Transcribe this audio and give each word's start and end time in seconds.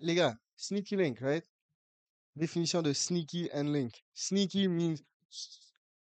les 0.00 0.14
gars, 0.14 0.36
sneaky 0.56 0.96
link, 0.96 1.20
right? 1.20 1.44
Définition 2.36 2.82
de 2.82 2.92
sneaky 2.92 3.50
and 3.52 3.72
link. 3.72 4.04
Sneaky 4.14 4.68
means 4.68 5.02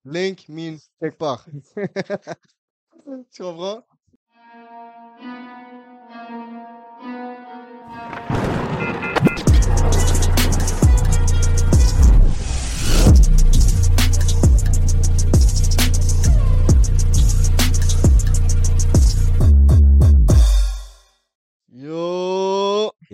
link 0.03 0.47
means 0.49 0.89
quelque 0.99 1.17
part. 1.17 1.45
tu 3.31 3.43
comprends? 3.43 3.83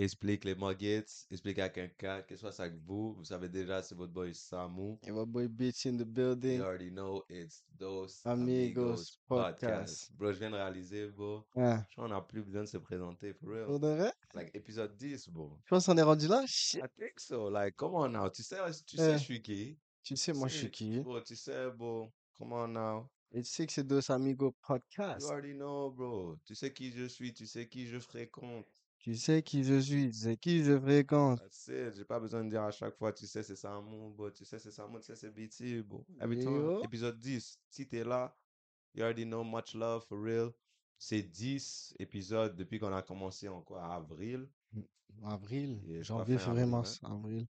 Explique 0.02 0.44
les 0.44 0.56
Muggets, 0.56 1.04
explique 1.30 1.60
à 1.60 1.68
quelqu'un, 1.68 2.22
que 2.22 2.34
ce 2.34 2.40
soit 2.50 2.64
avec 2.64 2.74
vous, 2.84 3.14
vous 3.14 3.24
savez 3.24 3.48
déjà, 3.48 3.84
c'est 3.84 3.94
votre 3.94 4.12
boy 4.12 4.34
Samu. 4.34 4.98
And 5.06 5.12
my 5.12 5.24
boy 5.24 5.46
bitch 5.46 5.86
in 5.86 5.92
the 5.96 6.00
You 6.00 6.06
building. 6.06 6.60
already 6.60 6.90
know 6.90 7.22
it's 7.30 7.62
Dos 7.78 8.20
Amigos 8.24 8.80
Amigos 8.82 9.18
Podcast. 9.28 9.60
Podcast. 9.68 10.12
Bro, 10.16 10.32
je 10.32 10.38
viens 10.40 10.50
de 10.50 10.56
réaliser, 10.56 11.06
bro. 11.06 11.44
Ah, 11.54 11.84
Je 11.88 11.94
crois 11.94 12.08
qu'on 12.08 12.14
n'a 12.14 12.20
plus 12.20 12.42
besoin 12.42 12.62
de 12.62 12.66
se 12.66 12.78
présenter, 12.78 13.32
for 13.34 13.50
real. 13.50 13.66
pour 13.66 13.78
de 13.78 13.86
vrai? 13.86 14.12
Like, 14.34 14.50
épisode 14.56 14.96
10, 14.96 15.28
bro. 15.28 15.56
Je 15.64 15.68
pense 15.68 15.86
qu'on 15.86 15.96
est 15.96 16.02
rendu 16.02 16.26
là? 16.26 16.42
I 16.46 16.80
think 16.98 17.20
so. 17.20 17.48
Like, 17.48 17.76
come 17.76 17.94
on 17.94 18.08
now. 18.08 18.28
Tu 18.28 18.42
sais, 18.42 18.56
tu 18.84 18.96
Eh. 18.96 18.98
sais, 18.98 19.12
je 19.12 19.18
suis 19.18 19.40
qui? 19.40 19.78
Tu 20.02 20.16
sais, 20.16 20.32
moi, 20.32 20.48
je 20.48 20.56
suis 20.56 20.70
qui? 20.72 20.98
Bro, 20.98 21.20
tu 21.20 21.36
sais, 21.36 21.70
bro. 21.70 22.10
Come 22.36 22.52
on 22.54 22.66
now. 22.66 23.08
Et 23.30 23.40
tu 23.42 23.48
sais 23.48 23.66
que 23.68 23.72
c'est 23.72 23.86
Dos 23.86 24.10
Amigos 24.10 24.46
You 24.48 24.54
Podcast. 24.66 25.30
already 25.30 25.54
know, 25.54 25.92
bro. 25.92 26.36
Tu 26.44 26.56
sais 26.56 26.72
qui 26.72 26.90
je 26.90 27.04
suis, 27.04 27.32
tu 27.32 27.46
sais 27.46 27.68
qui 27.68 27.86
je 27.86 28.00
fréquente. 28.00 28.66
Tu 29.02 29.16
sais 29.16 29.42
qui 29.42 29.64
je 29.64 29.80
suis, 29.80 30.06
tu 30.12 30.16
sais 30.16 30.36
qui 30.36 30.62
je 30.62 30.78
fréquente. 30.78 31.40
That's 31.40 31.66
it. 31.68 31.96
J'ai 31.96 32.04
pas 32.04 32.20
besoin 32.20 32.44
de 32.44 32.50
dire 32.50 32.62
à 32.62 32.70
chaque 32.70 32.96
fois, 32.96 33.12
tu 33.12 33.26
sais, 33.26 33.42
c'est 33.42 33.56
Samu, 33.56 34.10
bro. 34.14 34.30
Tu 34.30 34.44
sais, 34.44 34.60
c'est 34.60 34.70
Samu, 34.70 34.98
tu 35.00 35.06
sais, 35.06 35.16
c'est 35.16 35.30
BT, 35.30 35.82
bro. 35.82 36.06
Every 36.20 36.38
time. 36.38 36.54
Yo. 36.54 36.84
Épisode 36.84 37.18
10. 37.18 37.58
Si 37.68 37.88
t'es 37.88 38.04
là, 38.04 38.32
you 38.94 39.02
already 39.02 39.24
know 39.24 39.42
much 39.42 39.74
love, 39.74 40.04
for 40.06 40.20
real. 40.22 40.50
C'est 40.98 41.22
10 41.22 41.96
épisodes 41.98 42.54
depuis 42.54 42.78
qu'on 42.78 42.92
a 42.94 43.02
commencé 43.02 43.48
en 43.48 43.60
quoi? 43.60 43.84
Avril? 43.92 44.48
Avril, 45.24 45.80
Yeah, 45.84 45.98
pas 45.98 46.02
janvier, 46.04 46.38
fin 46.38 46.44
février, 46.44 46.60
avril, 46.62 46.70
mars, 46.70 47.00
avril. 47.02 47.46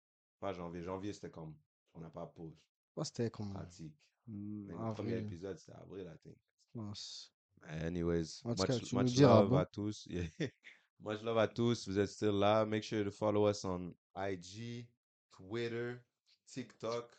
Pas 0.41 0.53
janvier. 0.53 0.83
Janvier, 0.83 1.13
c'était 1.13 1.31
comme, 1.31 1.55
on 1.95 2.01
n'a 2.01 2.11
pas 2.11 2.27
pause. 2.27 2.53
Je 2.89 2.95
pense 2.97 3.11
que 3.11 3.17
c'était 3.19 3.31
comme 3.31 3.53
Pratique. 3.53 3.95
mm, 4.27 4.67
Mais 4.67 4.73
le 4.73 4.79
premier 4.95 5.13
avril, 5.13 5.27
épisode, 5.27 5.59
c'est 5.59 5.73
avril, 5.73 6.11
I 6.13 6.19
think. 6.25 6.37
mars. 6.75 7.33
Anyways, 7.63 8.41
En 8.45 8.55
tout 8.55 8.65
cas, 8.65 8.75
much, 8.75 8.83
tu 8.83 8.95
nous 8.97 9.03
much 9.03 9.15
diras, 9.15 9.41
love 9.43 9.51
bon. 9.51 9.57
à 9.59 9.65
tous. 9.67 10.07
Yeah. 10.11 10.27
Much 11.01 11.23
love 11.23 11.39
à 11.39 11.49
tous. 11.49 11.87
Vous 11.89 11.99
êtes 11.99 12.09
still 12.11 12.39
là. 12.39 12.65
Make 12.67 12.83
sure 12.83 13.05
to 13.05 13.11
follow 13.11 13.47
us 13.49 13.65
on 13.65 13.93
IG, 14.17 14.87
Twitter, 15.33 16.01
TikTok, 16.53 17.11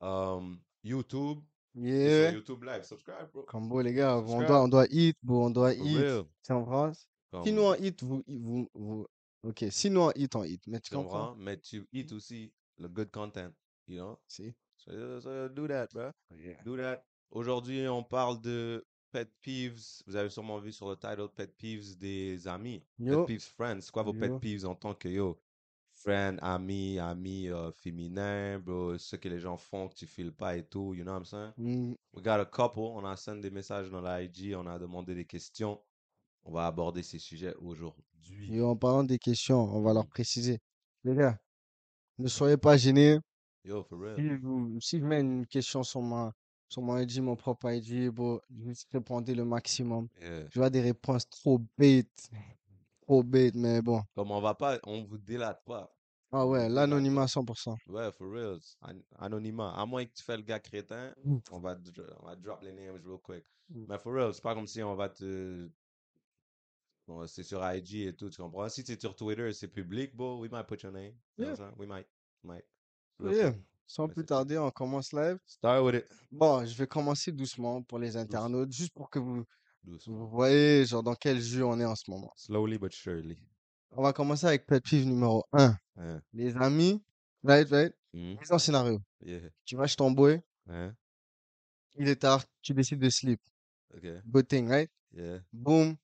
um, 0.00 0.60
YouTube. 0.82 1.40
Yeah. 1.74 2.32
YouTube 2.32 2.64
Live. 2.64 2.84
Subscribe, 2.84 3.30
bro. 3.32 3.42
Comme 3.44 3.68
beau, 3.68 3.80
les 3.80 3.92
gars, 3.94 4.16
on 4.18 4.26
Subscribe. 4.26 4.46
doit, 4.48 4.62
on 4.62 4.68
doit 4.68 4.86
eat, 4.90 5.16
bro, 5.22 5.46
on 5.46 5.50
doit 5.50 5.74
eat. 5.74 5.96
real. 5.98 6.24
Tu 6.44 6.52
comprends? 6.52 6.92
Comme, 7.30 7.44
Si 7.44 7.52
nous 7.52 7.62
on 7.62 7.74
eat, 7.74 8.02
vous, 8.02 8.24
vous, 8.26 8.68
vous, 8.74 9.06
ok, 9.44 9.64
si 9.70 9.90
nous 9.90 10.00
on 10.00 10.12
eat, 10.16 10.34
on 10.34 10.44
eat. 10.44 10.62
Mais 10.66 10.80
tu 10.80 10.94
comprends? 10.94 11.36
Mais 11.36 11.58
tu 11.58 11.86
eat 11.92 12.10
aussi 12.12 12.52
le 12.78 12.88
good 12.88 13.10
content, 13.10 13.52
you 13.86 13.98
know? 13.98 14.18
Si. 14.26 14.54
So, 14.76 15.20
so 15.20 15.48
do 15.48 15.68
that, 15.68 15.88
bro. 15.92 16.10
Do 16.64 16.76
that. 16.78 17.04
Aujourd'hui, 17.30 17.86
on 17.86 18.02
parle 18.02 18.40
de 18.40 18.84
pet 19.10 19.28
peeves. 19.42 20.02
Vous 20.06 20.16
avez 20.16 20.30
sûrement 20.30 20.58
vu 20.58 20.72
sur 20.72 20.88
le 20.88 20.96
title 20.96 21.28
pet 21.34 21.52
peeves 21.56 21.96
des 21.98 22.46
amis. 22.48 22.82
Yo. 22.98 23.24
Pet 23.24 23.34
peeves 23.34 23.48
friends. 23.56 23.80
C'est 23.82 23.90
quoi 23.90 24.02
vos 24.02 24.12
pet 24.12 24.30
peeves 24.40 24.66
en 24.66 24.74
tant 24.74 24.94
que 24.94 25.08
yo? 25.08 25.40
Friend, 25.92 26.38
ami, 26.42 26.98
ami 27.00 27.48
euh, 27.48 27.72
féminin, 27.72 28.60
bro. 28.60 28.96
Ce 28.98 29.16
que 29.16 29.28
les 29.28 29.40
gens 29.40 29.56
font 29.56 29.88
que 29.88 29.94
tu 29.94 30.06
files 30.06 30.32
pas 30.32 30.56
et 30.56 30.64
tout. 30.64 30.94
You 30.94 31.02
know 31.02 31.12
what 31.12 31.18
I'm 31.18 31.24
saying? 31.24 31.52
Mm, 31.56 31.94
We 32.14 32.22
got 32.22 32.40
a 32.40 32.44
couple. 32.44 32.80
On 32.82 33.04
a 33.04 33.16
send 33.16 33.40
des 33.40 33.50
messages 33.50 33.90
dans 33.90 34.00
la 34.00 34.22
IG. 34.22 34.54
On 34.54 34.66
a 34.66 34.78
demandé 34.78 35.14
des 35.14 35.24
questions. 35.24 35.80
On 36.44 36.52
va 36.52 36.66
aborder 36.66 37.02
ces 37.02 37.18
sujets 37.18 37.54
aujourd'hui. 37.56 38.54
Et 38.54 38.62
en 38.62 38.76
parlant 38.76 39.02
des 39.04 39.18
questions, 39.18 39.60
on 39.60 39.82
va 39.82 39.92
leur 39.92 40.06
préciser. 40.06 40.60
Les 41.04 41.14
gars, 41.14 41.38
ne 42.18 42.28
soyez 42.28 42.56
pas 42.56 42.76
gênés. 42.76 43.18
Yo, 43.64 43.82
for 43.82 43.98
real. 43.98 44.16
Si, 44.16 44.36
vous, 44.36 44.80
si 44.80 44.98
je 45.00 45.04
mets 45.04 45.20
une 45.20 45.46
question 45.46 45.82
sur 45.82 46.00
ma, 46.00 46.32
sur 46.68 46.82
mon 46.82 46.98
IG, 46.98 47.20
mon 47.20 47.36
propre 47.36 47.70
IG, 47.70 48.10
bon, 48.10 48.40
juste 48.64 48.88
répondez 48.92 49.34
le 49.34 49.44
maximum. 49.44 50.08
Yeah. 50.20 50.46
Je 50.50 50.58
vois 50.60 50.70
des 50.70 50.80
réponses 50.80 51.28
trop 51.28 51.60
bêtes. 51.76 52.30
Trop 53.02 53.22
bêtes, 53.22 53.54
mais 53.54 53.80
bon. 53.80 54.02
Comme 54.14 54.30
on 54.30 54.40
va 54.40 54.54
pas, 54.54 54.78
on 54.84 55.04
vous 55.04 55.18
délate 55.18 55.62
pas. 55.64 55.90
Ah 56.30 56.46
ouais, 56.46 56.68
l'anonymat 56.68 57.22
pas. 57.22 57.24
à 57.24 57.26
100%. 57.26 57.76
Ouais, 57.88 58.12
for 58.12 58.30
real. 58.30 58.58
An- 58.82 59.00
anonymat. 59.18 59.72
À 59.74 59.86
moins 59.86 60.04
que 60.04 60.12
tu 60.12 60.22
fais 60.22 60.36
le 60.36 60.42
gars 60.42 60.60
crétin, 60.60 61.14
Mm. 61.24 61.38
on 61.52 61.58
va, 61.58 61.74
dr- 61.74 62.14
on 62.20 62.26
va 62.26 62.36
drop 62.36 62.60
les 62.62 62.72
names 62.72 63.00
real 63.02 63.18
quick. 63.18 63.44
Mm. 63.70 63.86
Mais 63.88 63.98
for 63.98 64.12
real, 64.12 64.34
c'est 64.34 64.42
pas 64.42 64.54
comme 64.54 64.66
si 64.66 64.82
on 64.82 64.94
va 64.94 65.08
te. 65.08 65.70
Bon, 67.06 67.26
c'est 67.26 67.42
sur 67.42 67.62
IG 67.66 68.08
et 68.08 68.12
tout, 68.14 68.28
tu 68.28 68.42
comprends? 68.42 68.68
Si 68.68 68.82
c'est 68.84 69.00
sur 69.00 69.16
Twitter, 69.16 69.50
c'est 69.54 69.68
public, 69.68 70.14
bro, 70.14 70.40
we 70.40 70.50
might 70.50 70.66
put 70.66 70.82
your 70.82 70.92
name. 70.92 71.14
You 71.38 71.44
know 71.44 71.46
Yeah. 71.46 71.50
I'm 71.52 71.56
saying? 71.56 71.74
We 71.78 71.86
might. 71.86 72.06
Might. 72.44 72.64
Real 73.18 73.34
Yeah. 73.34 73.50
quick. 73.52 73.62
Sans 73.88 74.06
Mais 74.06 74.12
plus 74.14 74.24
tarder, 74.26 74.58
on 74.58 74.70
commence 74.70 75.12
live. 75.14 75.38
Start 75.46 75.82
with 75.82 75.94
it. 75.96 76.06
Bon, 76.30 76.64
je 76.66 76.76
vais 76.76 76.86
commencer 76.86 77.32
doucement 77.32 77.82
pour 77.82 77.98
les 77.98 78.16
internautes, 78.18 78.70
juste 78.70 78.92
pour 78.94 79.08
que 79.08 79.18
vous, 79.18 79.44
Doucement. 79.82 80.18
vous 80.18 80.28
voyez 80.28 80.84
genre 80.84 81.02
dans 81.02 81.14
quel 81.14 81.40
jeu 81.40 81.64
on 81.64 81.80
est 81.80 81.86
en 81.86 81.96
ce 81.96 82.10
moment. 82.10 82.30
Slowly 82.36 82.78
but 82.78 82.92
surely. 82.92 83.38
On 83.92 84.02
va 84.02 84.12
commencer 84.12 84.46
avec 84.46 84.66
pet 84.66 84.80
peeve 84.84 85.06
numéro 85.06 85.42
1. 85.54 85.74
Hein? 85.96 86.20
Les 86.34 86.54
amis, 86.58 87.02
right, 87.42 87.66
right? 87.70 87.94
Mhm. 88.12 88.36
Mise 88.38 88.52
en 88.52 88.58
scénario. 88.58 89.00
Yeah. 89.22 89.48
Tu 89.64 89.74
vas 89.74 89.86
chez 89.86 89.96
ton 89.96 90.10
boy, 90.10 90.40
Hein? 90.68 90.94
il 91.96 92.08
est 92.08 92.16
tard, 92.16 92.44
tu 92.60 92.74
décides 92.74 93.00
de 93.00 93.08
sleep. 93.08 93.40
Ok. 93.96 94.04
Good 94.26 94.48
thing, 94.48 94.68
right? 94.68 94.90
Yeah. 95.12 95.40
Boum. 95.50 95.96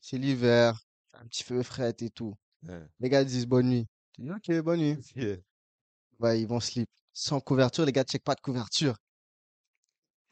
C'est 0.00 0.18
l'hiver, 0.18 0.76
un 1.12 1.24
petit 1.26 1.44
feu 1.44 1.62
fret 1.62 1.94
et 2.00 2.10
tout. 2.10 2.34
Hein? 2.68 2.88
Les 2.98 3.08
gars 3.08 3.22
disent 3.24 3.46
bonne 3.46 3.68
nuit. 3.68 3.86
Tu 4.12 4.22
dis 4.22 4.30
ok, 4.32 4.60
bonne 4.62 4.80
nuit. 4.80 4.98
Yeah. 6.14 6.20
Bah, 6.20 6.36
ils 6.36 6.46
vont 6.46 6.60
sleep. 6.60 6.88
Sans 7.12 7.40
couverture, 7.40 7.84
les 7.84 7.92
gars 7.92 8.04
check 8.04 8.22
pas 8.24 8.34
de 8.34 8.40
couverture. 8.40 8.96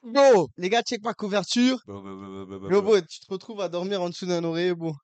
Bro, 0.03 0.49
les 0.57 0.69
gars 0.69 0.83
check 0.83 1.01
pas 1.03 1.15
couverture. 1.15 1.79
Bro, 1.87 2.03
bro, 2.03 2.17
bro, 2.17 2.47
bro, 2.47 2.59
bro, 2.59 2.71
Yo, 2.71 2.83
bro. 2.83 2.91
bro, 2.93 3.01
tu 3.01 3.21
te 3.21 3.27
retrouves 3.33 3.61
à 3.61 3.69
dormir 3.69 4.03
en 4.03 4.09
dessous 4.09 4.27
d'un 4.27 4.43
oreiller, 4.45 4.75
bro. 4.75 4.95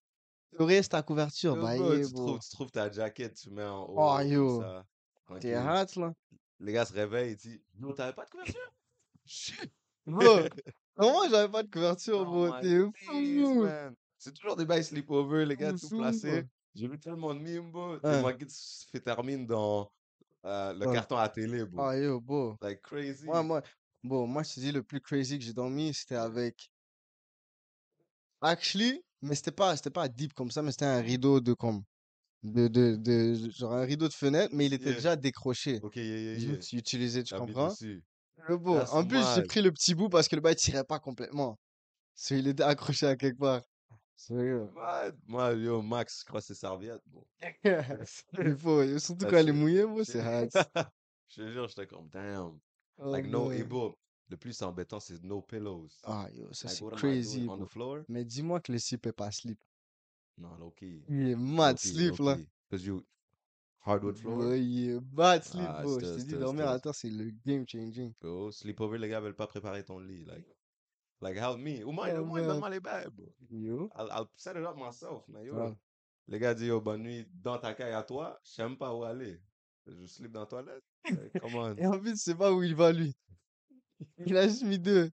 L'oreiller, 0.58 0.82
c'est 0.82 0.88
ta 0.90 1.02
couverture. 1.02 1.54
Yo, 1.54 1.62
Bah, 1.62 1.76
bro, 1.76 1.94
yeah, 1.94 2.06
tu, 2.06 2.12
bro. 2.12 2.26
trouves, 2.26 2.40
tu 2.40 2.50
trouves 2.50 2.70
ta 2.70 2.90
jacket, 2.90 3.34
tu 3.34 3.50
mets 3.50 3.64
en 3.64 3.84
haut. 3.84 3.94
Oh, 3.96 4.18
yo. 4.20 4.64
T'es 5.40 5.54
hâte, 5.54 5.94
là. 5.96 6.12
Les 6.60 6.72
gars 6.72 6.84
se 6.84 6.92
réveillent 6.92 7.32
et 7.32 7.36
disent 7.36 7.60
Non, 7.78 7.92
t'avais 7.92 8.12
pas 8.12 8.24
de 8.24 8.30
couverture? 8.30 8.72
Shit 9.24 9.70
Bro, 10.06 10.40
comment 10.96 11.28
j'avais 11.30 11.52
pas 11.52 11.62
de 11.62 11.70
couverture, 11.70 12.22
Oh 12.22 12.24
bro? 12.24 12.50
my 12.50 12.62
T'es 12.62 12.78
fou. 13.04 13.66
C'est 14.18 14.34
toujours 14.34 14.56
des 14.56 14.64
bails 14.64 14.82
sleepover, 14.82 15.44
les 15.46 15.56
gars, 15.56 15.72
tout 15.72 15.88
fou, 15.88 15.98
placé. 15.98 16.40
bro. 16.40 16.48
J'ai 16.74 16.88
vu 16.88 16.98
tellement 16.98 17.34
de 17.34 17.40
mimes, 17.40 17.70
bro. 17.70 17.92
Hein. 18.02 18.16
Des 18.16 18.22
maguettes 18.22 18.50
se 18.50 18.86
fait 18.90 19.00
terminer 19.00 19.46
dans 19.46 19.92
euh, 20.44 20.72
le 20.74 20.86
Ouais. 20.86 20.94
carton 20.94 21.16
à 21.16 21.28
télé, 21.28 21.64
bro. 21.64 21.88
Ah, 21.88 21.96
yo, 21.96 22.20
bro. 22.20 22.56
Like 22.62 22.82
crazy. 22.82 23.26
Moi, 23.26 23.42
moi, 23.42 23.62
bon, 24.04 24.26
moi, 24.26 24.42
je 24.44 24.54
te 24.54 24.60
dis, 24.60 24.72
le 24.72 24.82
plus 24.84 25.00
crazy 25.00 25.38
que 25.38 25.44
j'ai 25.44 25.54
dormi, 25.54 25.94
c'était 25.94 26.16
avec. 26.16 26.70
Actually, 28.40 29.00
mais 29.22 29.34
c'était 29.34 29.50
pas, 29.52 29.76
c'était 29.76 29.90
pas 29.90 30.08
deep 30.08 30.32
comme 30.34 30.50
ça, 30.50 30.62
mais 30.62 30.70
c'était 30.72 30.84
un 30.84 31.00
rideau 31.00 31.40
de 31.40 31.54
comme. 31.54 31.82
De, 32.44 32.68
de, 32.68 32.96
de, 32.96 33.50
genre 33.50 33.72
un 33.74 33.84
rideau 33.84 34.08
de 34.08 34.14
fenêtre, 34.14 34.54
mais 34.54 34.66
il 34.66 34.74
était 34.74 34.90
Yeah. 34.90 34.96
déjà 34.96 35.16
décroché. 35.16 35.80
Ok, 35.82 35.96
yeah, 35.96 36.36
yeah, 36.38 36.58
tu 37.24 37.34
comprends? 37.34 37.68
dessus. 37.68 38.02
Le 38.48 38.58
beau. 38.58 38.74
That's 38.74 38.92
En 38.92 39.04
plus, 39.04 39.32
j'ai 39.34 39.42
mad. 39.42 39.44
pris 39.44 39.62
le 39.62 39.72
petit 39.72 39.94
bout 39.94 40.08
parce 40.10 40.28
que 40.28 40.36
le 40.36 40.42
bail 40.42 40.56
tirait 40.56 40.84
pas 40.84 41.00
complètement. 41.00 41.58
So, 42.16 42.36
il 42.36 42.48
était 42.48 42.64
accroché 42.64 43.06
à 43.06 43.16
quelque 43.16 43.38
part. 43.38 43.62
Sérieux? 44.18 44.68
What? 44.74 45.12
Moi, 45.28 45.52
yo, 45.54 45.80
Max, 45.80 46.20
je 46.20 46.24
crois 46.26 46.40
que 46.40 46.46
c'est 46.46 46.54
serviette, 46.54 47.00
bro. 47.06 47.24
Il 47.64 48.56
faut, 48.58 48.98
surtout 48.98 49.26
quand 49.26 49.36
elle 49.36 49.50
est 49.50 49.52
mouillée, 49.52 49.84
bro, 49.86 50.02
c'est 50.02 50.20
hard. 50.20 50.50
Je 51.28 51.42
te 51.42 51.52
jure, 51.52 51.68
j'étais 51.68 51.86
comme, 51.86 52.08
damn. 52.08 52.58
Oh, 52.98 53.12
Like, 53.12 53.26
no, 53.26 53.52
et 53.52 53.62
bro, 53.62 53.96
le 54.28 54.36
plus 54.36 54.60
embêtant, 54.62 54.98
c'est 54.98 55.22
no 55.22 55.40
pillows. 55.42 55.88
Ah, 56.02 56.26
yo, 56.34 56.52
ça 56.52 56.66
Like, 56.68 56.76
c'est 56.78 56.96
crazy, 56.96 57.40
doing 57.42 57.50
on 57.50 57.56
bro. 57.58 57.66
the 57.66 57.68
floor? 57.70 57.98
Mais 58.08 58.24
dis-moi 58.24 58.60
que 58.60 58.72
le 58.72 58.78
slip 58.78 59.06
est 59.06 59.12
pas 59.12 59.30
slip. 59.30 59.58
Non, 60.38 60.56
low 60.56 60.70
key. 60.72 61.02
Il 61.08 61.28
est 61.30 61.36
mad 61.36 61.76
Low-key, 61.76 61.88
slip, 61.88 62.18
là. 62.18 62.34
low-key. 62.34 62.48
Cause 62.70 62.84
you 62.84 63.04
hardwood 63.86 64.16
floor? 64.16 64.54
Il 64.56 64.90
est 64.90 65.00
bad 65.00 65.44
slip, 65.44 65.64
Ah, 65.68 65.82
bro. 65.82 66.00
Je 66.00 66.06
t'ai 66.06 66.24
dit, 66.24 66.34
dormir 66.34 66.68
à 66.68 66.80
terre, 66.80 66.94
c'est 66.94 67.10
le 67.10 67.30
game 67.46 67.64
changing. 67.68 68.12
Bro, 68.20 68.50
sleepover, 68.50 68.98
les 68.98 69.08
gars 69.08 69.20
veulent 69.20 69.36
pas 69.36 69.46
préparer 69.46 69.84
ton 69.84 70.00
lit. 70.00 70.24
Like, 70.24 70.46
like 71.20 71.36
help 71.36 71.58
me. 71.58 71.82
Ou 71.84 71.92
moi, 71.92 72.08
Oh, 72.14 72.20
ou 72.20 72.24
moi, 72.24 72.40
man. 72.40 72.48
donne-moi 72.48 72.70
les 72.70 72.80
bails, 72.80 73.10
bro. 73.12 73.32
Yo. 73.50 73.90
I'll, 73.96 74.08
I'll 74.10 74.28
set 74.36 74.56
it 74.56 74.64
up 74.64 74.76
myself, 74.76 75.26
man. 75.28 75.44
Yo. 75.44 75.76
Les 76.28 76.38
gars 76.38 76.54
disent, 76.54 76.68
yo, 76.68 76.80
bonne 76.80 77.02
nuit 77.02 77.26
dans 77.42 77.58
ta 77.58 77.74
caille 77.74 77.94
à 77.94 78.02
toi. 78.02 78.38
Je 78.44 78.50
sais 78.50 78.76
pas 78.76 78.94
où 78.94 79.04
aller. 79.04 79.40
Je 79.86 80.06
sleep 80.06 80.32
dans 80.32 80.40
la 80.40 80.46
toilette. 80.46 80.84
Like, 81.04 81.40
come 81.40 81.54
on. 81.54 81.76
Et 81.76 81.86
en 81.86 81.98
plus, 81.98 82.10
je 82.10 82.16
sais 82.16 82.34
pas 82.34 82.52
où 82.52 82.62
il 82.62 82.74
va, 82.74 82.92
lui. 82.92 83.16
Il 84.18 84.36
a 84.36 84.46
juste 84.46 84.62
mis 84.62 84.78
deux. 84.78 85.10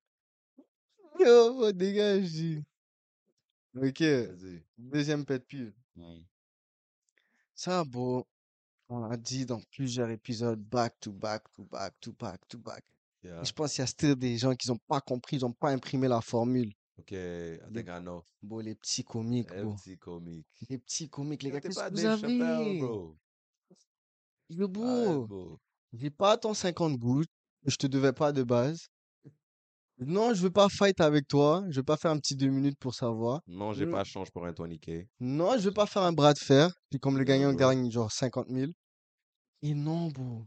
Yo, 1.20 1.72
dégage. 1.72 2.62
Ok. 3.76 4.04
Deuxième 4.78 5.26
pet 5.26 5.40
peeve. 5.48 5.74
Mm. 5.96 6.20
Ça, 7.54 7.86
bro, 7.86 8.28
on 8.90 9.00
l'a 9.08 9.16
dit 9.16 9.46
dans 9.46 9.62
plusieurs 9.72 10.10
épisodes, 10.10 10.60
back 10.60 11.00
to 11.00 11.12
back 11.14 11.44
to 11.54 11.64
back 11.64 11.94
to 12.02 12.12
back 12.12 12.46
to 12.50 12.58
back. 12.58 12.84
Yeah. 13.26 13.44
je 13.44 13.52
pense 13.54 13.72
qu'il 13.74 13.82
y 13.82 13.84
a 13.84 13.88
still 13.88 14.16
des 14.16 14.38
gens 14.38 14.54
qui 14.56 14.68
n'ont 14.70 14.78
pas 14.88 15.02
compris, 15.02 15.38
ils 15.38 15.42
n'ont 15.42 15.52
pas 15.52 15.70
imprimé 15.72 16.08
la 16.08 16.22
formule. 16.22 16.72
Okay, 17.00 17.56
I 17.56 17.60
Les, 17.72 17.84
think 17.84 17.88
I 17.98 18.00
know. 18.02 18.24
bon, 18.42 18.60
les 18.60 18.76
petits 18.76 19.04
comiques, 19.04 19.50
bro. 19.54 19.76
FT 19.78 19.98
comique. 19.98 20.46
Les 20.70 20.78
petits 20.78 21.10
comiques, 21.10 21.44
les 21.44 21.52
gars, 21.52 21.60
qu'est-ce 21.62 21.80
que 21.80 21.92
vous 21.92 22.06
avez? 22.06 22.80
bro? 22.80 23.16
Arrête, 24.50 24.72
bro, 24.72 25.26
bro. 25.28 25.60
j'ai 25.94 26.10
pas 26.12 26.38
ton 26.38 26.54
50 26.54 26.98
gouttes, 26.98 27.28
je 27.66 27.76
te 27.76 27.88
devais 27.88 28.14
pas 28.14 28.32
de 28.32 28.44
base. 28.44 28.88
Non, 29.98 30.34
je 30.34 30.42
veux 30.44 30.52
pas 30.52 30.68
fight 30.70 31.00
avec 31.00 31.26
toi. 31.28 31.64
Je 31.70 31.78
veux 31.78 31.84
pas 31.84 31.96
faire 31.96 32.12
un 32.12 32.20
petit 32.20 32.36
deux 32.36 32.50
minutes 32.50 32.78
pour 32.78 32.94
savoir. 32.94 33.42
Non, 33.48 33.72
j'ai 33.72 33.86
Mm. 33.86 33.92
pas 33.92 34.04
change 34.04 34.30
pour 34.30 34.46
un 34.46 34.52
20K. 34.52 35.08
Non, 35.22 35.58
je 35.58 35.64
veux 35.64 35.74
pas 35.74 35.86
faire 35.86 36.02
un 36.04 36.12
bras 36.12 36.34
de 36.34 36.40
fer. 36.40 36.70
Puis 36.90 37.00
comme 37.00 37.18
le 37.18 37.24
gagnant 37.24 37.54
gagne 37.54 37.90
genre 37.90 38.12
50 38.12 38.50
000. 38.50 38.72
Et 39.62 39.74
non, 39.74 40.10
bro. 40.10 40.46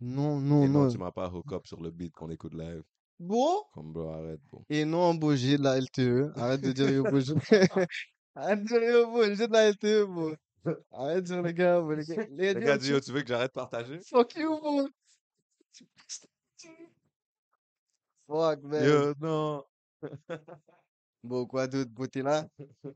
Non, 0.00 0.38
non, 0.40 0.64
Et 0.64 0.68
non, 0.68 0.84
non. 0.84 0.90
tu 0.90 0.98
m'as 0.98 1.10
pas 1.12 1.28
hook 1.28 1.52
up 1.52 1.66
sur 1.66 1.80
le 1.80 1.90
beat 1.90 2.12
qu'on 2.14 2.30
écoute 2.30 2.54
live. 2.54 2.82
Bro. 3.18 3.64
Comme 3.72 3.92
bro, 3.92 4.10
arrête, 4.10 4.40
bro. 4.50 4.62
Et 4.68 4.84
non, 4.84 5.18
j'ai 5.34 5.56
de 5.56 5.62
la 5.62 5.78
LTE. 5.78 6.32
Arrête 6.36 6.60
de 6.60 6.72
dire 6.72 6.90
yo, 6.90 7.04
je- 7.18 7.32
Arrête 8.34 8.62
de 8.62 8.66
dire 8.68 8.82
yo. 8.82 9.34
J'ai 9.34 9.46
de 9.48 9.52
la 9.52 9.70
LTE, 9.70 10.04
bro. 10.06 10.32
Arrête 10.92 11.16
de 11.18 11.20
dire 11.22 11.42
les 11.42 11.54
gars. 11.54 11.80
Les 11.80 12.04
gars, 12.04 12.26
les 12.30 12.54
Le 12.54 12.60
gars, 12.60 12.78
tu- 12.78 12.88
yo, 12.90 13.00
tu 13.00 13.12
veux 13.12 13.22
que 13.22 13.28
j'arrête 13.28 13.50
de 13.50 13.54
partager? 13.54 14.00
Fuck 14.00 14.34
you, 14.36 14.58
bro. 14.60 14.88
Fuck, 18.26 18.62
man. 18.64 18.84
Yo, 18.84 19.14
non. 19.20 19.64
Bon, 21.24 21.44
quoi 21.44 21.66
d'autre, 21.66 21.90
bro, 21.90 22.06
t'es 22.06 22.22
là? 22.22 22.46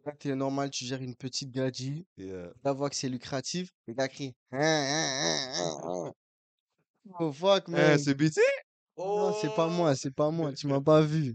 Là, 0.06 0.12
t'es 0.17 0.37
normal, 0.37 0.70
tu 0.70 0.85
gères 0.85 1.02
une 1.02 1.17
petite 1.17 1.50
gadji. 1.50 2.06
Yeah. 2.17 2.52
La 2.62 2.73
voix 2.73 2.88
que 2.88 2.94
c'est 2.94 3.08
lucratif. 3.08 3.70
Les 3.88 3.94
gars 3.94 4.06
crient. 4.06 4.37
Hein, 4.52 4.61
hein, 4.61 5.08
hein, 5.25 5.52
hein, 5.56 5.81
hein. 6.06 6.12
Oh, 7.19 7.33
fuck, 7.33 7.69
man. 7.69 7.99
c'est 7.99 8.15
BT? 8.15 8.41
Non, 8.97 9.33
c'est 9.33 9.51
pas 9.55 9.67
Oh! 9.67 9.71
moi, 9.71 9.95
c'est 9.97 10.11
pas 10.11 10.31
moi. 10.31 10.53
Tu 10.53 10.67
m'as 10.67 10.81
pas 10.81 11.01
vu. 11.03 11.35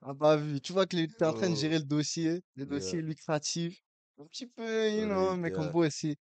Tu 0.00 0.06
m'as 0.06 0.14
pas 0.14 0.36
vu. 0.36 0.60
Tu 0.60 0.72
vois 0.72 0.86
que 0.86 0.96
tu 0.96 1.02
es 1.04 1.24
en 1.24 1.32
train 1.32 1.48
de 1.48 1.54
Oh. 1.54 1.58
gérer 1.58 1.78
le 1.78 1.84
dossier, 1.84 2.42
le 2.56 2.66
dossier 2.66 3.02
lucratif. 3.02 3.78
Un 4.18 4.24
petit 4.26 4.46
peu, 4.46 4.90
you 4.90 5.02
Sorry, 5.02 5.06
know, 5.06 5.36
mais 5.36 5.50
comme 5.50 5.70
beau 5.72 5.84
aussi. 5.84 6.16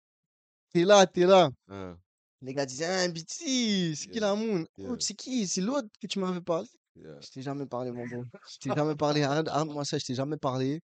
T'es 0.73 0.85
là, 0.85 1.07
t'es 1.07 1.27
là. 1.27 1.51
Hein, 1.69 1.99
Les 2.43 2.55
gars 2.55 2.67
disaient, 2.67 2.87
ah, 2.87 3.09
BT, 3.09 3.95
c'est 3.95 4.11
qui 4.11 4.21
la 4.21 4.35
moon? 4.35 4.65
Oh, 4.85 4.97
c'est 4.99 5.15
qui? 5.15 5.47
C'est 5.47 5.61
l'autre 5.61 5.89
que 6.01 6.07
tu 6.07 6.19
m'avais 6.19 6.41
parlé? 6.41 6.69
Je 6.97 7.29
t'ai 7.31 7.43
jamais 7.43 7.67
parlé, 7.67 7.91
mon 7.93 8.07
bon. 8.07 8.25
Je 8.51 8.59
t'ai 8.59 8.73
jamais 8.75 8.95
parlé. 8.97 9.23
Arrête, 9.23 9.49
arrête-moi 9.49 9.85
ça, 9.85 9.99
je 9.99 10.05
t'ai 10.05 10.15
jamais 10.15 10.37
parlé. 10.37 10.81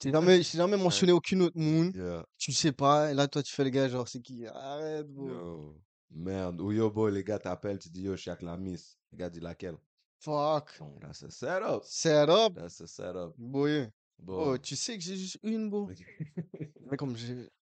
Je 0.00 0.08
t'ai 0.08 0.12
jamais, 0.12 0.42
jamais 0.42 0.76
mentionné 0.78 1.12
aucune 1.12 1.42
autre 1.42 1.58
moon. 1.58 1.92
Tu 2.38 2.52
sais 2.52 2.72
pas. 2.72 3.10
Et 3.12 3.14
là, 3.14 3.28
toi, 3.28 3.42
tu 3.42 3.54
fais 3.54 3.64
le 3.64 3.70
gars, 3.70 3.88
genre, 3.88 4.08
c'est 4.08 4.20
qui? 4.20 4.46
Arrête, 4.46 5.06
bro. 5.08 5.74
Merde. 6.14 6.60
Ou 6.60 6.72
yo, 6.72 6.90
boy, 6.90 7.10
les 7.12 7.24
gars 7.24 7.38
t'appellent, 7.38 7.78
tu 7.78 7.88
dis, 7.88 8.02
yo, 8.02 8.12
je 8.16 8.20
suis 8.22 8.30
avec 8.30 8.42
la 8.42 8.56
miss. 8.56 8.98
Le 9.12 9.18
gars 9.18 9.30
dit 9.30 9.40
laquelle? 9.40 9.76
Fuck. 10.18 10.78
Bon, 10.78 10.98
that's 11.00 11.22
a 11.22 11.30
setup. 11.30 11.82
Set 11.84 12.28
up. 12.28 12.54
That's 12.54 12.80
a 12.80 12.86
setup. 12.86 13.34
Boy. 13.36 13.88
Bon. 14.18 14.52
Oh, 14.52 14.58
tu 14.58 14.76
sais 14.76 14.96
que 14.96 15.02
j'ai 15.02 15.16
juste 15.16 15.38
une, 15.42 15.68
bro. 15.68 15.88
Mais 16.90 16.96
comme 16.96 17.16
j'ai. 17.16 17.48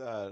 Ah, 0.00 0.30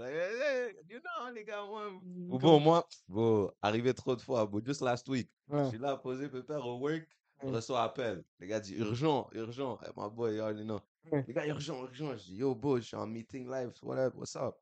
you 0.89 1.01
know, 1.01 1.31
les 1.35 1.45
gars, 1.45 1.63
moi. 1.67 1.89
Ou 1.93 2.31
comme- 2.31 2.41
bon, 2.41 2.61
moi, 2.61 2.89
bon, 3.07 3.53
arrivé 3.61 3.93
trop 3.93 4.17
de 4.17 4.23
fois, 4.23 4.47
bon, 4.47 4.63
just 4.65 4.81
last 4.81 5.07
week. 5.07 5.29
Je 5.53 5.69
suis 5.69 5.77
là, 5.79 5.99
posé, 5.99 6.31
pépère 6.31 6.67
au 6.67 6.79
work. 6.79 7.07
Je 7.43 7.47
Ouais. 7.47 7.53
reçois 7.57 7.83
appel. 7.83 8.25
Les 8.39 8.47
gars 8.47 8.59
disent 8.61 8.79
urgent, 8.79 9.29
urgent. 9.33 9.79
Eh, 9.85 9.91
my 9.99 10.09
boy, 10.11 10.35
you 10.37 10.41
already 10.41 10.65
know. 10.65 10.81
Les 11.13 11.35
gars, 11.35 11.47
urgent, 11.47 11.75
urgent. 11.83 12.17
Je 12.17 12.25
dis, 12.25 12.37
yo, 12.37 12.55
boy, 12.55 12.81
je 12.81 12.87
suis 12.87 12.97
en 12.97 13.07
meeting 13.07 13.51
live, 13.51 13.71
whatever, 13.83 14.17
what's 14.17 14.35
up? 14.35 14.55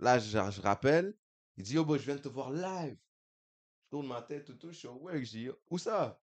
Là, 0.00 0.18
je, 0.18 0.30
je 0.30 0.60
rappelle. 0.62 1.12
Il 1.56 1.64
dit, 1.64 1.74
yo, 1.74 1.84
boy, 1.84 1.98
je 1.98 2.04
viens 2.04 2.16
de 2.16 2.20
te 2.20 2.28
voir 2.28 2.50
live. 2.50 2.96
Je 3.84 3.88
tourne 3.90 4.06
ma 4.06 4.22
tête, 4.22 4.44
tout, 4.46 4.54
tout, 4.54 4.72
je 4.72 4.78
suis 4.78 4.88
au 4.88 4.94
work. 4.94 5.18
Je 5.22 5.30
dis, 5.30 5.42
Yo, 5.42 5.54
où 5.70 5.78
ça? 5.78 6.20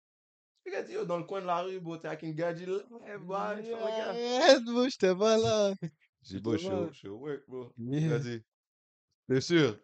Le 0.65 0.73
gars 0.73 0.83
dit, 0.83 0.93
yo, 0.93 1.05
dans 1.05 1.19
le 1.19 1.25
coin 1.25 1.41
de 1.41 1.47
la 1.47 1.63
rue, 1.63 1.81
bro, 1.81 1.97
t'es 1.97 2.09
avec 2.09 2.23
une 2.23 2.35
gadget 2.35 2.69
live, 2.69 3.21
boy. 3.21 3.37
Arrête, 3.37 4.65
bro, 4.65 4.89
j'étais 4.89 5.15
pas 5.15 5.37
là. 5.39 5.75
Je 6.25 6.37
dis, 6.37 6.41
boy, 6.41 6.59
je 6.59 6.93
suis 6.93 7.09
au- 7.09 7.17
work, 7.17 7.43
bro. 7.49 7.73
Il 7.79 8.13
a 8.13 8.19
dit, 8.19 8.43
t'es 9.29 9.41
sûr? 9.41 9.79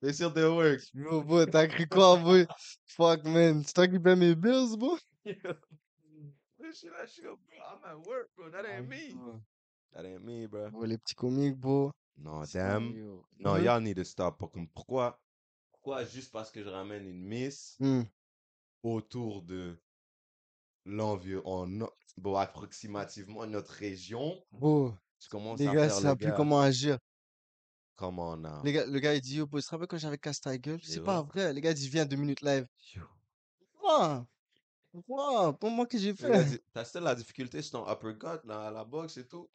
T'es 0.00 0.12
sûr 0.14 0.32
t'es 0.32 0.44
au 0.44 0.56
work? 0.56 0.80
Bro, 0.94 1.22
bro, 1.24 1.44
t'as 1.46 1.66
cru 1.66 1.86
quoi, 1.86 2.16
bro? 2.16 2.36
Fuck, 2.86 3.24
man. 3.24 3.62
C'est 3.64 3.74
toi 3.74 3.88
qui 3.88 3.98
paie 3.98 4.16
mes 4.16 4.34
bills, 4.34 4.76
bro? 4.78 4.96
Je 5.24 6.72
suis 6.72 6.88
là, 6.88 7.04
je 7.04 7.10
suis, 7.10 7.22
yo, 7.22 7.36
bro, 7.36 7.56
I'm 7.58 7.84
at 7.84 8.06
work, 8.06 8.28
bro. 8.36 8.50
That 8.50 8.64
ain't 8.66 8.88
me. 8.88 9.12
Bro, 9.14 9.40
That 9.92 10.04
ain't 10.06 10.22
me, 10.24 10.46
bro. 10.46 10.70
Bro, 10.70 10.84
les 10.84 10.98
petits 10.98 11.14
comiques, 11.14 11.56
bro. 11.58 11.92
Non, 12.20 12.44
damn. 12.52 12.92
Non, 13.38 13.56
Mhm. 13.56 13.64
y'all 13.64 13.80
need 13.80 13.96
to 13.96 14.04
stop. 14.04 14.38
Pourquoi? 14.74 15.18
Pourquoi 15.72 16.04
juste 16.04 16.30
parce 16.32 16.50
que 16.50 16.62
je 16.62 16.68
ramène 16.68 17.06
une 17.06 17.22
miss 17.22 17.76
Hmm. 17.80 18.02
autour 18.82 19.42
de 19.42 19.78
l'environnement, 20.84 21.88
bon, 22.18 22.34
approximativement 22.36 23.46
notre 23.46 23.72
région, 23.72 24.44
Bro, 24.52 24.94
tu 25.18 25.28
commences 25.30 25.60
les 25.60 25.66
à 25.66 25.74
gars, 25.74 25.88
faire 25.88 26.00
ça 26.00 26.10
le 26.10 26.16
plus 26.16 26.26
gars. 26.26 26.36
comment 26.36 26.60
agir. 26.60 26.98
Comment 27.96 28.36
now? 28.36 28.62
Les 28.64 28.72
gars, 28.72 28.86
le 28.86 28.98
gars, 29.00 29.14
il 29.14 29.20
dit, 29.20 29.36
yo, 29.36 29.46
tu 29.46 29.62
te 29.62 29.70
rappelles 29.70 29.86
quand 29.86 29.98
j'avais 29.98 30.18
cassé 30.18 30.40
ta 30.42 30.56
gueule? 30.58 30.80
C'est 30.82 31.02
pas 31.02 31.22
vrai. 31.22 31.52
Les 31.52 31.60
gars, 31.60 31.72
ils 31.72 31.88
viens 31.88 32.04
deux 32.06 32.16
minutes 32.16 32.42
live. 32.42 32.66
Quoi? 33.78 34.26
Quoi? 35.06 35.52
Pour 35.58 35.70
moi 35.70 35.86
que 35.86 35.98
j'ai 35.98 36.14
fait? 36.14 36.62
T'as 36.72 36.84
still 36.84 37.02
la 37.02 37.14
difficulté 37.14 37.62
sur 37.62 37.72
ton 37.72 37.90
uppercut, 37.92 38.44
là, 38.44 38.70
la 38.70 38.84
boxe 38.84 39.16
et 39.18 39.26
tout? 39.26 39.50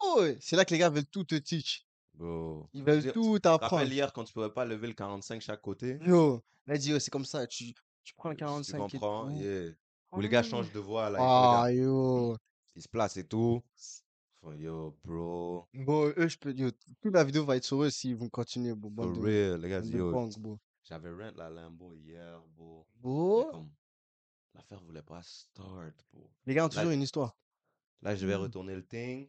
Oh, 0.00 0.24
c'est 0.40 0.56
là 0.56 0.64
que 0.64 0.72
les 0.74 0.78
gars 0.78 0.90
veulent 0.90 1.06
tout 1.06 1.24
te 1.24 1.34
teach. 1.36 1.86
Bro. 2.20 2.68
Ils 2.74 2.84
veulent 2.84 3.02
Tu- 3.02 3.12
tout 3.12 3.38
tu 3.38 3.48
apprendre. 3.48 3.90
hier 3.90 4.12
quand 4.12 4.24
tu 4.24 4.32
pouvais 4.34 4.50
pas 4.50 4.66
lever 4.66 4.88
le 4.88 4.92
45 4.92 5.40
chaque 5.40 5.62
côté? 5.62 5.98
Yo, 6.04 6.42
là, 6.66 6.74
il 6.74 6.78
dit, 6.78 7.00
c'est 7.00 7.10
comme 7.10 7.24
ça. 7.24 7.46
Tu, 7.46 7.72
tu 8.04 8.14
prends 8.14 8.28
le 8.28 8.34
Tu 8.36 8.40
45 8.40 8.76
et 8.76 8.98
comprends? 8.98 9.28
tout. 9.28 9.36
Yeah. 9.36 9.70
Ou 10.12 10.20
les 10.20 10.28
gars 10.28 10.42
changent 10.42 10.70
de 10.72 10.78
voix, 10.80 11.08
là, 11.08 11.18
il 11.18 11.24
Ah, 11.24 11.72
yo. 11.72 12.36
ils 12.76 12.82
se 12.82 12.88
placent 12.88 13.16
et 13.16 13.24
tout. 13.26 13.62
Yo, 14.58 14.96
bro. 15.02 15.66
Bon, 15.72 16.12
eux, 16.16 16.28
je 16.28 16.36
peux 16.36 16.52
dire, 16.52 16.70
toute 17.00 17.14
la 17.14 17.24
vidéo 17.24 17.44
va 17.44 17.56
être 17.56 17.64
sur 17.64 17.82
eux 17.82 17.90
s'ils 17.90 18.16
vont 18.16 18.28
continuer, 18.28 18.74
bro. 18.74 18.90
For 18.96 19.12
de, 19.14 19.20
real, 19.20 19.60
les 19.60 19.68
gars, 19.70 19.80
yo. 19.80 20.58
J'avais 20.82 21.10
rent 21.10 21.32
la 21.36 21.48
Lambo 21.48 21.94
hier, 21.94 22.42
bro. 22.56 22.86
Bro, 22.96 23.44
comme, 23.50 23.70
l'affaire 24.54 24.82
voulait 24.82 25.02
pas 25.02 25.22
start, 25.22 26.04
bro. 26.12 26.30
les 26.44 26.54
gars 26.54 26.64
ont 26.64 26.68
Là, 26.68 26.74
toujours 26.74 26.90
une 26.90 27.02
histoire. 27.02 27.34
là, 28.02 28.14
je 28.16 28.26
vais 28.26 28.36
Mm. 28.36 28.40
retourner 28.42 28.74
le 28.74 28.84
thing. 28.86 29.28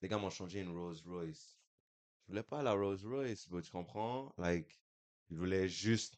Les 0.00 0.08
gars 0.08 0.18
m'ont 0.18 0.30
changé 0.30 0.60
une 0.60 0.76
Rolls 0.76 0.98
Royce. 1.06 1.56
Je 2.32 2.36
voulais 2.38 2.48
pas 2.48 2.62
la 2.62 2.72
Rolls 2.72 2.96
Royce, 3.04 3.46
bro, 3.46 3.60
tu 3.60 3.70
comprends? 3.70 4.32
Like, 4.38 4.80
je 5.28 5.36
voulais 5.36 5.68
juste, 5.68 6.16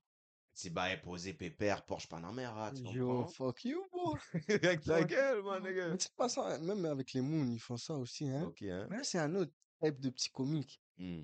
petit 0.55 0.71
bail 0.71 1.01
posé 1.03 1.35
pépère, 1.35 1.85
Porsche 1.85 2.07
Panamera, 2.07 2.71
tu 2.71 2.83
Yo, 2.85 3.09
comprends? 3.09 3.27
fuck 3.33 3.65
you, 3.65 3.83
bro. 3.91 4.17
Avec 4.49 4.85
ta 4.85 5.03
gueule, 5.03 5.43
bro. 5.43 5.59
nigga. 5.59 5.89
Mais 5.89 5.97
c'est 5.99 6.15
pas 6.15 6.29
ça, 6.29 6.57
même 6.61 6.85
avec 6.85 7.15
les 7.15 7.21
moons, 7.21 7.51
ils 7.51 7.59
font 7.59 7.77
ça 7.77 7.95
aussi, 7.97 8.29
hein. 8.29 8.45
Ok, 8.45 8.63
hein? 8.63 8.87
Mais 8.91 8.99
là, 8.99 9.03
c'est 9.03 9.19
un 9.19 9.35
autre 9.35 9.51
type 9.83 9.99
de 9.99 10.09
petit 10.11 10.31
comique. 10.31 10.81
Hmm. 10.99 11.23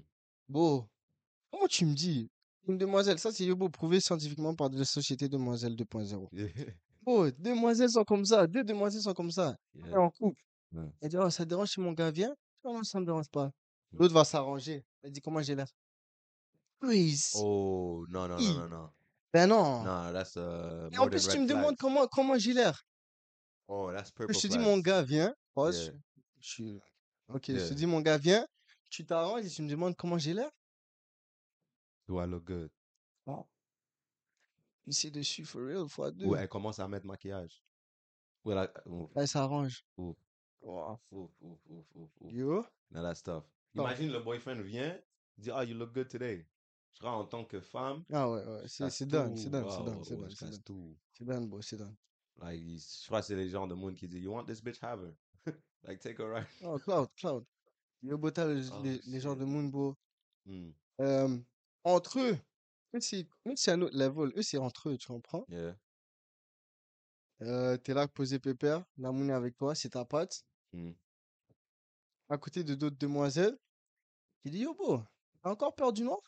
Bon, 0.48 0.88
comment 1.52 1.68
tu 1.68 1.86
me 1.86 1.94
dis? 1.94 2.28
Une 2.66 2.76
demoiselle, 2.76 3.20
ça 3.20 3.30
c'est 3.30 3.44
Yobo 3.44 3.68
prouvé 3.68 4.00
scientifiquement 4.00 4.56
par 4.56 4.70
la 4.70 4.84
société 4.84 5.28
Demoiselle 5.28 5.76
2.0. 5.76 6.28
Oh, 7.06 7.30
demoiselles 7.38 7.90
sont 7.90 8.02
comme 8.02 8.24
ça, 8.24 8.48
deux 8.48 8.64
demoiselles 8.64 9.02
sont 9.02 9.14
comme 9.14 9.30
ça. 9.30 9.56
Est 9.76 9.86
Yeah. 9.86 10.00
en 10.00 10.10
couple. 10.10 10.42
Ouais. 10.72 10.90
Elle 11.00 11.10
dit, 11.10 11.16
oh, 11.16 11.30
ça 11.30 11.44
te 11.44 11.48
dérange 11.50 11.68
si 11.70 11.78
mon 11.80 11.92
gars 11.92 12.10
vient? 12.10 12.34
Non, 12.64 12.82
ça 12.82 12.98
me 12.98 13.04
dérange 13.06 13.28
pas. 13.30 13.52
L'autre 13.92 14.14
va 14.14 14.24
s'arranger. 14.24 14.84
Elle 15.02 15.12
dit, 15.12 15.20
comment 15.20 15.42
j'ai 15.42 15.54
l'air? 15.54 15.68
Please. 16.78 17.32
Oh, 17.34 18.06
non, 18.08 18.28
non, 18.28 18.38
non, 18.40 18.54
non, 18.54 18.68
non. 18.68 18.90
Ben 19.32 19.46
non. 19.48 19.82
Non, 19.84 20.12
that's 20.12 20.34
uh, 20.36 20.88
Et 20.92 20.98
en 20.98 21.06
plus, 21.08 21.28
tu 21.28 21.38
me 21.38 21.46
demandes 21.46 21.76
comment, 21.76 22.06
comment 22.08 22.38
j'ai 22.38 22.52
l'air. 22.52 22.82
Oh, 23.68 23.90
that's 23.92 24.10
purple 24.10 24.34
Je 24.34 24.40
te 24.40 24.46
dis, 24.48 24.58
mon 24.58 24.78
gars 24.78 25.02
vient. 25.02 25.34
Pause. 25.54 25.86
Yeah. 25.86 25.94
Je 26.40 26.48
suis... 26.48 26.80
Ok, 27.28 27.44
je 27.48 27.52
te 27.52 27.58
Yeah. 27.58 27.74
dis, 27.74 27.86
mon 27.86 28.00
gars 28.00 28.18
vient. 28.18 28.46
Tu 28.88 29.04
t'arranges 29.06 29.44
et 29.44 29.48
tu 29.50 29.62
me 29.62 29.68
demandes 29.68 29.94
comment 29.96 30.18
j'ai 30.18 30.34
l'air. 30.34 30.50
Do 32.08 32.20
I 32.20 32.26
look 32.26 32.44
good? 32.44 32.70
Ici 34.86 35.10
dessus, 35.12 35.44
for 35.44 35.62
real, 35.62 35.88
fois 35.88 36.10
deux. 36.10 36.24
Ou 36.26 36.34
elle 36.34 36.48
commence 36.48 36.80
à 36.80 36.88
mettre 36.88 37.06
maquillage. 37.06 37.62
Ou 38.44 38.50
elle 38.50 38.58
a... 38.58 38.72
Ouf, 38.86 39.14
Là, 39.14 39.22
elle 39.22 39.28
s'arrange. 39.28 39.84
ouf, 39.96 40.16
Wow. 40.62 40.98
ouf, 41.12 41.30
ouf, 41.40 41.58
ouf, 41.68 41.86
ouf, 41.94 42.10
ouf. 42.20 42.32
Yo. 42.32 42.64
Now 42.90 43.02
that's 43.02 43.22
tough. 43.22 43.44
Imagine 43.74 44.12
le 44.12 44.20
boyfriend 44.20 44.60
vient, 44.60 44.98
dit, 45.38 45.50
ah, 45.52 45.64
you 45.64 45.76
look 45.76 45.92
good 45.92 46.08
today. 46.08 46.46
Je 46.92 46.98
serai 46.98 47.08
en 47.08 47.24
tant 47.24 47.44
que 47.44 47.60
femme, 47.60 48.04
Ah 48.12 48.28
ouais, 48.30 48.44
ouais. 48.44 48.68
C'est 48.68 48.84
casse 48.84 48.96
c'est 48.96 49.04
tout. 49.06 49.10
c'est 49.10 49.16
done, 49.16 49.36
c'est 49.36 49.50
done, 49.50 50.04
c'est 50.04 50.16
je 50.16 50.34
c'est 50.52 50.64
tout. 50.64 50.96
C'est 51.12 51.24
bro. 51.24 51.60
Like, 52.40 52.62
je 52.64 53.06
crois 53.06 53.20
que 53.20 53.26
c'est 53.26 53.36
les 53.36 53.48
gens 53.48 53.66
de 53.66 53.74
monde 53.74 53.94
qui 53.94 54.08
disent, 54.08 54.22
you 54.24 54.32
want 54.32 54.44
this 54.46 54.62
bitch, 54.62 54.82
have 54.82 55.00
her. 55.02 55.14
like, 55.84 56.00
take 56.00 56.18
her 56.18 56.28
right. 56.30 56.46
Oh, 56.64 56.78
Cloud, 56.78 57.08
Cloud. 57.16 57.44
Yo, 58.02 58.16
bro, 58.18 58.30
t'as 58.30 58.46
les, 58.48 58.70
Oh, 58.72 58.80
les, 58.82 58.98
les 59.06 59.20
gens 59.20 59.36
de 59.36 59.44
shit. 59.44 59.48
Moonbo. 59.48 59.96
Hmm, 60.46 60.70
Euh, 61.00 61.38
entre 61.84 62.18
eux, 62.18 62.38
eux, 62.94 63.00
c'est 63.00 63.26
eux, 63.46 63.54
c'est 63.56 63.72
un 63.72 63.82
autre 63.82 63.96
level. 63.96 64.32
Eux, 64.36 64.42
c'est 64.42 64.58
entre 64.58 64.88
eux, 64.90 64.96
tu 64.98 65.06
comprends? 65.06 65.44
Yeah. 65.48 65.76
Euh, 67.42 67.76
t'es 67.78 67.94
là, 67.94 68.08
posé 68.08 68.38
pépère. 68.38 68.84
La 68.98 69.12
moon 69.12 69.28
est 69.28 69.32
avec 69.32 69.56
toi, 69.56 69.74
c'est 69.74 69.90
ta 69.90 70.04
patte. 70.04 70.44
Hmm. 70.72 70.92
À 72.30 72.38
côté 72.38 72.64
de 72.64 72.74
d'autres 72.74 72.96
demoiselles. 72.96 73.58
Il 74.44 74.52
dit, 74.52 74.60
yo, 74.60 74.74
bro, 74.74 75.02
T'as 75.42 75.50
encore 75.50 75.74
peur 75.74 75.92
du 75.92 76.02
noir? 76.02 76.20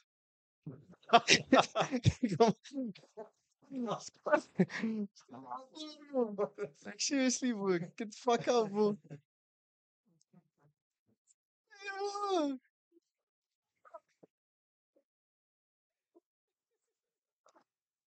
Seriously, 6.98 7.52
bro. 7.52 7.78
Get 7.96 8.10
the 8.10 8.14
fuck 8.14 8.48
out, 8.48 8.70
bro. 8.70 8.96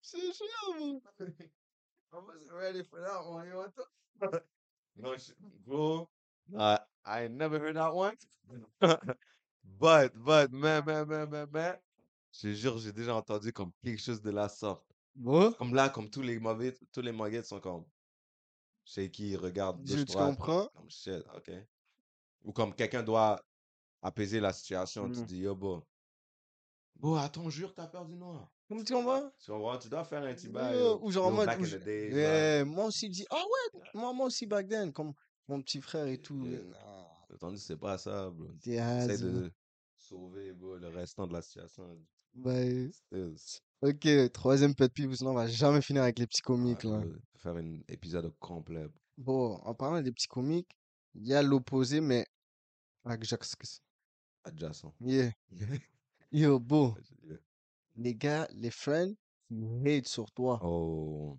C'est 0.01 0.33
chiant, 0.33 1.01
bro. 5.65 6.09
Uh, 6.53 6.77
I 7.05 7.27
never 7.27 7.59
heard 7.59 7.75
that 7.75 7.93
one. 7.93 8.15
but, 8.81 10.11
but, 10.15 10.51
man, 10.51 10.83
man, 10.85 11.07
man, 11.07 11.29
man, 11.29 11.47
man. 11.51 11.75
Je 12.31 12.41
te 12.41 12.53
jure, 12.53 12.77
j'ai 12.79 12.91
déjà 12.91 13.15
entendu 13.15 13.51
comme 13.53 13.71
quelque 13.83 14.01
chose 14.01 14.21
de 14.21 14.29
la 14.31 14.49
sorte. 14.49 14.85
Bon, 15.15 15.51
Comme 15.53 15.73
là, 15.73 15.87
comme 15.89 16.09
tous 16.09 16.21
les 16.21 16.37
mauvais, 16.39 16.75
tous 16.91 17.01
les 17.01 17.13
mauvais 17.13 17.41
sont 17.43 17.61
comme 17.61 17.85
shaky, 18.83 19.37
regarde 19.37 19.79
je- 19.85 19.93
gauche 19.95 20.05
tu 20.05 20.11
droite. 20.11 20.35
comprends? 20.37 20.67
Comme 20.75 20.89
shit, 20.89 21.23
ok. 21.35 21.51
Ou 22.43 22.51
comme 22.51 22.75
quelqu'un 22.75 23.01
doit 23.01 23.41
apaiser 24.01 24.41
la 24.41 24.51
situation, 24.51 25.09
tu 25.09 25.21
Mm. 25.21 25.25
dis 25.25 25.37
yo, 25.39 25.55
bro. 25.55 25.81
Bro, 26.97 27.15
attends, 27.17 27.49
jure, 27.49 27.73
t'as 27.73 27.87
peur 27.87 28.05
du 28.05 28.15
noir. 28.15 28.49
Comment 28.67 28.83
tu 28.83 28.93
comprends? 28.93 29.31
Tu 29.39 29.51
comprends? 29.51 29.77
Tu 29.77 29.87
dois 29.89 30.03
faire 30.03 30.23
un 30.23 30.33
petit 30.33 30.49
bail. 30.49 30.77
Yo. 30.77 30.99
Ou 31.01 31.11
genre 31.11 31.27
en 31.27 31.29
Yo, 31.29 31.35
mode, 31.37 31.45
back 31.45 31.59
où 31.59 31.63
in 31.63 31.67
je- 31.67 31.77
the 31.77 31.83
days, 31.83 32.11
là. 32.11 32.17
Yeah, 32.17 32.65
moi 32.65 32.85
aussi, 32.85 33.07
je 33.07 33.11
dis, 33.11 33.25
ah 33.29 33.35
ouais, 33.43 33.81
moi, 33.93 34.11
moi 34.13 34.25
aussi 34.27 34.45
back 34.45 34.67
then, 34.67 34.91
comme 34.91 35.13
mon 35.47 35.61
petit 35.61 35.81
frère 35.81 36.07
et 36.07 36.17
tout. 36.17 36.35
Nah, 36.45 36.57
J'ai 37.29 37.35
entendu, 37.35 37.57
c'est 37.57 37.77
pas 37.77 37.97
ça, 37.97 38.29
bro. 38.29 38.47
t'es 38.61 38.73
Essaye 38.73 39.17
de 39.21 39.51
sauver, 39.97 40.53
bro, 40.53 40.77
le 40.77 40.87
restant 40.89 41.27
de 41.27 41.33
la 41.33 41.41
situation. 41.41 41.97
Ok, 43.81 44.07
troisième 44.33 44.75
pet 44.75 44.91
peeve, 44.93 45.15
sinon 45.15 45.31
on 45.31 45.35
va 45.35 45.47
jamais 45.47 45.81
finir 45.81 46.03
avec 46.03 46.19
les 46.19 46.27
petits 46.27 46.41
comiques, 46.41 46.83
Ouais, 46.83 46.91
là. 46.91 47.03
faire 47.37 47.55
un 47.55 47.79
épisode 47.87 48.33
complet. 48.39 48.87
Bon, 49.17 49.55
en 49.63 49.73
parlant 49.73 50.01
des 50.01 50.11
petits 50.11 50.27
comiques, 50.27 50.71
il 51.13 51.27
y 51.27 51.33
a 51.33 51.41
l'opposé, 51.41 52.01
mais 52.01 52.25
adjacent. 53.05 53.79
Adjacent. 54.43 54.93
Yeah. 54.99 55.31
Yo, 56.31 56.59
beau, 56.59 56.95
les 57.95 58.15
gars, 58.15 58.47
les 58.53 58.71
friends, 58.71 59.13
ils 59.49 59.87
hate 59.87 60.07
sur 60.07 60.29
toi. 60.31 60.59
Oh. 60.63 61.37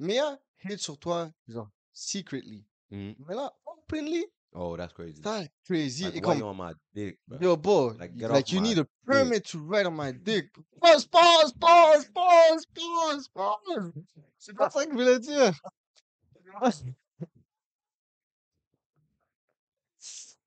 Mais 0.00 0.14
il 0.14 0.16
y 0.16 0.18
a 0.18 0.40
hate 0.64 0.78
sur 0.80 0.98
toi, 0.98 1.30
genre, 1.46 1.70
secretly. 1.92 2.64
Mm. 2.90 3.14
Mais 3.26 3.34
là, 3.34 3.52
openly, 3.66 4.24
Oh, 4.52 4.76
that's 4.76 4.92
crazy. 4.94 5.20
ça, 5.22 5.44
crazy. 5.66 6.04
Like, 6.04 6.14
Et 6.16 6.20
why 6.20 6.22
comme, 6.22 6.38
you 6.38 6.46
on 6.46 6.54
my 6.56 6.72
dick, 6.94 7.18
bro? 7.28 7.38
yo, 7.40 7.56
beau, 7.56 7.92
Like, 7.98 8.12
y- 8.14 8.18
get 8.20 8.30
like 8.30 8.46
off 8.46 8.52
you 8.52 8.60
my 8.60 8.62
need 8.68 8.78
a 8.78 8.84
dick. 8.84 8.90
permit 9.06 9.44
to 9.46 9.58
ride 9.58 9.86
on 9.86 9.94
my 9.96 10.12
dick. 10.24 10.46
Pause, 10.80 11.06
pause, 11.06 11.52
pause, 11.60 12.08
pause, 12.14 12.66
pause, 12.74 13.28
pause. 13.34 13.92
C'est 14.38 14.54
pas 14.56 14.70
ça 14.70 14.84
que 14.86 14.92
je 14.92 14.96
voulais 14.96 15.18
dire. 15.18 15.52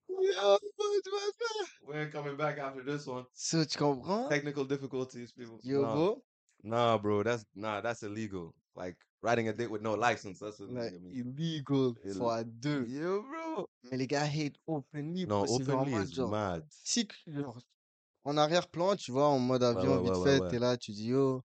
Yo, 0.10 0.60
beau, 0.78 1.02
tu 1.04 1.10
vois 1.12 1.32
ça? 1.38 1.66
We're 1.84 2.10
coming 2.12 2.36
back 2.36 2.58
after 2.58 2.84
this 2.84 3.06
one. 3.08 3.26
Ça, 3.34 3.66
tu 3.66 3.78
comprends? 3.78 4.28
Technical 4.30 4.66
difficulties, 4.66 5.32
people. 5.32 5.60
Yo, 5.64 5.82
nah, 5.82 5.94
beau, 5.94 6.24
nah, 6.64 6.98
bro, 6.98 7.24
that's 7.24 7.46
nah, 7.56 7.82
that's 7.82 8.04
illegal. 8.04 8.54
Like 8.76 8.98
riding 9.22 9.48
a 9.50 9.54
dick 9.54 9.70
with 9.70 9.82
no 9.82 9.96
license, 9.96 10.40
that's 10.40 10.60
illegal. 10.60 10.84
like, 10.84 10.94
I 10.94 10.98
mean. 11.00 11.34
illegal, 11.38 11.96
Ill- 12.06 12.18
fois 12.18 12.44
deux. 12.44 12.86
Yo, 12.88 13.24
bro. 13.24 13.68
Mais 13.90 13.98
les 13.98 14.08
gars 14.08 14.26
hate 14.26 14.56
openly, 14.68 15.26
Non, 15.26 15.44
openly 15.44 15.92
mode 15.92 16.08
is 16.08 16.14
genre, 16.14 16.30
mad. 16.30 16.64
si, 16.70 17.08
que- 17.08 17.16
genre, 17.28 17.60
en 18.24 18.38
arrière-plan, 18.38 18.96
tu 18.96 19.12
vois, 19.12 19.28
en 19.28 19.40
mode 19.40 19.64
avion, 19.64 19.98
ouais, 19.98 20.04
vite 20.04 20.16
ouais, 20.18 20.38
fait, 20.38 20.50
t'es 20.50 20.60
là, 20.60 20.78
tu 20.78 20.92
dis, 20.92 21.08
yo, 21.08 21.42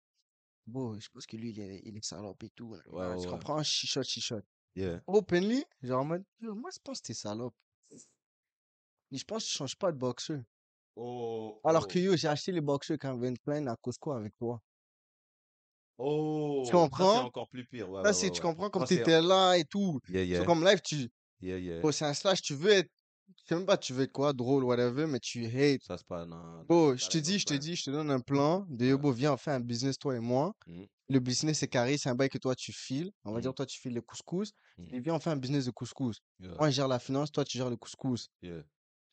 bon, 0.68 1.00
je 1.00 1.10
pense 1.10 1.26
que 1.26 1.38
lui, 1.38 1.52
il 1.52 1.60
est, 1.60 1.82
il 1.86 1.98
est 1.98 2.04
salope 2.06 2.44
et 2.44 2.50
tout. 2.50 2.76
Ouais, 2.92 3.18
Tu 3.22 3.28
comprends? 3.28 3.64
Chichote, 3.64 4.08
chichote. 4.08 4.46
Yeah. 4.76 5.02
Openly, 5.08 5.64
genre 5.82 6.02
en 6.02 6.06
mode, 6.06 6.24
yo, 6.42 6.56
moi, 6.56 6.70
je 6.74 6.80
pense 6.84 7.02
que 7.02 7.08
t'es 7.08 7.14
salope. 7.14 7.56
Et 9.12 9.18
je 9.18 9.24
pense 9.24 9.46
que 9.46 9.50
tu 9.50 9.58
changes 9.58 9.78
pas 9.78 9.92
de 9.92 9.98
boxeur. 9.98 10.42
Oh, 10.96 11.60
Alors 11.64 11.84
oh, 11.86 11.88
que 11.88 12.00
yo, 12.00 12.16
j'ai 12.16 12.28
acheté 12.28 12.52
les 12.52 12.62
boxeurs 12.62 12.98
Calvin 13.00 13.34
Klein 13.36 13.68
à 13.68 13.76
Costco 13.76 14.12
avec 14.12 14.36
toi. 14.38 14.62
Oh, 15.98 16.64
Tu 16.66 16.72
ça, 16.72 16.78
c'est 16.78 16.82
comprends? 16.82 17.24
encore 17.26 17.50
plus 17.50 17.66
pire. 17.66 17.90
Ouais, 17.90 18.02
Là, 18.04 18.10
ouais, 18.10 18.14
c'est, 18.14 18.26
ouais, 18.28 18.32
tu 18.32 18.42
comprends, 18.42 18.70
comme 18.70 18.86
c'est- 18.86 18.98
t'étais 18.98 19.22
là 19.22 19.56
et 19.58 19.66
tout. 19.66 20.00
Yeah, 20.10 20.40
So, 20.40 20.46
comme 20.46 20.64
live, 20.66 20.82
tu, 20.84 21.10
yeah, 21.42 21.80
oh, 21.84 21.92
c'est 21.92 22.06
un 22.06 22.14
slash, 22.14 22.42
tu 22.42 22.56
veux 22.56 22.72
être, 22.72 22.90
je 23.38 23.44
sais 23.50 23.56
même 23.56 23.66
pas, 23.66 23.78
tu 23.78 23.94
veux 23.94 24.04
être 24.04 24.12
quoi, 24.12 24.34
drôle, 24.34 24.64
whatever, 24.64 25.06
mais 25.08 25.20
tu 25.20 25.46
hate. 25.46 25.82
Ça, 25.84 25.98
c'est 25.98 26.08
pas, 26.08 26.26
non. 26.26 26.66
C'est 26.68 26.98
je 27.04 27.10
te 27.10 27.18
dis, 27.18 27.40
je 27.40 27.46
te 27.46 27.54
dis, 27.54 27.76
je 27.76 27.84
te 27.84 27.90
donne 27.92 28.10
un 28.12 28.20
plan 28.20 28.66
de. 28.70 28.86
Yobo, 28.86 29.12
viens, 29.12 29.34
on 29.34 29.38
fait 29.38 29.52
un 29.52 29.60
business, 29.60 29.98
toi 29.98 30.16
et 30.16 30.20
moi. 30.20 30.54
Mhm. 30.68 30.88
Le 31.10 31.20
business 31.20 31.62
est 31.62 31.68
carré, 31.68 31.98
c'est 31.98 32.10
un 32.10 32.16
bail 32.16 32.30
que 32.30 32.38
toi 32.38 32.56
tu 32.56 32.72
files. 32.72 33.12
On 33.26 33.32
va 33.32 33.38
Mhm. 33.38 33.42
dire, 33.42 33.54
toi 33.54 33.66
tu 33.66 33.80
files 33.80 33.94
le 33.94 34.02
couscous. 34.02 34.54
Et 34.92 35.00
viens, 35.02 35.16
on 35.16 35.20
fait 35.20 35.30
un 35.30 35.36
business 35.36 35.66
de 35.66 35.72
couscous. 35.72 36.20
Moi, 36.40 36.70
je 36.70 36.76
gère 36.76 36.88
la 36.88 37.00
finance, 37.00 37.32
toi 37.32 37.44
tu 37.44 37.58
gères 37.58 37.70
le 37.70 37.76
couscous. 37.78 38.30
yeah. 38.42 38.64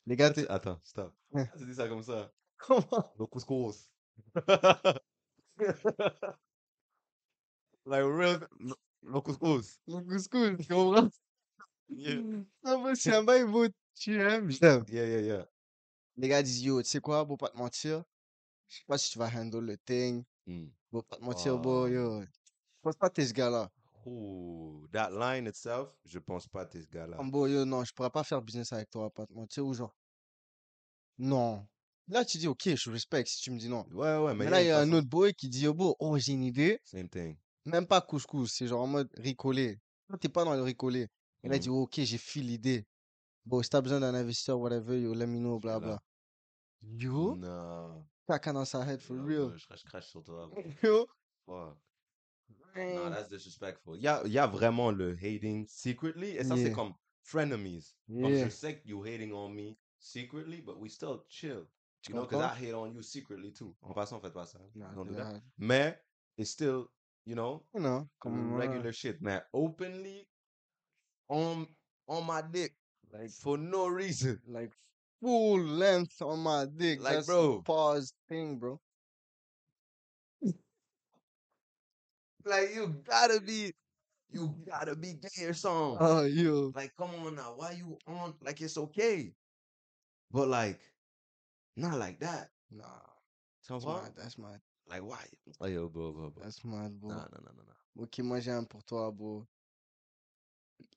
Les 0.06 0.16
gars, 0.16 0.30
tu- 0.30 0.42
t'es. 0.42 0.48
Attends, 0.50 0.80
stop. 0.84 1.12
Tu 1.58 1.66
dis 1.66 1.74
ça 1.74 1.88
comme 1.88 2.02
ça. 2.02 2.32
Comment? 2.56 3.12
Le 3.18 3.26
couscous. 3.26 3.90
like 7.86 8.04
real? 8.04 8.46
Le 9.02 9.20
couscous. 9.20 9.78
Le 9.86 10.00
couscous, 10.00 10.56
tu 10.66 10.66
comprends? 10.72 11.08
Yeah. 11.88 12.20
Ah, 12.64 12.76
moi, 12.76 12.94
c'est 12.94 13.14
un 13.14 13.24
bail, 13.24 13.44
beau, 13.44 13.66
tu 13.94 14.20
aimes, 14.20 14.50
j'aime. 14.50 14.84
Yeah, 14.88 15.06
yeah, 15.06 15.20
yeah. 15.20 15.48
Les 16.16 16.28
gars 16.28 16.42
disent, 16.42 16.62
yo, 16.62 16.82
tu 16.82 16.88
sais 16.88 17.00
quoi, 17.00 17.26
pour 17.26 17.38
pas 17.38 17.48
te 17.48 17.56
mentir, 17.56 18.04
je 18.68 18.76
sais 18.76 18.84
pas 18.86 18.98
si 18.98 19.10
tu 19.10 19.18
vas 19.18 19.30
handle 19.34 19.64
le 19.64 19.76
thing. 19.78 20.24
Mm. 20.46 20.66
Pour 20.90 21.04
pas 21.04 21.16
te 21.16 21.22
mentir, 21.24 21.54
Ah. 21.54 21.88
yo. 21.88 22.22
Je 22.22 22.26
pense 22.82 22.96
pas 22.96 23.08
que 23.08 23.14
t'es 23.14 23.26
ce 23.26 23.32
gars-là. 23.32 23.70
Ooh, 24.06 24.86
that 24.92 25.10
line 25.10 25.46
itself, 25.46 25.88
je 26.04 26.18
pense 26.18 26.46
pas 26.46 26.62
à 26.62 26.68
ce 26.70 26.86
gars-là. 26.88 27.16
Comme 27.16 27.30
yo, 27.48 27.64
non, 27.64 27.84
je 27.84 27.92
pourrais 27.92 28.10
pas 28.10 28.24
faire 28.24 28.40
business 28.40 28.72
avec 28.72 28.90
toi, 28.90 29.10
pas 29.10 29.26
te 29.26 29.32
mentir, 29.32 29.66
ou 29.66 29.74
genre. 29.74 29.94
Non. 31.18 31.66
Là, 32.08 32.24
tu 32.24 32.38
dis, 32.38 32.48
ok, 32.48 32.74
je 32.74 32.90
respecte 32.90 33.28
si 33.28 33.40
tu 33.42 33.50
me 33.50 33.58
dis 33.58 33.68
non. 33.68 33.84
Ouais, 33.92 34.16
ouais, 34.18 34.34
mais 34.34 34.44
Mais 34.44 34.50
là, 34.50 34.62
il 34.62 34.66
y 34.66 34.70
a 34.70 34.80
un 34.80 34.92
autre 34.92 35.08
boy 35.08 35.34
qui 35.34 35.48
dit, 35.48 35.62
yo, 35.62 35.74
beau, 35.74 35.96
oh, 35.98 36.16
j'ai 36.18 36.32
une 36.32 36.44
idée. 36.44 36.78
Same 36.84 37.08
thing. 37.08 37.36
Même 37.64 37.86
pas 37.86 38.00
couscous, 38.00 38.52
c'est 38.52 38.66
genre 38.66 38.82
en 38.82 38.86
mode 38.86 39.10
ricolé. 39.16 39.78
T'es 40.20 40.28
pas 40.28 40.44
dans 40.44 40.54
le 40.54 40.62
ricolé. 40.62 41.08
Et 41.42 41.48
là, 41.48 41.56
il 41.56 41.58
Mhm. 41.58 41.62
dit, 41.62 41.68
ok, 41.68 42.00
j'ai 42.00 42.18
fait 42.18 42.40
l'idée. 42.40 42.86
Bon, 43.44 43.62
si 43.62 43.70
t'as 43.70 43.80
besoin 43.80 44.00
d'un 44.00 44.14
investisseur, 44.14 44.58
whatever, 44.58 45.00
yo, 45.00 45.14
let 45.14 45.26
me 45.26 45.38
know, 45.38 45.58
bla 45.58 45.78
bla. 45.80 46.02
Yo, 46.82 47.36
Non. 47.36 48.04
caca 48.26 48.52
dans 48.52 48.64
sa 48.64 48.84
head, 48.86 49.00
for 49.00 49.16
non, 49.16 49.24
real. 49.24 49.48
bro, 49.48 49.56
Je 49.58 49.66
crache, 49.66 49.80
je 49.82 49.86
crache 49.86 50.08
sur 50.08 50.22
toi. 50.22 50.46
bro. 50.48 50.56
Yo, 50.82 51.06
Fuck. 51.46 51.78
Non, 52.76 53.10
that's 53.10 53.28
disrespectful. 53.28 53.96
Il 53.96 54.02
y 54.02 54.08
a, 54.08 54.22
il 54.24 54.32
y 54.32 54.38
a 54.38 54.46
vraiment 54.46 54.90
le 54.90 55.12
hating 55.20 55.66
secretly. 55.68 56.30
Et 56.36 56.44
ça, 56.44 56.56
c'est 56.56 56.72
comme 56.72 56.94
frenemies. 57.22 57.94
Comme 58.08 58.32
Yeah. 58.32 58.44
je 58.46 58.50
sais 58.50 58.80
que 58.80 58.88
you 58.88 59.04
hating 59.04 59.32
on 59.32 59.50
me 59.50 59.76
secretly, 59.98 60.60
but 60.60 60.76
we 60.78 60.90
still 60.90 61.24
chill. 61.28 61.66
Tu 62.02 62.12
You 62.12 62.16
know, 62.16 62.26
because? 62.26 62.42
I 62.42 62.54
hate 62.66 62.74
on 62.74 62.92
you 62.94 63.02
secretly 63.02 63.52
too. 63.52 63.74
En 63.82 63.92
passant, 63.92 64.20
faites 64.20 64.32
pas 64.32 64.46
ça. 64.46 64.58
Nah, 64.74 64.92
Don't 64.94 65.06
do 65.06 65.14
that. 65.14 65.42
Mais, 65.58 65.98
it's 66.38 66.50
still, 66.50 66.88
you 67.26 67.34
know, 67.34 67.62
Non, 67.74 68.08
comme 68.20 68.54
regular 68.54 68.92
shit. 68.92 69.20
man. 69.22 69.42
openly, 69.52 70.26
on, 71.28 71.66
on 72.08 72.26
my 72.26 72.42
dick. 72.42 72.74
Like, 73.12 73.30
for 73.30 73.58
no 73.58 73.88
reason. 73.88 74.40
like 74.46 74.72
full 75.20 75.60
length 75.60 76.20
on 76.22 76.40
my 76.40 76.66
dick. 76.76 77.00
Like, 77.02 77.14
That's 77.14 77.26
bro. 77.26 77.62
pause 77.62 78.12
thing, 78.28 78.58
bro. 78.58 78.80
Like, 82.44 82.74
you 82.74 82.88
gotta 83.06 83.40
be, 83.40 83.72
you 84.32 84.54
gotta 84.66 84.96
be 84.96 85.14
gay 85.14 85.44
or 85.44 85.52
something. 85.54 85.98
Oh, 86.00 86.24
you 86.24 86.72
Like, 86.74 86.92
come 86.96 87.10
on 87.26 87.34
now. 87.34 87.52
Why 87.56 87.72
you 87.72 87.98
on? 88.06 88.34
Like, 88.42 88.60
it's 88.60 88.78
okay. 88.78 89.34
But, 90.30 90.48
like, 90.48 90.80
not 91.76 91.98
like 91.98 92.20
that. 92.20 92.48
Nah, 92.70 92.84
that's 93.68 93.84
mad, 93.84 94.12
that's 94.16 94.38
mad, 94.38 94.60
Like, 94.90 95.02
why? 95.04 95.24
Oh, 95.60 95.66
yo, 95.66 95.88
bro, 95.88 96.12
bro, 96.12 96.30
bro. 96.30 96.42
that's 96.42 96.64
mad, 96.64 97.00
bro. 97.00 97.10
Non, 97.10 97.16
non, 97.18 97.40
non, 97.44 97.52
non, 97.56 97.64
non. 97.64 98.02
Ok, 98.04 98.18
moi 98.20 98.40
j'ai 98.40 98.50
un 98.50 98.64
pour 98.64 98.82
toi, 98.82 99.10
bro? 99.12 99.46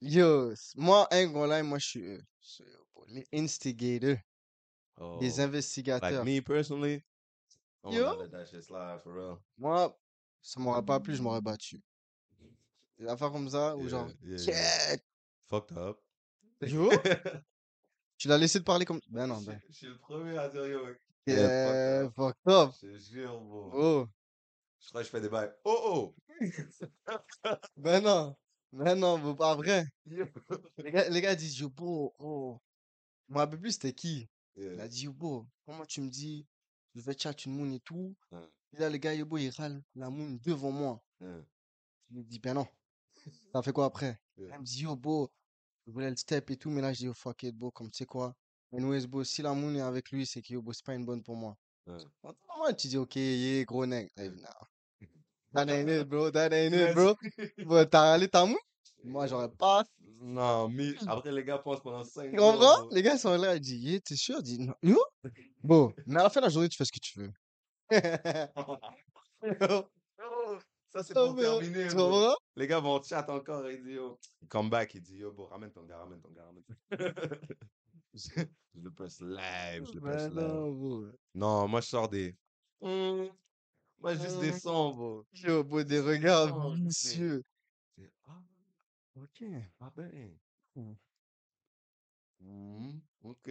Yo, 0.01 0.53
moi, 0.75 1.07
un 1.11 1.27
gros 1.27 1.45
là, 1.45 1.61
moi 1.61 1.77
je 1.77 1.85
suis, 1.87 2.05
euh, 2.07 2.17
euh, 2.61 3.03
les 3.07 3.27
instigators, 3.33 4.17
Oh, 4.99 5.17
les 5.21 5.39
like 5.39 5.39
investigateurs. 5.39 6.25
me 6.25 6.39
personally, 6.41 7.03
I'm 7.83 7.93
Yo? 7.93 8.17
let 8.19 8.31
that 8.31 8.47
shit 8.47 8.63
slide 8.63 9.01
for 9.03 9.13
real. 9.13 9.37
Moi, 9.57 9.95
ça 10.41 10.59
m'aurait 10.59 10.83
pas 10.85 10.99
plu, 10.99 11.15
je 11.15 11.21
m'aurais 11.21 11.41
battu. 11.41 11.81
Des 12.97 13.07
affaires 13.07 13.31
comme 13.31 13.49
ça, 13.49 13.75
ou 13.75 13.87
genre, 13.87 14.07
Yeah, 14.23 14.37
yeah, 14.37 14.53
yeah. 14.53 14.53
yeah, 14.91 14.97
Fucked 15.45 15.77
up. 15.77 15.99
yo, 16.61 16.89
tu 18.17 18.27
l'as 18.27 18.37
laissé 18.37 18.59
de 18.59 18.63
parler 18.63 18.85
comme. 18.85 19.01
Ben 19.09 19.27
non, 19.27 19.41
ben. 19.41 19.59
je 19.67 19.73
suis 19.73 19.87
le 19.87 19.97
premier 19.97 20.37
à 20.37 20.47
dire 20.47 20.65
yo. 20.67 20.79
Yeah, 21.25 22.09
fucked 22.09 22.15
fucked 22.15 22.47
up. 22.47 22.73
Je 22.81 22.87
te 22.87 22.97
jure, 22.97 23.39
bro. 23.41 23.71
Oh, 23.73 24.07
Je 24.79 24.89
crois 24.89 25.01
que 25.01 25.05
je 25.05 25.11
fais 25.11 25.21
des 25.21 25.29
bails. 25.29 25.53
Oh, 25.63 26.13
ben 27.77 28.01
non, 28.03 28.35
ben 28.71 28.95
non, 28.95 29.17
bro, 29.19 29.35
pas 29.35 29.55
vrai. 29.55 29.85
oh. 30.49 30.55
Les 30.77 30.91
gars, 30.91 31.09
les 31.09 31.21
gars 31.21 31.35
disent, 31.35 31.59
yo, 31.59 31.69
bro, 31.69 32.13
oh. 32.19 32.59
Je 33.29 33.33
me 33.33 33.39
rappelle 33.39 33.59
plus 33.59 33.71
c'était 33.73 33.93
qui. 33.93 34.29
Il 34.55 34.63
Yeah. 34.63 34.83
a 34.83 34.87
dit, 34.87 35.05
yo, 35.05 35.13
bro, 35.13 35.47
comment 35.65 35.85
tu 35.85 36.01
me 36.01 36.09
dis, 36.09 36.45
je 36.93 37.01
vais 37.01 37.17
chat 37.17 37.45
une 37.45 37.53
moon 37.55 37.71
et 37.73 37.79
tout. 37.79 38.15
Et 38.73 38.77
là, 38.79 38.89
le 38.89 38.97
gars, 38.97 39.13
Yobo, 39.13 39.37
il 39.37 39.49
râle 39.49 39.81
la 39.95 40.09
moon 40.09 40.37
devant 40.43 40.71
moi. 40.71 41.03
Ouais. 41.21 41.41
Je 42.09 42.15
lui 42.17 42.23
dis, 42.25 42.39
ben 42.39 42.53
non. 42.55 42.67
Ça 43.51 43.61
fait 43.63 43.71
quoi 43.73 43.85
après? 43.85 44.19
Ouais. 44.37 44.49
Elle 44.51 44.59
me 44.59 44.65
dit, 44.65 44.81
yo, 44.81 44.95
beau, 44.95 45.31
je 45.85 45.91
voulais 45.91 46.09
le 46.09 46.15
step 46.15 46.49
et 46.49 46.57
tout, 46.57 46.69
mais 46.71 46.81
là, 46.81 46.91
je 46.91 46.97
dis, 46.99 47.07
oh, 47.07 47.13
fuck 47.13 47.43
it, 47.43 47.55
beau, 47.55 47.69
comme 47.71 47.89
tu 47.91 47.97
sais 47.99 48.05
quoi. 48.05 48.35
Anyways, 48.75 49.05
beau, 49.07 49.23
si 49.23 49.41
la 49.41 49.53
moon 49.53 49.75
est 49.75 49.81
avec 49.81 50.11
lui, 50.11 50.25
c'est 50.25 50.41
beau, 50.55 50.73
c'est 50.73 50.85
pas 50.85 50.95
une 50.95 51.05
bonne 51.05 51.21
pour 51.21 51.35
moi. 51.35 51.55
Ouais. 51.85 51.97
Moi, 52.57 52.73
tu 52.73 52.87
dis, 52.87 52.97
ok, 52.97 53.15
yeah, 53.15 53.63
gros 53.65 53.85
nègre. 53.85 54.09
That 55.53 55.69
ain't 55.69 55.87
it, 55.87 56.09
bro, 56.09 56.31
that 56.31 56.51
ain't 56.51 56.73
it, 56.73 56.95
bro. 56.95 57.15
Bon, 57.63 57.87
t'as 57.87 58.01
râlé 58.01 58.27
ta 58.27 58.43
moon? 58.43 58.57
Moi, 59.03 59.27
j'aurais 59.27 59.51
pas. 59.51 59.83
Non, 60.19 60.67
mais 60.69 60.93
après, 61.05 61.31
les 61.31 61.43
gars 61.43 61.59
pensent 61.59 61.81
pendant 61.81 62.03
5 62.03 62.31
Tu 62.31 62.37
jours. 62.37 62.53
comprends? 62.53 62.79
bro. 62.79 62.89
Les 62.91 63.03
gars 63.03 63.19
sont 63.19 63.37
là, 63.37 63.53
ils 63.55 63.59
disent, 63.61 63.83
yeah, 63.83 63.99
t'es 63.99 64.15
sûr? 64.15 64.37
Je 64.37 64.41
dis, 64.41 64.57
non. 64.59 64.73
Yo? 64.81 64.97
Bon, 65.61 65.93
mais 66.07 66.21
à 66.21 66.23
la 66.23 66.29
fin 66.31 66.39
de 66.39 66.45
la 66.45 66.49
journée, 66.49 66.69
tu 66.69 66.77
fais 66.77 66.85
ce 66.85 66.91
que 66.91 66.99
tu 66.99 67.19
veux. 67.19 67.31
Ça, 70.89 71.03
c'est 71.03 71.15
Non, 71.15 71.27
pour 71.27 71.35
mais, 71.35 71.43
terminer, 71.43 71.85
bro. 71.93 72.33
Les 72.55 72.65
gars 72.67 72.79
vont 72.79 73.01
chat 73.03 73.29
encore 73.29 73.67
et 73.67 73.77
disent, 73.77 73.93
yo, 73.95 74.17
come 74.49 74.69
back, 74.71 74.95
il 74.95 75.01
dit, 75.01 75.17
yo, 75.17 75.31
bro, 75.31 75.45
ramène 75.45 75.71
ton 75.71 75.83
gars, 75.83 75.97
ramène 75.97 76.19
ton 76.21 76.29
gars, 76.29 76.45
ramène 76.45 76.63
ton 76.63 76.73
gars. 76.97 77.13
je 78.13 78.19
je 78.75 78.81
le 78.81 78.91
presse 78.91 79.21
live, 79.21 79.85
je 79.85 79.93
le 79.93 79.99
Ben 80.01 80.29
live. 80.29 80.33
non, 80.35 80.71
bro. 80.71 81.05
Non, 81.35 81.67
moi, 81.67 81.81
je 81.81 81.87
sors 81.87 82.09
des. 82.09 82.35
Hmm, 82.81 83.27
Moi, 83.99 84.15
juste 84.15 84.39
des 84.39 84.51
Hmm. 84.51 84.59
sons, 84.59 84.93
bro. 84.93 85.25
Yo, 85.33 85.63
beau, 85.63 85.83
des 85.83 85.95
Des 85.95 85.99
regards 85.99 86.71
vicieux. 86.71 87.43
C'est- 87.97 88.11
Ah, 88.27 88.41
Ok. 89.15 89.43
ah 89.79 89.91
ben. 89.95 90.37
Hmm. 90.75 90.93
Hmm, 92.41 92.99
ok. 93.23 93.49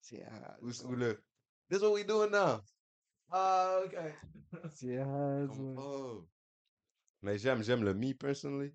C'est 0.00 0.24
ou 0.62 0.94
le. 0.94 1.22
This 1.68 1.80
what 1.82 1.92
we 1.92 2.04
doing 2.04 2.30
now. 2.30 2.60
Ah, 3.30 3.80
ok. 3.84 3.96
C'est 4.70 4.98
oh. 5.00 6.24
Mais 7.22 7.38
j'aime, 7.38 7.62
j'aime 7.62 7.84
le 7.84 7.94
me 7.94 8.12
personally. 8.14 8.72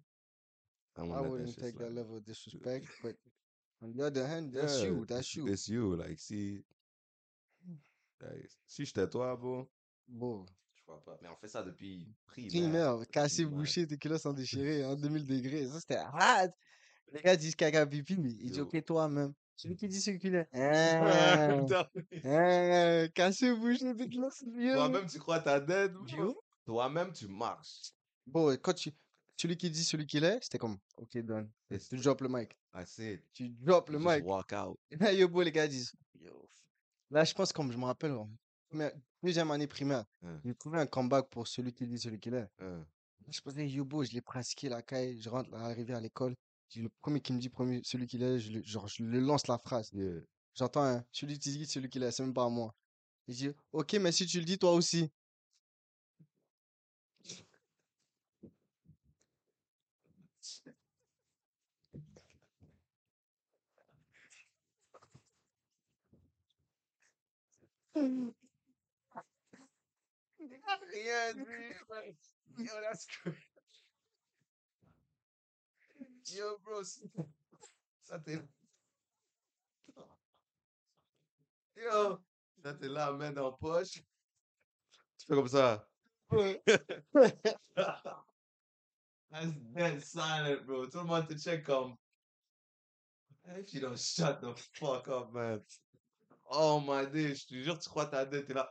I 0.98 1.02
I 1.02 1.22
wouldn't 1.22 1.56
take 1.58 1.78
that 1.78 1.92
level 1.94 2.18
of 2.18 2.24
disrespect, 2.26 2.86
but 3.04 3.16
on 3.82 3.92
the 3.94 4.02
other 4.02 4.26
hand, 4.28 4.52
that's 4.54 4.82
Yeah, 4.82 4.88
you, 4.88 5.06
that's 5.06 5.36
you. 5.36 5.48
It's 5.48 5.68
you, 5.68 5.96
like, 5.96 6.20
si. 6.20 6.64
like, 8.22 8.50
si 8.66 8.86
j'étais 8.86 9.08
toi, 9.10 9.36
bro, 9.36 9.68
Bon, 10.08 10.46
je 10.74 10.84
vois 10.86 11.04
pas. 11.04 11.18
Mais 11.22 11.28
on 11.28 11.36
fait 11.36 11.48
ça 11.50 11.62
depuis 11.64 12.08
primaire. 12.28 12.52
primaire, 12.52 13.08
casser, 13.12 13.44
primaire. 13.44 13.60
boucher, 13.60 13.88
tes 13.88 13.98
culottes 13.98 14.22
sont 14.22 14.34
déchirées 14.34 14.86
en 14.86 14.96
2000 14.96 15.26
degrés. 15.26 15.68
Ça, 15.68 15.80
c'était 15.80 15.98
hard. 15.98 16.52
Les 17.12 17.22
gars 17.22 17.36
disent 17.36 17.56
caca 17.56 17.86
pipi, 17.86 18.18
mais 18.18 18.32
il 18.32 18.52
dit 18.52 18.58
Yo. 18.58 18.66
ok, 18.66 18.84
toi-même. 18.86 19.34
Celui 19.56 19.76
qui 19.76 19.88
dit 19.88 20.00
circulaire. 20.02 20.46
Ah, 20.54 21.66
Toi- 21.68 21.90
ah, 22.26 23.08
casser, 23.14 23.54
boucher, 23.54 23.96
tes 23.96 24.08
culottes 24.10 24.34
sont 24.34 24.46
déchirées. 24.48 24.74
Toi-même, 24.74 25.08
tu 25.08 25.20
crois 25.20 25.40
t'as 25.40 25.60
dead, 25.60 25.94
bro? 25.94 26.08
Yo. 26.08 26.42
Toi-même, 26.66 27.12
tu 27.12 27.28
marches. 27.28 27.92
Bon, 28.26 28.52
et 28.52 28.58
quand 28.58 28.74
tu. 28.74 28.92
Celui 29.38 29.56
qui 29.56 29.70
dit 29.70 29.84
celui 29.84 30.08
qu'il 30.08 30.24
est, 30.24 30.40
c'était 30.44 30.58
comme, 30.58 30.78
ok, 30.98 31.18
done. 31.20 31.50
Tu 31.90 31.98
drop 31.98 32.22
le 32.22 32.28
mic. 32.30 32.58
I 32.74 32.84
said, 32.86 33.22
Tu 33.34 33.50
drop 33.50 33.90
le 33.90 34.00
just 34.00 34.10
mic. 34.10 34.26
walk 34.26 34.52
out. 34.54 34.78
Et 34.90 34.96
là, 35.12 35.14
yo, 35.14 35.28
beau, 35.30 35.44
les 35.44 35.52
gars 35.52 35.68
disent, 35.68 35.94
yo. 36.20 36.50
Là, 37.12 37.24
je 37.24 37.34
pense, 37.34 37.54
comme 37.54 37.72
je 37.72 37.78
me 37.78 37.86
rappelle, 37.86 38.16
première- 38.70 38.92
deuxième 39.24 39.52
année 39.52 39.68
primaire, 39.68 40.06
Hein. 40.24 40.42
j'ai 40.44 40.56
trouvé 40.56 40.80
un 40.80 40.88
comeback 40.88 41.30
pour 41.30 41.48
celui 41.48 41.72
qui 41.74 41.86
dit 41.88 42.00
celui 42.00 42.20
qu'il 42.20 42.34
est. 42.34 42.48
Hein. 42.60 42.86
Je 43.30 43.40
posais 43.42 43.68
Yobo, 43.68 44.04
je 44.04 44.12
l'ai 44.14 44.22
pratiqué 44.22 44.70
la 44.70 44.82
caille, 44.82 45.22
je 45.22 45.30
rentre 45.30 45.54
arrivé 45.54 45.94
à 45.94 46.00
l'école. 46.02 46.36
Le 46.76 46.90
premier 47.02 47.22
qui 47.22 47.32
me 47.32 47.40
dit 47.40 47.50
premier, 47.50 47.82
celui 47.84 48.08
qu'il 48.08 48.24
est, 48.24 48.40
je 48.40 48.52
le, 48.52 48.62
genre, 48.64 48.88
je 48.88 49.04
le 49.04 49.20
lance 49.20 49.48
la 49.48 49.58
phrase. 49.58 49.90
Yeah. 49.94 50.22
J'entends 50.56 50.84
un, 50.84 51.06
celui 51.12 51.38
qui 51.40 51.52
dit 51.58 51.66
celui 51.66 51.90
qu'il 51.90 52.04
est, 52.04 52.12
c'est 52.12 52.24
même 52.24 52.34
pas 52.34 52.46
à 52.46 52.50
moi. 52.50 52.74
Je 53.28 53.34
dis, 53.34 53.50
ok, 53.72 53.94
mais 54.02 54.12
si 54.12 54.26
tu 54.26 54.40
le 54.40 54.46
dis 54.46 54.58
toi 54.58 54.72
aussi. 54.74 55.10
Rien 70.94 71.34
dit. 71.34 72.64
Yo, 72.64 72.74
that's 72.82 73.06
crazy. 73.06 73.38
Yo, 76.36 76.58
bro, 76.64 76.82
t'est. 78.26 78.42
Yo, 81.76 82.20
t'est 82.64 82.88
là, 82.90 83.12
main 83.14 83.32
dans 83.32 83.46
la 83.46 83.52
poche. 83.58 84.04
Tu 85.20 85.26
fais 85.28 85.36
comme. 85.36 85.48
That's 89.32 89.52
dead 89.74 90.04
silent, 90.04 90.66
bro. 90.66 90.86
Tout 90.88 91.00
le 91.00 91.04
monde 91.06 91.40
check 91.40 91.64
comme. 91.64 91.98
If 93.56 93.74
you 93.74 93.80
don't 93.80 93.98
shut 93.98 94.42
the 94.42 94.54
fuck 94.74 95.08
up, 95.08 95.34
man. 95.34 95.62
Oh 96.50 96.80
my 96.80 97.06
days, 97.06 97.42
je 97.42 97.48
te 97.48 97.56
jure, 97.64 97.78
tu 97.80 97.90
crois 97.90 98.06
ta 98.06 98.26
tête, 98.26 98.46
t'es 98.48 98.54
là. 98.54 98.70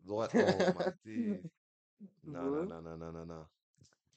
Droite, 0.00 0.30
oh 0.34 0.72
my 0.78 0.92
days. 1.04 1.42
Non, 2.24 2.42
non, 2.44 2.52
Ouais. 2.52 2.66
non, 2.66 2.82
non, 2.82 2.96
non, 2.96 3.12
non, 3.12 3.26
non. 3.26 3.46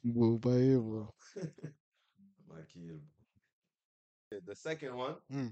Bon, 0.03 0.35
bah, 0.37 0.57
eh, 0.57 0.77
bro. 0.77 1.13
Kill. 2.69 3.01
The 4.45 4.55
second 4.55 4.95
one 4.95 5.15
Hmm. 5.29 5.49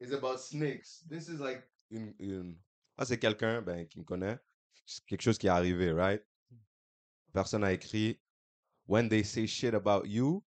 is 0.00 0.12
about 0.12 0.40
snakes. 0.40 1.02
This 1.08 1.28
is 1.28 1.40
like 1.40 1.62
une, 1.90 2.14
une... 2.18 2.56
Ah, 2.96 3.04
c'est 3.04 3.18
quelqu'un 3.18 3.62
ben, 3.62 3.86
qui 3.86 3.98
me 3.98 4.04
connaît. 4.04 4.38
C'est 4.86 5.04
quelque 5.06 5.22
chose 5.22 5.38
qui 5.38 5.46
est 5.46 5.50
arrivé, 5.50 5.92
right? 5.92 6.22
Personne 7.32 7.64
a 7.64 7.72
écrit 7.72 8.18
When 8.86 9.08
they 9.08 9.24
say 9.24 9.46
shit 9.46 9.74
about 9.74 10.06
you 10.06 10.44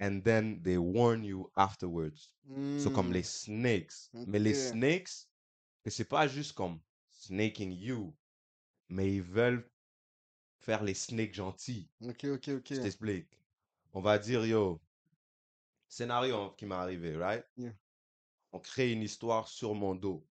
and 0.00 0.22
then 0.22 0.62
they 0.62 0.76
warn 0.76 1.24
you 1.24 1.50
afterwards. 1.56 2.32
So 2.78 2.90
comme 2.90 3.12
les 3.12 3.22
snakes. 3.22 4.10
Mais 4.12 4.38
les 4.38 4.54
snakes, 4.54 5.28
et 5.84 5.90
c'est 5.90 6.04
pas 6.04 6.28
juste 6.28 6.52
comme 6.52 6.80
snaking 7.10 7.72
you, 7.72 8.14
mais 8.88 9.14
ils 9.14 9.22
veulent 9.22 9.68
faire 10.60 10.82
les 10.82 10.94
snakes 10.94 11.34
gentils. 11.34 11.88
Ok, 12.02 12.24
ok, 12.24 12.48
ok. 12.48 12.74
Je 12.74 12.80
t'explique. 12.80 13.28
On 13.92 14.00
va 14.00 14.18
dire, 14.18 14.44
yo, 14.44 14.80
scénario 15.88 16.50
qui 16.56 16.66
m'est 16.66 16.74
arrivé, 16.74 17.16
right? 17.16 17.44
Yeah. 17.56 17.72
On 18.52 18.60
crée 18.60 18.92
une 18.92 19.02
histoire 19.02 19.48
sur 19.48 19.74
mon 19.74 19.94
dos. 19.94 20.26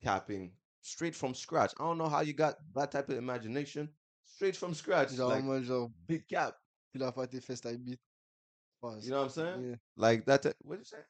Capping 0.00 0.52
straight 0.82 1.14
from 1.14 1.34
scratch. 1.34 1.72
I 1.78 1.84
don't 1.84 1.96
know 1.96 2.08
how 2.08 2.20
you 2.20 2.34
got 2.34 2.56
that 2.74 2.88
type 2.88 3.08
of 3.08 3.16
imagination. 3.16 3.88
Straight 4.26 4.56
from 4.56 4.74
scratch. 4.74 5.14
Genre, 5.14 5.40
like, 5.40 5.90
big 6.06 6.26
cap. 6.26 6.56
tes 6.92 7.40
fesses. 7.40 7.62
You 9.02 9.10
know 9.10 9.18
what 9.18 9.24
I'm 9.24 9.30
saying? 9.30 9.62
Yeah. 9.70 9.76
Like 9.96 10.24
that. 10.26 10.54
What 10.62 10.78
you 10.78 10.84
say? 10.84 11.04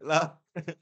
là, 0.00 0.42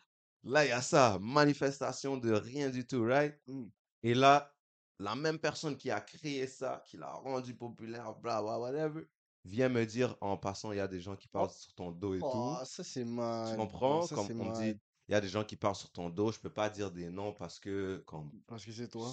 là, 0.45 0.65
il 0.65 0.69
y 0.69 0.73
a 0.73 0.83
ça. 0.83 1.19
Manifestation 1.21 2.17
de 2.17 2.33
rien 2.33 2.71
du 2.71 2.87
tout, 2.87 3.05
right? 3.05 3.35
Mm. 3.47 3.67
Et 4.03 4.15
là, 4.15 4.55
la 4.99 5.15
même 5.15 5.39
personne 5.39 5.77
qui 5.77 5.91
a 5.91 6.01
créé 6.01 6.47
ça, 6.47 6.83
qui 6.87 6.97
l'a 6.97 7.13
rendu 7.13 7.55
populaire, 7.55 8.15
bla, 8.17 8.43
bla, 8.43 8.59
whatever, 8.59 9.07
vient 9.45 9.69
me 9.69 9.85
dire 9.85 10.17
en 10.21 10.37
passant, 10.37 10.73
il 10.73 10.77
y 10.79 10.81
a 10.81 10.89
des 10.89 11.01
gens 11.01 11.17
qui 11.17 11.29
parlent 11.29 11.51
sur 11.51 11.73
ton 11.75 11.91
dos 11.93 12.15
et 12.15 12.21
Oh, 12.23 12.57
tout. 12.59 12.65
ça 12.65 12.83
c'est 12.85 13.05
Tu 13.05 13.11
mal. 13.11 13.57
comprends? 13.57 14.03
Ça 14.03 14.15
Comme 14.15 14.41
on 14.41 14.45
mal. 14.51 14.57
dit, 14.75 14.81
il 15.09 15.13
y 15.13 15.15
a 15.15 15.21
des 15.21 15.29
gens 15.29 15.45
qui 15.45 15.57
parlent 15.57 15.75
sur 15.77 15.91
ton 15.93 16.09
dos, 16.11 16.33
je 16.33 16.41
peux 16.41 16.53
pas 16.53 16.71
dire 16.71 16.91
des 16.91 17.11
noms 17.11 17.33
parce 17.35 17.61
que, 17.61 18.03
comme, 18.07 18.31
Parce 18.47 18.65
que 18.65 18.73
c'est 18.73 18.89
toi. 18.89 19.13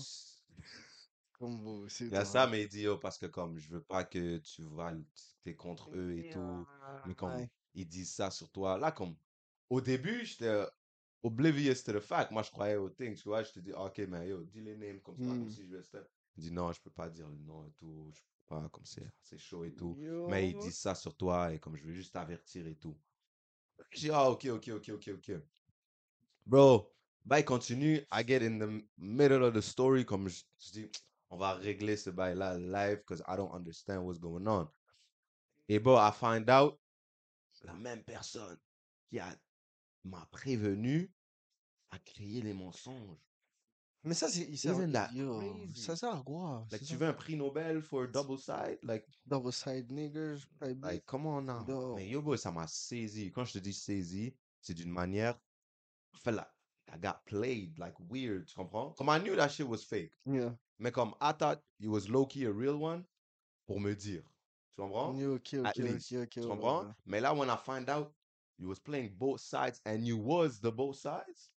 Comme 1.41 1.59
vous, 1.59 1.89
c'est 1.89 2.05
il 2.05 2.11
y 2.11 2.15
a 2.15 2.23
ça, 2.23 2.45
mais 2.45 2.61
il 2.61 2.67
dit, 2.69 2.87
oh, 2.87 2.99
parce 2.99 3.17
que 3.17 3.25
comme, 3.25 3.57
je 3.57 3.67
veux 3.69 3.81
pas 3.81 4.03
que 4.03 4.37
tu 4.37 4.61
vas, 4.61 4.93
t'es 5.43 5.55
contre 5.55 5.89
eux 5.95 6.15
et 6.15 6.29
tout. 6.29 6.67
Mais 7.07 7.15
comme, 7.15 7.29
Ouais. 7.31 7.49
ils 7.73 7.87
disent 7.87 8.13
ça 8.13 8.29
sur 8.29 8.47
toi. 8.51 8.77
Là, 8.77 8.91
comme, 8.91 9.15
au 9.71 9.81
début, 9.81 10.23
j'étais 10.23 10.63
oblivious 11.23 11.73
to 11.83 11.93
the 11.93 11.99
fact. 11.99 12.29
Moi, 12.31 12.43
je 12.43 12.51
croyais 12.51 12.75
au 12.75 12.89
thing, 12.89 13.15
tu 13.15 13.23
vois? 13.27 13.41
Je 13.41 13.53
te 13.53 13.59
dis, 13.59 13.73
ok, 13.73 13.97
mais 14.07 14.27
yo, 14.29 14.43
dis 14.43 14.61
les 14.61 14.77
names 14.77 14.99
comme 15.01 15.17
ça, 15.17 15.29
comme 15.29 15.47
Hmm. 15.47 15.49
si 15.49 15.65
je 15.67 15.81
step. 15.81 16.07
Il 16.37 16.43
dit, 16.43 16.51
non, 16.51 16.71
je 16.71 16.79
peux 16.79 16.91
pas 16.91 17.09
dire 17.09 17.27
le 17.27 17.37
nom 17.37 17.65
et 17.65 17.71
tout. 17.71 18.11
Je 18.13 18.19
peux 18.21 18.55
pas, 18.55 18.69
comme 18.69 18.85
c'est 18.85 19.03
c'est 19.23 19.39
chaud 19.39 19.63
et 19.63 19.73
tout. 19.73 19.97
Mais 20.27 20.51
Yo. 20.51 20.59
disent 20.59 20.77
ça 20.77 20.93
sur 20.93 21.15
toi 21.17 21.51
et 21.53 21.59
comme 21.59 21.75
je 21.75 21.83
veux 21.85 21.93
juste 21.93 22.13
t'avertir 22.13 22.67
et 22.67 22.75
tout. 22.75 22.95
Je 23.89 23.99
dis, 23.99 24.09
ah, 24.11 24.29
ok, 24.29 24.45
ok, 24.45 24.69
ok, 24.75 24.89
ok, 24.93 25.09
ok. 25.15 25.31
Bro, 26.45 26.87
bail 27.25 27.43
continue. 27.43 28.05
I 28.11 28.23
get 28.23 28.43
in 28.43 28.59
the 28.59 28.83
middle 28.97 29.43
of 29.43 29.53
the 29.55 29.61
story. 29.61 30.05
Comme 30.05 30.29
je, 30.29 30.43
je 30.59 30.71
dis, 30.71 30.91
on 31.31 31.37
va 31.37 31.53
régler 31.53 31.97
ce 31.97 32.09
bail-là 32.09 32.59
live 32.59 32.97
because 32.99 33.23
I 33.27 33.35
don't 33.37 33.51
understand 33.53 34.03
what's 34.03 34.19
going 34.19 34.45
on. 34.47 34.69
Et 35.69 35.79
bon, 35.79 35.97
I 35.97 36.11
find 36.11 36.49
out, 36.49 36.77
la 37.63 37.73
même 37.73 38.03
personne 38.03 38.57
qui 39.09 39.19
a 39.19 39.33
m'a 40.03 40.25
prévenu 40.31 41.11
a 41.91 41.99
créé 41.99 42.41
les 42.41 42.53
mensonges. 42.53 43.17
Mais 44.03 44.15
ça, 44.15 44.27
c'est. 44.29 44.55
Ça 44.55 44.71
à 46.11 46.23
quoi? 46.23 46.67
Like, 46.71 46.81
C'est 46.81 46.87
tu 46.87 46.95
veux 46.95 47.07
un 47.07 47.13
prix 47.13 47.35
Nobel 47.35 47.81
for 47.81 48.07
double 48.07 48.39
side? 48.39 48.79
Like, 48.83 49.05
Double 49.27 49.53
side 49.53 49.91
niggers. 49.91 50.39
type 50.59 50.83
like, 50.83 51.05
come 51.05 51.27
on 51.27 51.43
now. 51.43 51.63
No. 51.67 51.95
Mais 51.95 52.09
yo, 52.09 52.21
boy, 52.21 52.37
ça 52.37 52.51
m'a 52.51 52.67
saisi. 52.67 53.31
Quand 53.31 53.45
je 53.45 53.53
te 53.53 53.59
dis 53.59 53.73
saisi, 53.73 54.35
c'est 54.59 54.73
d'une 54.73 54.91
manière. 54.91 55.39
Felt 56.15 56.37
like 56.37 56.47
I 56.91 56.97
got 56.97 57.23
played 57.25 57.77
like 57.77 57.93
weird, 58.09 58.47
tu 58.47 58.55
comprends? 58.55 58.93
Comme 58.97 59.09
I 59.09 59.19
knew 59.19 59.35
that 59.35 59.49
shit 59.49 59.67
was 59.67 59.83
fake. 59.83 60.11
Yeah. 60.25 60.49
Mais 60.81 60.91
comme 60.91 61.13
I 61.21 61.31
thought 61.31 61.61
it 61.79 61.87
was 61.87 62.09
low-key 62.09 62.45
a 62.45 62.51
real 62.51 62.75
one 62.75 63.05
pour 63.67 63.79
me 63.79 63.93
dire. 63.93 64.23
Tu 64.71 64.81
comprends? 64.81 65.15
Yeah, 65.15 65.27
ok, 65.27 65.53
At 65.63 65.77
ok, 65.77 65.83
least. 65.83 66.11
ok, 66.11 66.23
ok. 66.23 66.29
Tu 66.29 66.41
comprends? 66.47 66.81
ouais. 66.85 66.93
Mais 67.05 67.21
là, 67.21 67.33
when 67.35 67.49
I 67.49 67.55
find 67.55 67.87
out 67.87 68.11
you 68.57 68.67
was 68.67 68.79
playing 68.79 69.09
both 69.15 69.41
sides 69.41 69.79
and 69.85 70.07
you 70.07 70.17
was 70.17 70.59
the 70.59 70.71
both 70.71 70.95
sides, 70.95 71.51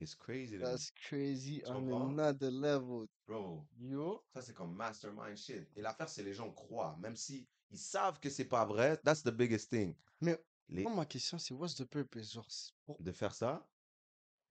it's 0.00 0.16
crazy. 0.16 0.58
That's 0.58 0.90
crazy 1.08 1.60
Tu 1.60 1.70
on 1.70 1.86
comprends? 1.86 2.10
another 2.10 2.50
level. 2.50 3.06
Bro, 3.28 3.64
Yo. 3.80 4.20
ça 4.34 4.42
c'est 4.42 4.54
comme 4.54 4.74
mastermind 4.74 5.36
shit. 5.36 5.68
Et 5.76 5.82
l'affaire, 5.82 6.08
c'est 6.08 6.24
les 6.24 6.34
gens 6.34 6.50
croient, 6.50 6.96
même 7.00 7.16
si 7.16 7.46
ils 7.70 7.78
savent 7.78 8.18
que 8.20 8.30
c'est 8.30 8.44
pas 8.48 8.64
vrai. 8.64 8.96
That's 9.04 9.22
the 9.22 9.30
biggest 9.30 9.70
thing. 9.70 9.94
Mais 10.20 10.36
Les- 10.68 10.84
moi, 10.84 10.92
ma 10.94 11.06
question, 11.06 11.38
c'est 11.38 11.54
what's 11.54 11.74
the 11.76 11.84
purpose? 11.84 12.32
Genre, 12.32 12.46
pour- 12.84 12.98
de 13.00 13.12
faire 13.12 13.34
ça, 13.34 13.64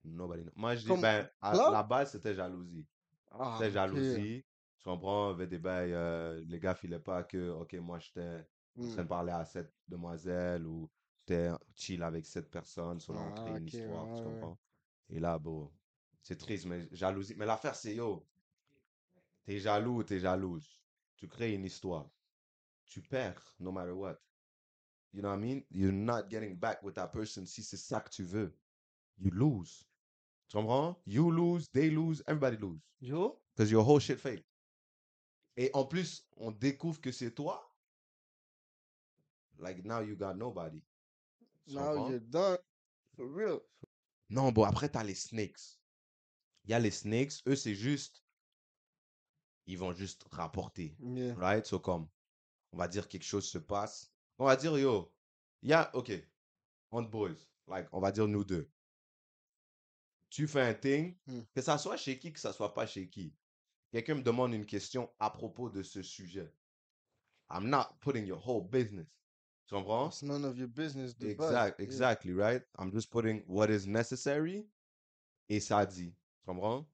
nobody 0.04 0.42
knows. 0.42 0.52
Moi, 0.56 0.74
je 0.76 0.80
dis, 0.82 0.88
Comme 0.88 1.00
ben, 1.02 1.28
à 1.42 1.54
là? 1.54 1.70
la 1.70 1.82
base, 1.82 2.12
c'était 2.12 2.34
jalousie. 2.34 2.86
Ah, 3.38 3.62
C'était 3.62 3.70
ok. 3.70 3.72
jalousie. 3.72 4.44
Tu 4.78 4.84
comprends? 4.84 5.30
Avec 5.30 5.48
des 5.50 5.58
bails, 5.58 5.92
euh, 5.94 6.42
les 6.46 6.58
gars 6.60 6.74
filaient 6.74 7.00
pas 7.00 7.24
que, 7.24 7.50
OK, 7.50 7.74
moi, 7.74 7.98
j'étais 7.98 8.46
en 8.82 8.88
train 8.88 9.02
de 9.04 9.08
Hmm. 9.08 9.08
parler 9.08 9.32
à 9.32 9.44
cette 9.44 9.74
demoiselle 9.88 10.66
ou 10.66 10.90
j'étais 11.18 11.50
chill 11.74 12.02
avec 12.02 12.26
cette 12.26 12.50
personne, 12.50 13.00
sur 13.00 13.14
on 13.14 13.32
Ah, 13.32 13.32
crée 13.32 13.56
une 13.56 13.66
ok, 13.66 13.68
histoire, 13.68 14.12
tu 14.12 14.22
ouais. 14.22 14.22
comprends? 14.22 14.58
Et 15.08 15.20
là, 15.20 15.38
bon, 15.38 15.72
c'est 16.20 16.36
triste, 16.36 16.66
mais 16.66 16.88
jalousie. 16.92 17.34
Mais 17.36 17.46
l'affaire, 17.46 17.74
c'est, 17.74 17.94
yo, 17.94 18.28
t'es 19.44 19.58
jaloux 19.58 19.98
ou 20.00 20.04
t'es 20.04 20.18
jalouse. 20.20 20.82
Tu 21.16 21.26
crées 21.28 21.54
une 21.54 21.64
histoire. 21.64 22.10
Tu 22.86 23.02
perds, 23.02 23.56
no 23.60 23.72
matter 23.72 23.92
what. 23.92 24.18
You 25.12 25.22
know 25.22 25.30
what 25.30 25.38
I 25.38 25.40
mean? 25.40 25.66
You're 25.70 25.92
not 25.92 26.30
getting 26.30 26.58
back 26.58 26.82
with 26.82 26.94
that 26.96 27.08
person 27.12 27.46
si 27.46 27.62
c'est 27.62 27.76
ça 27.78 28.00
que 28.00 28.10
tu 28.10 28.24
veux. 28.24 28.52
You 29.18 29.30
lose. 29.30 29.86
Tu 30.48 30.56
comprends? 30.56 30.96
You 31.06 31.30
lose, 31.30 31.68
they 31.72 31.90
lose, 31.90 32.22
everybody 32.26 32.56
lose. 32.56 32.80
Yo. 33.00 33.40
Because 33.54 33.70
your 33.70 33.84
whole 33.84 34.00
shit 34.00 34.20
fake. 34.20 34.44
Et 35.56 35.70
en 35.74 35.84
plus, 35.84 36.26
on 36.36 36.50
découvre 36.52 37.00
que 37.00 37.10
c'est 37.10 37.30
toi. 37.34 37.62
Like 39.58 39.84
now 39.84 40.00
you 40.00 40.16
got 40.16 40.34
nobody. 40.36 40.82
Tu 41.66 41.74
Now 41.74 41.94
comprends? 41.94 42.10
you're 42.10 42.20
done. 42.20 42.58
For 43.16 43.26
real. 43.26 43.60
Non, 44.28 44.52
bon, 44.52 44.64
après, 44.64 44.88
t'as 44.88 45.04
les 45.04 45.14
snakes. 45.14 45.78
Il 46.64 46.70
y 46.72 46.74
a 46.74 46.78
les 46.78 46.90
snakes, 46.90 47.42
eux, 47.46 47.56
c'est 47.56 47.74
juste. 47.74 48.22
Ils 49.66 49.78
vont 49.78 49.92
juste 49.92 50.24
rapporter. 50.30 50.94
Yeah. 51.00 51.34
Right? 51.34 51.64
So, 51.66 51.78
comme, 51.78 52.08
on 52.72 52.76
va 52.76 52.88
dire 52.88 53.08
quelque 53.08 53.24
chose 53.24 53.48
se 53.48 53.58
passe. 53.58 54.12
On 54.38 54.44
va 54.44 54.56
dire, 54.56 54.76
yo, 54.78 55.10
il 55.62 55.70
y 55.70 55.72
a, 55.72 55.90
OK, 55.94 56.12
on 56.90 57.02
boys. 57.02 57.34
Like, 57.66 57.88
on 57.92 58.00
va 58.00 58.12
dire 58.12 58.28
nous 58.28 58.44
deux. 58.44 58.68
Tu 60.30 60.46
fais 60.46 60.62
un 60.62 60.74
thing, 60.74 61.16
Hmm. 61.26 61.42
que 61.54 61.60
ça 61.62 61.78
soit 61.78 61.96
chez 61.96 62.18
qui, 62.18 62.32
que 62.32 62.40
ça 62.40 62.52
soit 62.52 62.74
pas 62.74 62.86
chez 62.86 63.08
qui. 63.08 63.32
Quelqu'un 63.92 64.16
me 64.16 64.22
demande 64.22 64.52
une 64.54 64.66
question 64.66 65.10
à 65.18 65.30
propos 65.30 65.70
de 65.70 65.82
ce 65.82 66.02
sujet. 66.02 66.52
I'm 67.48 67.68
not 67.68 67.96
putting 68.00 68.26
your 68.26 68.38
whole 68.44 68.62
business. 68.68 69.06
Tu 69.66 69.74
comprends? 69.74 70.08
It's 70.08 70.22
none 70.22 70.44
of 70.44 70.58
your 70.58 70.68
business. 70.68 71.14
Exact, 71.20 71.78
Yeah. 71.78 71.84
exactly, 71.84 72.32
right? 72.32 72.62
I'm 72.78 72.92
just 72.92 73.10
putting 73.10 73.42
what 73.46 73.70
is 73.70 73.86
necessary 73.86 74.68
et 75.48 75.60
ça 75.60 75.86
dit. 75.86 76.12
Tu 76.12 76.46
comprends? 76.46 76.86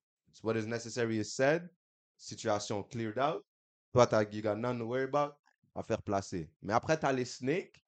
What 0.42 0.56
is 0.56 0.66
necessary 0.66 1.18
is 1.18 1.24
said, 1.34 1.68
situation 2.16 2.82
cleared 2.84 3.18
out. 3.18 3.44
Toi, 3.92 4.06
t'as 4.06 4.24
got 4.24 4.56
none 4.56 4.78
to 4.78 4.86
worry 4.86 5.04
about, 5.04 5.34
affaire 5.74 6.02
placée. 6.02 6.48
Mais 6.62 6.72
après, 6.72 6.98
t'as 6.98 7.12
les 7.12 7.26
snakes 7.26 7.84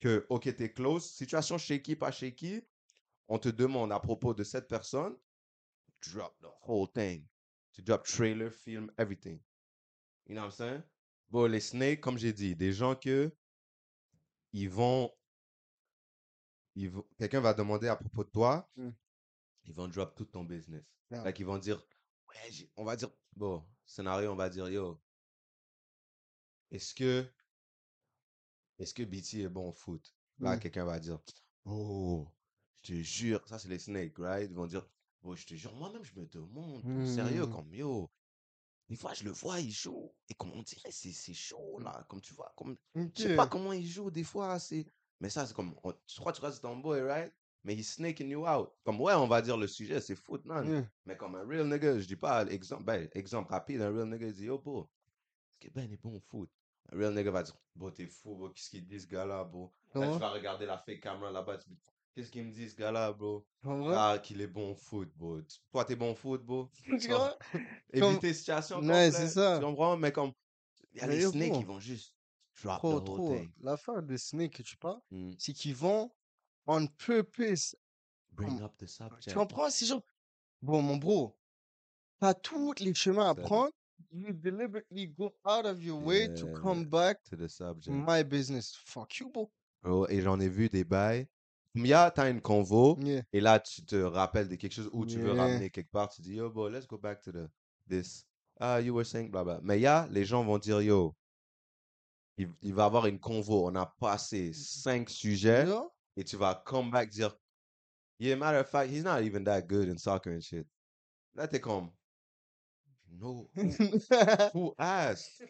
que, 0.00 0.24
ok, 0.28 0.54
t'es 0.56 0.72
close, 0.72 1.10
situation 1.10 1.58
shaky, 1.58 1.96
pas 1.96 2.12
shaky, 2.12 2.62
on 3.28 3.38
te 3.38 3.48
demande 3.48 3.92
à 3.92 4.00
propos 4.00 4.34
de 4.34 4.42
cette 4.44 4.68
personne, 4.68 5.16
drop 6.02 6.34
the 6.40 6.48
whole 6.66 6.90
thing. 6.92 7.26
Tu 7.72 7.82
drop 7.82 8.04
trailer, 8.04 8.50
film, 8.52 8.90
everything. 8.98 9.40
You 10.26 10.34
know 10.34 10.42
what 10.42 10.48
I'm 10.48 10.50
saying? 10.52 10.82
Bon, 11.30 11.44
les 11.50 11.60
snakes, 11.60 12.00
comme 12.00 12.18
j'ai 12.18 12.32
dit, 12.32 12.56
des 12.56 12.72
gens 12.72 12.94
que 12.96 13.30
ils 14.52 14.68
vont, 14.70 15.12
ils 16.74 16.90
vont 16.90 17.06
quelqu'un 17.18 17.40
va 17.40 17.52
demander 17.54 17.88
à 17.88 17.96
propos 17.96 18.24
de 18.24 18.30
toi, 18.30 18.68
Mm. 18.76 18.90
ils 19.64 19.74
vont 19.74 19.88
drop 19.88 20.14
tout 20.14 20.24
ton 20.24 20.44
business. 20.44 20.84
Yeah. 21.10 21.22
Like, 21.24 21.38
ils 21.38 21.46
vont 21.46 21.58
dire, 21.58 21.82
ouais, 22.28 22.68
on 22.76 22.84
va 22.84 22.96
dire, 22.96 23.10
bon, 23.36 23.64
scénario, 23.84 24.32
on 24.32 24.36
va 24.36 24.48
dire, 24.48 24.68
yo, 24.68 25.00
est-ce 26.70 26.94
que, 26.94 27.26
est-ce 28.78 28.94
que 28.94 29.02
BT 29.02 29.42
est 29.42 29.48
bon 29.48 29.68
au 29.68 29.72
foot? 29.72 30.14
Là, 30.38 30.56
Mm. 30.56 30.60
quelqu'un 30.60 30.84
va 30.84 30.98
dire, 30.98 31.18
oh, 31.64 32.26
te 32.92 33.02
jure, 33.02 33.46
ça 33.48 33.58
c'est 33.58 33.68
les 33.68 33.78
snakes, 33.78 34.18
right? 34.18 34.48
Ils 34.50 34.56
vont 34.56 34.66
dire, 34.66 34.86
oh, 35.22 35.34
je 35.36 35.46
te 35.46 35.54
jure, 35.54 35.74
moi-même, 35.74 36.04
je 36.04 36.14
me 36.18 36.26
demande, 36.26 36.82
sérieux, 37.06 37.46
Mm. 37.46 37.50
comme, 37.52 37.74
yo, 37.74 38.10
des 38.88 38.96
fois, 38.96 39.14
je 39.14 39.24
le 39.24 39.30
vois, 39.32 39.60
il 39.60 39.70
joue, 39.70 40.12
et 40.28 40.34
comme 40.34 40.52
on 40.52 40.62
dirait, 40.62 40.90
c'est 40.90 41.12
c'est 41.12 41.34
chaud, 41.34 41.78
là, 41.80 42.04
comme 42.08 42.20
tu 42.20 42.34
vois, 42.34 42.52
comme, 42.56 42.76
je 43.14 43.22
sais 43.22 43.36
pas 43.36 43.46
comment 43.46 43.72
il 43.72 43.86
joue, 43.86 44.10
des 44.10 44.24
fois, 44.24 44.58
c'est, 44.58 44.86
mais 45.20 45.30
ça, 45.30 45.46
c'est 45.46 45.54
comme, 45.54 45.74
on- 45.84 45.92
tu 46.06 46.20
crois, 46.20 46.32
tu 46.32 46.40
que 46.40 46.50
c'est 46.50 46.60
ton 46.60 46.76
boy, 46.76 47.02
right? 47.02 47.32
Mais 47.64 47.74
he's 47.74 47.94
snaking 47.94 48.30
you 48.30 48.46
out. 48.46 48.70
Comme, 48.84 49.00
ouais, 49.00 49.14
on 49.14 49.26
va 49.26 49.42
dire 49.42 49.56
le 49.56 49.66
sujet, 49.66 50.00
c'est 50.00 50.14
foot, 50.16 50.44
man. 50.44 50.66
Yeah. 50.68 50.88
Mais 51.04 51.16
comme 51.16 51.34
un 51.34 51.46
real 51.46 51.66
nigga, 51.68 51.98
je 51.98 52.06
dis 52.06 52.16
pas 52.16 52.46
exemple, 52.46 52.84
ben, 52.84 53.08
exemple 53.12 53.50
rapide, 53.50 53.82
un 53.82 53.90
real 53.94 54.08
nigga 54.08 54.26
il 54.28 54.32
dit 54.34 54.44
Yo, 54.44 54.58
bro, 54.58 54.88
est-ce 55.50 55.68
que 55.68 55.74
Ben 55.74 55.90
est 55.92 55.96
bon 55.96 56.16
au 56.16 56.20
foot? 56.20 56.50
Un 56.92 56.96
real 56.98 57.14
nigga 57.14 57.30
va 57.30 57.42
dire 57.42 57.56
Bro, 57.74 57.90
t'es 57.90 58.06
fou, 58.06 58.36
bro, 58.36 58.50
qu'est-ce 58.50 58.70
qu'il 58.70 58.86
dit 58.86 59.00
ce 59.00 59.06
gars-là, 59.06 59.44
bro? 59.44 59.74
Là, 59.86 59.92
Comment? 59.92 60.12
tu 60.12 60.18
vas 60.20 60.30
regarder 60.30 60.66
la 60.66 60.78
fake 60.78 61.00
camera 61.00 61.30
là-bas, 61.30 61.58
tu 61.58 61.70
dis 61.70 61.76
Qu'est-ce 62.18 62.32
qu'il 62.32 62.42
me 62.42 62.50
dit 62.50 62.68
ce 62.68 62.74
gars-là, 62.74 63.12
bro? 63.12 63.46
Ah, 63.64 64.18
qu'il 64.20 64.40
est 64.40 64.48
bon 64.48 64.72
au 64.72 64.74
foot, 64.74 65.08
bro. 65.14 65.38
Toi, 65.70 65.84
t'es 65.84 65.94
bon 65.94 66.10
au 66.10 66.14
foot, 66.16 66.44
bro? 66.44 66.68
Tu 67.00 67.06
vois? 67.06 67.38
Éviter 67.92 68.34
situation 68.34 68.80
Ouais, 68.80 69.12
c'est 69.12 69.28
ça. 69.28 69.60
Tu 69.60 69.64
comprends? 69.64 69.96
Mais 69.96 70.10
comme, 70.10 70.32
il 70.94 70.98
y 70.98 71.00
a 71.00 71.06
les 71.06 71.20
snakes, 71.20 71.60
ils 71.60 71.66
vont 71.66 71.78
juste 71.78 72.12
drop 72.60 72.78
Trop, 72.78 72.98
the 72.98 73.08
whole 73.08 73.20
trop. 73.20 73.38
thing. 73.38 73.52
L'affaire 73.60 74.02
des 74.02 74.18
snakes 74.18 74.54
que 74.54 74.62
tu 74.64 74.76
parles, 74.76 75.00
Mm. 75.12 75.30
c'est 75.38 75.52
qu'ils 75.52 75.76
vont 75.76 76.10
on 76.66 76.88
purpose. 76.88 77.76
Bring 78.32 78.60
up 78.62 78.76
the 78.78 78.86
Tu 79.20 79.34
comprends? 79.34 79.70
C'est 79.70 79.86
genre, 79.86 80.02
bon, 80.60 80.82
mon 80.82 80.96
bro, 80.96 81.38
t'as 82.18 82.34
tous 82.34 82.74
les 82.80 82.94
chemins 82.94 83.30
à 83.30 83.34
prendre. 83.36 83.70
You 84.10 84.32
deliberately 84.32 85.06
go 85.06 85.32
out 85.44 85.66
of 85.66 85.80
your 85.84 86.02
way 86.02 86.34
to 86.34 86.46
Yeah. 86.46 86.60
come 86.60 86.84
back 86.84 87.22
To 87.30 87.36
the 87.36 87.42
to 87.42 87.48
subject. 87.48 87.94
my 87.94 88.24
business. 88.24 88.74
Fuck 88.86 89.20
you, 89.20 89.30
bro. 89.30 89.52
Bro, 89.82 90.08
et 90.08 90.20
j'en 90.20 90.40
ai 90.40 90.48
vu 90.48 90.68
des 90.68 90.82
bails. 90.82 91.28
Comme 91.78 91.86
il 91.86 91.90
y 91.90 91.94
a, 91.94 92.10
t'as 92.10 92.28
une 92.28 92.40
convo. 92.40 92.98
Yeah. 93.00 93.22
Et 93.32 93.40
là, 93.40 93.60
tu 93.60 93.84
te 93.84 93.94
rappelles 93.94 94.48
de 94.48 94.56
quelque 94.56 94.72
chose 94.72 94.90
ou 94.92 95.06
tu 95.06 95.20
veux 95.20 95.32
Yeah. 95.32 95.44
ramener 95.44 95.70
quelque 95.70 95.92
part. 95.92 96.08
Tu 96.08 96.22
dis, 96.22 96.34
yo, 96.34 96.50
bro, 96.50 96.68
let's 96.68 96.88
go 96.88 96.98
back 96.98 97.20
to 97.22 97.30
the, 97.30 97.48
this. 97.88 98.26
Ah, 98.58 98.80
you 98.80 98.92
were 98.92 99.04
saying, 99.04 99.30
blah, 99.30 99.44
blah. 99.44 99.60
Mais 99.62 99.78
il 99.78 99.82
y 99.82 99.86
a, 99.86 100.08
les 100.10 100.24
gens 100.24 100.42
vont 100.44 100.58
dire, 100.58 100.82
yo, 100.82 101.14
il, 102.36 102.48
il 102.62 102.74
va 102.74 102.86
avoir 102.86 103.06
une 103.06 103.20
convo. 103.20 103.68
On 103.68 103.76
a 103.76 103.86
passé 103.86 104.52
cinq 104.52 105.08
sujets. 105.08 105.66
Yeah. 105.68 105.84
Et 106.16 106.24
tu 106.24 106.36
vas 106.36 106.60
come 106.66 106.90
back 106.90 107.10
dire, 107.10 107.38
yeah, 108.18 108.34
matter 108.34 108.58
of 108.58 108.68
fact, 108.68 108.90
he's 108.90 109.04
not 109.04 109.22
even 109.22 109.44
that 109.44 109.68
good 109.68 109.88
in 109.88 109.98
soccer 109.98 110.32
and 110.32 110.40
shit. 110.40 110.66
Là, 111.36 111.46
t'es 111.46 111.60
comme, 111.60 111.90
no, 113.08 113.48
who 114.52 114.74
asked? 114.80 115.44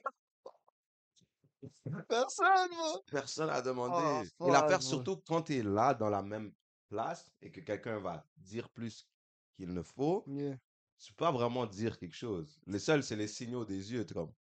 Personne, 2.09 2.69
bro. 2.71 3.03
Personne 3.11 3.47
n'a 3.49 3.63
demandé. 3.63 3.95
Oh, 4.01 4.23
et 4.23 4.29
fuck, 4.39 4.49
l'affaire, 4.53 4.79
bro. 4.79 4.87
surtout 4.89 5.17
quand 5.27 5.43
tu 5.43 5.57
es 5.57 5.63
là 5.63 5.95
dans 5.95 6.09
la 6.09 6.23
même 6.23 6.53
place 6.89 7.31
et 7.43 7.51
que 7.51 7.61
quelqu'un 7.61 7.99
va 7.99 8.27
dire 8.37 8.69
plus 8.71 9.09
qu'il 9.57 9.73
ne 9.73 9.83
faut, 9.83 10.25
Yeah. 10.27 10.57
tu 10.99 11.13
peux 11.13 11.25
pas 11.25 11.33
vraiment 11.33 11.67
dire 11.67 11.99
quelque 11.99 12.15
chose. 12.15 12.59
Le 12.67 12.79
seul, 12.79 13.03
c'est 13.03 13.17
les 13.17 13.29
signaux 13.29 13.65
des 13.65 13.93
yeux. 13.93 14.05
Comme, 14.05 14.33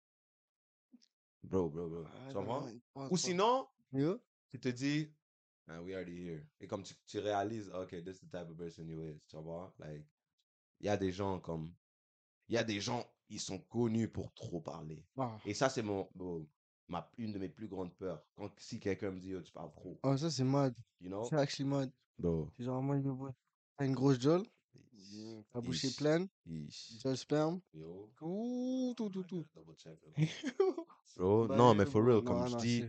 bro, 1.43 1.69
bro, 1.69 1.89
bro. 1.89 2.05
Ah, 2.07 2.29
Tu 2.29 2.35
comprends? 2.35 2.67
Ou 3.11 3.17
sinon, 3.17 3.67
Yeah. 3.93 4.17
tu 4.51 4.61
te 4.61 4.69
dis, 4.69 5.13
ah, 5.69 5.81
we 5.83 5.95
already 5.95 6.17
here. 6.29 6.47
Et 6.61 6.67
comme 6.67 6.83
tu, 6.83 6.95
tu 7.07 7.19
réalises, 7.19 7.71
ok, 7.71 7.91
this 8.05 8.17
is 8.17 8.27
the 8.27 8.31
type 8.31 8.51
of 8.51 8.57
person 8.57 8.87
you 8.89 9.03
is. 9.03 9.21
Tu 9.29 9.37
vois? 9.39 9.73
Like, 9.79 10.05
il 10.81 10.87
y 10.87 10.89
a 10.89 10.97
des 10.97 11.13
gens 11.13 11.41
comme, 11.41 11.73
il 12.49 12.55
y 12.55 12.59
a 12.59 12.65
des 12.65 12.81
gens, 12.81 13.05
ils 13.29 13.41
sont 13.41 13.59
connus 13.59 14.09
pour 14.09 14.33
trop 14.35 14.61
parler. 14.61 15.05
Ah. 15.17 15.39
Et 15.45 15.55
ça, 15.55 15.69
c'est 15.69 15.83
mon, 15.83 16.09
mon- 16.15 16.47
ma, 16.89 17.11
une 17.19 17.33
de 17.33 17.39
mes 17.39 17.49
plus 17.49 17.69
grandes 17.69 17.95
peurs. 17.97 18.25
Quand, 18.37 18.51
si 18.59 18.79
quelqu'un 18.81 19.11
me 19.11 19.21
dit, 19.21 19.35
oh, 19.35 19.43
tu 19.43 19.53
parles 19.53 19.73
trop, 19.73 19.99
Oh, 20.03 20.17
ça, 20.17 20.31
c'est 20.31 20.45
mad. 20.45 20.75
you 21.01 21.09
know? 21.09 21.25
C'est 21.25 21.37
actually 21.37 21.69
mad. 21.69 21.91
Bro. 22.19 22.49
C'est 22.57 22.65
genre, 22.65 22.83
moi, 22.83 22.97
yo, 22.99 23.15
bro, 23.15 23.29
t'as 23.77 23.87
une 23.87 23.95
grosse 23.95 24.21
jolle, 24.21 24.45
ta 25.53 25.61
bouche 25.61 25.85
est 25.85 25.97
pleine, 25.97 26.29
jolle 27.03 27.17
sperme. 27.17 27.61
Yo. 27.75 28.09
Tout, 28.17 28.95
tout, 28.97 29.09
tout, 29.11 29.23
tout. 29.25 29.45
Bro. 31.17 31.49
Bah, 31.49 31.57
non, 31.57 31.75
mais 31.75 31.87
for 31.87 32.05
real, 32.05 32.23
comme 32.23 32.39
non, 32.39 32.47
je 32.47 32.57
dis, 32.57 32.85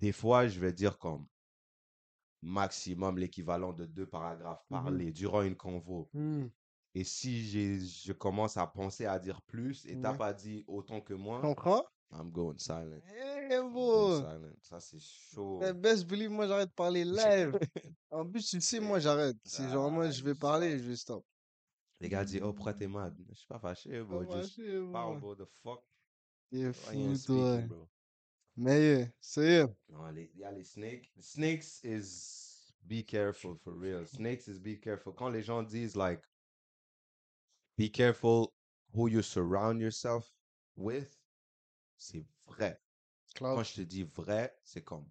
des 0.00 0.12
fois, 0.12 0.46
je 0.46 0.60
vais 0.60 0.72
dire 0.72 0.98
comme 0.98 1.26
maximum 2.42 3.18
l'équivalent 3.18 3.72
de 3.72 3.84
deux 3.86 4.06
paragraphes 4.06 4.64
Mhm. 4.70 4.82
parlés 4.82 5.12
durant 5.12 5.42
une 5.42 5.56
convo. 5.56 6.08
Hmm. 6.14 6.46
Et 6.94 7.04
si 7.04 7.44
je 7.86 8.12
commence 8.12 8.56
à 8.56 8.66
penser 8.66 9.04
à 9.06 9.18
dire 9.18 9.42
plus 9.42 9.86
et 9.86 10.00
t'as 10.00 10.12
Ouais. 10.12 10.18
pas 10.18 10.32
dit 10.32 10.64
autant 10.66 11.00
que 11.00 11.14
Tu 11.14 11.20
moi? 11.20 11.40
I'm 12.12 12.30
going 12.32 12.58
silent. 12.58 13.02
Eh, 13.08 13.54
I'm 13.54 13.72
going 13.72 13.72
bro. 13.72 14.20
silent. 14.20 14.56
Ça, 14.62 14.80
c'est 14.80 14.98
chaud. 15.00 15.60
Best 15.74 16.06
believe, 16.06 16.30
moi, 16.30 16.46
j'arrête 16.48 16.68
de 16.70 16.74
parler 16.74 17.04
live. 17.04 17.58
En 18.10 18.26
plus, 18.26 18.48
tu 18.48 18.60
sais, 18.60 18.80
moi, 18.80 18.98
j'arrête. 18.98 19.36
C'est 19.44 19.68
genre, 19.68 19.90
moi, 19.90 20.06
Ah, 20.06 20.10
je 20.10 20.22
vais 20.24 20.34
parler, 20.34 20.78
je 20.78 20.84
vais 20.84 20.96
stop. 20.96 21.24
Les 22.00 22.08
gars 22.08 22.24
disent, 22.24 22.40
oh, 22.42 22.52
pourquoi 22.52 22.74
t'es 22.74 22.88
mad? 22.88 23.14
Je 23.28 23.34
suis 23.34 23.46
pas 23.46 23.58
fâché, 23.60 24.02
bro. 24.02 24.24
Pas 24.24 24.40
Juste 24.42 24.56
fâché, 24.56 24.80
parle, 24.92 25.20
bro. 25.20 25.34
bro. 25.34 25.44
The 25.44 25.48
fuck? 25.62 25.84
T'es 26.50 26.72
fou, 26.72 27.14
toi. 27.26 27.58
bro. 27.62 27.88
Mais, 28.56 28.80
yeah, 28.82 29.06
so 29.20 29.42
yeah. 29.42 29.66
Non, 29.88 30.08
les, 30.10 30.30
il 30.34 30.40
y 30.40 30.44
a 30.44 30.50
les 30.50 30.64
snakes. 30.64 31.12
Snakes 31.20 31.80
is 31.84 32.72
be 32.82 33.04
careful 33.06 33.54
for 33.62 33.72
real. 33.72 34.04
Snakes 34.06 34.48
is 34.48 34.58
be 34.58 34.76
careful. 34.80 35.12
Quand 35.14 35.28
les 35.30 35.42
gens 35.42 35.62
disent 35.62 35.94
like 35.96 36.20
be 37.78 37.88
careful 37.88 38.52
who 38.92 39.06
you 39.08 39.22
surround 39.22 39.80
yourself 39.80 40.28
with, 40.76 41.16
c'est 42.00 42.24
vrai. 42.46 42.80
Quand 43.36 43.62
je 43.62 43.74
te 43.74 43.80
dis 43.82 44.02
vrai, 44.02 44.58
c'est 44.64 44.82
comme 44.82 45.06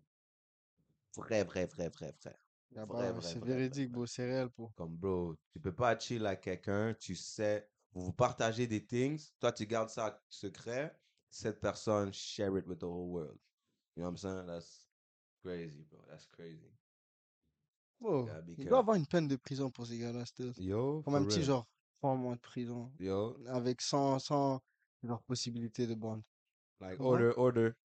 vrai, 1.15 1.43
vrai, 1.43 1.65
vrai, 1.67 1.89
vrai, 1.89 2.11
vrai. 2.21 2.35
Y 2.71 2.79
a 2.79 2.85
Vrai, 2.85 3.11
vrai, 3.11 3.21
C'est 3.21 3.39
véridique, 3.39 3.89
vrai. 3.89 3.93
bro, 3.93 4.05
c'est 4.05 4.25
réel, 4.25 4.49
bro. 4.49 4.71
Comme 4.75 4.95
bro, 4.97 5.35
tu 5.53 5.59
peux 5.59 5.73
pas 5.73 5.97
chill 5.97 6.25
avec 6.25 6.41
quelqu'un, 6.41 6.93
tu 6.93 7.15
sais, 7.15 7.69
vous 7.93 8.05
vous 8.05 8.13
partagez 8.13 8.67
des 8.67 8.85
things, 8.85 9.31
toi 9.39 9.51
tu 9.51 9.65
gardes 9.65 9.89
ça 9.89 10.23
secret, 10.29 10.95
cette 11.29 11.59
personne 11.59 12.13
share 12.13 12.57
it 12.57 12.65
with 12.67 12.79
the 12.79 12.83
whole 12.83 13.09
world. 13.09 13.37
You 13.95 14.03
know 14.03 14.09
what 14.09 14.11
I'm 14.11 14.17
saying? 14.17 14.47
That's 14.47 14.87
crazy, 15.43 15.83
bro. 15.83 15.99
That's 16.09 16.25
crazy. 16.25 16.71
Bro, 17.99 18.29
il 18.57 18.65
doit 18.67 18.79
avoir 18.79 18.95
une 18.95 19.05
peine 19.05 19.27
de 19.27 19.35
prison 19.35 19.69
pour 19.69 19.85
ces 19.85 19.97
gars-là, 19.97 20.25
still. 20.25 20.53
Yo, 20.57 21.01
Comme 21.03 21.15
un 21.15 21.25
petit 21.25 21.43
genre, 21.43 21.67
trois 21.99 22.15
mois 22.15 22.35
de 22.35 22.39
prison. 22.39 22.89
Yo, 22.99 23.35
Avec 23.47 23.81
sans, 23.81 24.19
sans 24.19 24.61
leur 25.03 25.21
possibilité 25.23 25.85
de 25.85 25.95
bond. 25.95 26.21
Like 26.81 26.99
order, 26.99 27.31
order. 27.33 27.75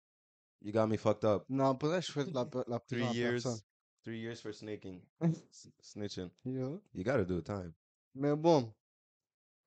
You 0.63 0.73
got 0.73 0.89
me 0.89 0.97
fucked 0.97 1.25
up. 1.25 1.45
Non, 1.49 1.75
pour 1.77 1.89
vrai, 1.91 2.01
je 2.03 2.11
souhaite 2.13 2.33
la, 2.33 2.45
la 2.69 2.79
Three 2.81 3.01
personne. 3.01 3.15
years, 3.17 3.63
three 4.03 4.19
years 4.19 4.41
for 4.41 4.53
snaking, 4.53 5.01
s- 5.23 5.69
snitching. 5.83 6.31
Yo. 6.45 6.81
You 6.95 7.05
gotta 7.05 7.25
do 7.25 7.41
time. 7.43 7.75
Mais 8.15 8.35
bon, 8.37 8.73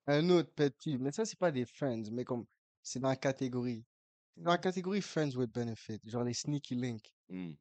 un 0.06 0.30
autre 0.30 0.50
pet 0.54 0.74
peeve, 0.82 1.00
mais 1.00 1.12
ça, 1.12 1.24
c'est 1.24 1.38
pas 1.38 1.52
des 1.52 1.64
friends, 1.66 2.10
mais 2.10 2.24
comme, 2.24 2.46
c'est 2.82 2.98
dans 3.00 3.08
la 3.08 3.16
catégorie. 3.16 3.84
C'est 4.34 4.42
dans 4.42 4.50
la 4.52 4.58
catégorie 4.58 5.02
friends 5.02 5.36
with 5.36 5.52
benefit, 5.52 6.00
genre 6.04 6.24
les 6.24 6.34
sneaky 6.34 6.74
links. 6.74 7.12
Mm. 7.28 7.52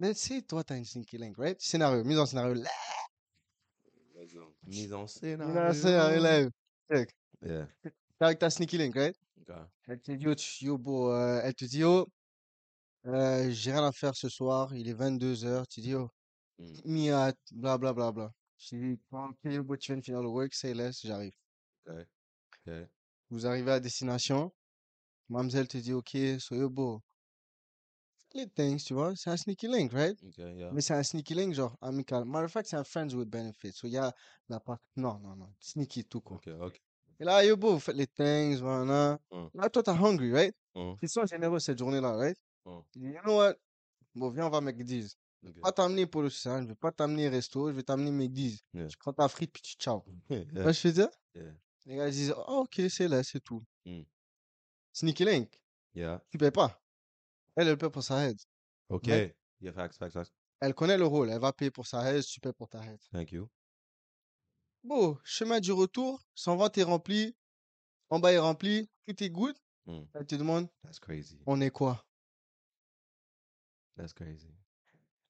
Mais 0.00 0.14
tu 0.14 0.20
sais, 0.20 0.42
toi, 0.42 0.62
t'as 0.64 0.76
une 0.76 0.84
sneaky 0.84 1.18
link, 1.18 1.36
right? 1.38 1.60
Scénario, 1.60 2.04
mise 2.04 2.18
en 2.18 2.26
scénario. 2.26 2.54
là, 2.54 2.70
Mise 4.66 4.92
en 4.92 5.02
Mise 5.02 5.08
scène. 5.08 5.42
en 5.42 5.72
scénario 5.72 6.22
live. 6.22 6.50
Check. 6.90 7.10
Yeah. 7.42 7.66
T'es 8.18 8.24
avec 8.24 8.38
ta 8.38 8.50
sneaky 8.50 8.78
link, 8.78 8.94
right? 8.96 9.16
Okay. 9.42 9.60
Elle 9.86 10.00
te 10.00 10.12
dit, 10.12 10.24
yo, 10.24 10.34
yo, 10.60 10.78
bro, 10.78 11.12
euh, 11.12 11.40
elle 11.44 11.54
te 11.54 11.64
dit, 11.64 11.78
yo, 11.78 12.06
euh, 13.06 13.50
j'ai 13.50 13.72
rien 13.72 13.84
à 13.84 13.92
faire 13.92 14.14
ce 14.14 14.28
soir, 14.28 14.74
il 14.74 14.88
est 14.88 14.94
22h. 14.94 15.66
Tu 15.68 15.80
dis, 15.80 15.90
yo, 15.90 16.08
Mm. 16.58 16.64
hit 16.74 16.84
me 16.86 17.12
at, 17.12 17.34
bla 17.52 17.78
bla 17.78 17.92
bla 17.92 18.10
bla. 18.10 18.32
Je 18.58 18.76
dis, 18.76 18.98
ok, 19.12 19.36
yo, 19.44 19.62
bro, 19.62 19.76
tu 19.76 19.92
viens 19.92 19.98
de 19.98 20.04
finir 20.04 20.20
le 20.22 20.28
work, 20.28 20.52
say 20.52 20.74
less, 20.74 21.00
j'arrive. 21.04 21.32
Okay. 21.86 22.04
Okay. 22.66 22.86
Vous 23.30 23.46
arrivez 23.46 23.70
à 23.70 23.80
destination, 23.80 24.50
mademoiselle 25.28 25.68
te 25.68 25.78
dit, 25.78 25.92
ok, 25.92 26.40
so 26.40 26.56
yo, 26.56 26.68
bro, 26.68 27.00
les 28.34 28.48
things, 28.48 28.84
tu 28.84 28.94
vois, 28.94 29.14
c'est 29.16 29.30
un 29.30 29.36
sneaky 29.36 29.68
link, 29.68 29.92
right? 29.92 30.18
Okay. 30.22 30.56
Yeah. 30.56 30.72
Mais 30.72 30.80
c'est 30.80 30.94
un 30.94 31.02
sneaky 31.02 31.34
link, 31.34 31.54
genre, 31.54 31.76
amical. 31.80 32.24
Matter 32.24 32.46
of 32.46 32.52
fact, 32.52 32.68
c'est 32.68 32.76
un 32.76 32.84
friends 32.84 33.14
with 33.14 33.28
benefits. 33.28 33.72
So, 33.74 33.86
il 33.86 33.92
y 33.92 33.96
a 33.98 34.12
la 34.48 34.60
part, 34.60 34.78
non, 34.96 35.18
non, 35.20 35.36
non, 35.36 35.54
sneaky 35.60 36.04
tout 36.04 36.20
court. 36.20 36.38
Okay. 36.38 36.52
Okay. 36.52 36.80
Et 37.20 37.24
là, 37.24 37.44
yo, 37.44 37.56
bro, 37.56 37.74
vous 37.74 37.80
faites 37.80 37.96
les 37.96 38.06
things, 38.06 38.60
voilà. 38.60 39.18
Mm. 39.32 39.46
Là, 39.54 39.68
toi, 39.70 39.82
t'es 39.82 39.90
hungry, 39.90 40.32
right? 40.32 40.54
Mm. 40.74 40.92
Ils 41.02 41.08
sont 41.08 41.26
généreux 41.26 41.58
cette 41.58 41.78
journée-là, 41.78 42.12
right? 42.16 42.36
Mm. 42.64 42.78
Tu 42.92 42.98
dis, 43.00 43.06
you 43.06 43.20
know 43.22 43.36
what? 43.38 43.54
Bon, 44.14 44.30
viens, 44.30 44.46
on 44.46 44.50
va 44.50 44.60
McDee's. 44.60 45.16
Je 45.42 45.48
Okay. 45.50 45.54
vais 45.54 45.60
pas 45.60 45.70
t'amener 45.72 46.04
pour 46.06 46.22
le 46.22 46.30
sein, 46.30 46.62
je 46.62 46.66
vais 46.66 46.74
pas 46.74 46.90
t'amener 46.90 47.28
resto, 47.28 47.68
je 47.70 47.74
vais 47.76 47.84
t'amener 47.84 48.10
McDee's. 48.10 48.58
Tu 48.72 48.96
prends 48.98 49.12
ta 49.12 49.28
frite, 49.28 49.52
puis 49.52 49.62
tu 49.62 49.74
ciao. 49.76 50.02
Que 50.28 50.72
je 50.72 50.88
dire? 50.88 51.08
Yeah. 51.34 51.54
Les 51.86 51.96
gars 51.96 52.08
ils 52.08 52.12
disent, 52.12 52.34
oh, 52.36 52.64
ok, 52.64 52.82
c'est 52.90 53.06
là, 53.06 53.22
c'est 53.22 53.40
tout. 53.40 53.62
Sneaky 54.92 55.24
Link, 55.24 55.62
Yeah. 55.94 56.20
tu 56.30 56.38
payes 56.38 56.50
pas. 56.50 56.80
Elle, 57.54 57.68
elle 57.68 57.78
paie 57.78 57.88
pour 57.90 58.02
sa 58.02 58.26
head. 58.26 58.36
Okay. 58.88 59.34
Yeah. 59.60 59.72
Facts. 59.72 59.96
Facts. 59.96 60.12
Facts. 60.12 60.32
Elle 60.60 60.74
connaît 60.74 60.98
le 60.98 61.06
rôle, 61.06 61.30
elle 61.30 61.40
va 61.40 61.52
payer 61.52 61.70
pour 61.70 61.86
sa 61.86 62.02
head, 62.12 62.24
tu 62.24 62.40
payes 62.40 62.52
pour 62.52 62.68
ta 62.68 62.84
head. 62.84 62.98
Thank 63.12 63.30
you. 63.30 63.48
Bon, 64.88 65.18
chemin 65.22 65.60
du 65.60 65.70
retour, 65.70 66.18
120 66.34 66.78
est 66.78 66.82
rempli, 66.82 67.36
en 68.08 68.18
bas 68.20 68.32
est 68.32 68.38
rempli, 68.38 68.88
tout 69.06 69.22
est 69.22 69.28
good. 69.28 69.54
Mm. 69.84 70.00
Elle 70.14 70.26
te 70.26 70.34
demande, 70.34 70.66
That's 70.82 70.98
crazy. 70.98 71.38
on 71.44 71.60
est 71.60 71.68
quoi? 71.70 72.06
That's 73.98 74.14
crazy. 74.14 74.48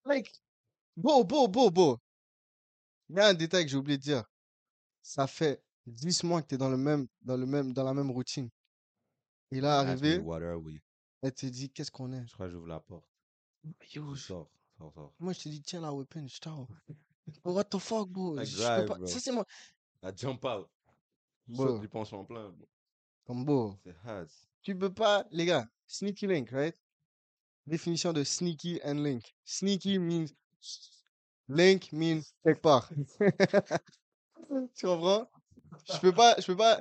Like, 0.04 0.30
beau, 0.96 1.24
beau, 1.24 1.48
beau, 1.48 1.72
beau. 1.72 1.98
Il 3.08 3.16
y 3.16 3.18
a 3.18 3.26
un 3.26 3.34
détail 3.34 3.64
que 3.64 3.70
j'ai 3.72 3.76
oublié 3.76 3.98
de 3.98 4.02
dire. 4.02 4.24
Ça 5.02 5.26
fait 5.26 5.60
10 5.86 6.22
mois 6.22 6.40
que 6.40 6.46
tu 6.46 6.54
es 6.54 6.58
dans 6.58 6.70
le 6.70 6.76
même, 6.76 7.08
dans 7.22 7.36
le 7.36 7.46
même, 7.46 7.72
dans 7.72 7.82
la 7.82 7.94
même 7.94 8.12
routine. 8.12 8.48
Ask 9.50 9.60
me, 9.60 9.66
arrivé, 9.66 10.22
elle 11.20 11.34
te 11.34 11.46
dit, 11.46 11.68
qu'est-ce 11.70 11.90
qu'on 11.90 12.12
est? 12.12 12.24
Je 12.28 12.32
crois 12.34 12.46
que 12.46 12.52
j'ouvre 12.52 12.68
la 12.68 12.78
porte. 12.78 13.08
Yo, 13.92 14.14
je- 14.14 14.20
Sors. 14.20 14.48
Sors. 14.76 14.94
Sors. 14.94 15.12
moi, 15.18 15.32
je 15.32 15.40
te 15.40 15.48
dis, 15.48 15.62
tiens 15.62 15.80
la 15.80 15.92
weapon, 15.92 16.28
je 16.28 16.38
t'en. 16.38 16.68
What 17.44 17.64
the 17.64 17.78
fuck, 17.78 18.08
bro? 18.08 18.34
Peux 18.34 18.44
drive, 18.44 18.86
pas. 18.86 18.94
bro. 18.96 19.06
Ça, 19.06 19.20
c'est 19.20 19.32
moi. 19.32 19.44
I 20.02 20.10
jump 20.16 20.44
out. 20.44 20.68
Bro, 21.48 21.78
du 21.78 21.88
penchant 21.88 22.24
plein. 22.24 22.50
bro. 22.50 22.68
comme 23.26 23.44
beau. 23.44 23.74
C'est 23.84 23.94
hard. 24.04 24.28
Tu 24.62 24.76
peux 24.76 24.92
pas, 24.92 25.24
les 25.30 25.46
gars, 25.46 25.66
sneaky 25.86 26.26
link, 26.26 26.50
right? 26.50 26.76
Définition 27.66 28.12
de 28.12 28.24
sneaky 28.24 28.80
and 28.84 29.02
link. 29.02 29.34
Sneaky 29.44 29.98
means 29.98 30.28
link 31.48 31.92
means 31.92 32.22
quelque 32.44 32.60
part. 32.60 32.88
tu 34.74 34.86
comprends? 34.86 35.28
Je 35.92 36.00
peux 36.00 36.12
pas, 36.12 36.36
je 36.38 36.46
peux 36.46 36.56
pas 36.56 36.80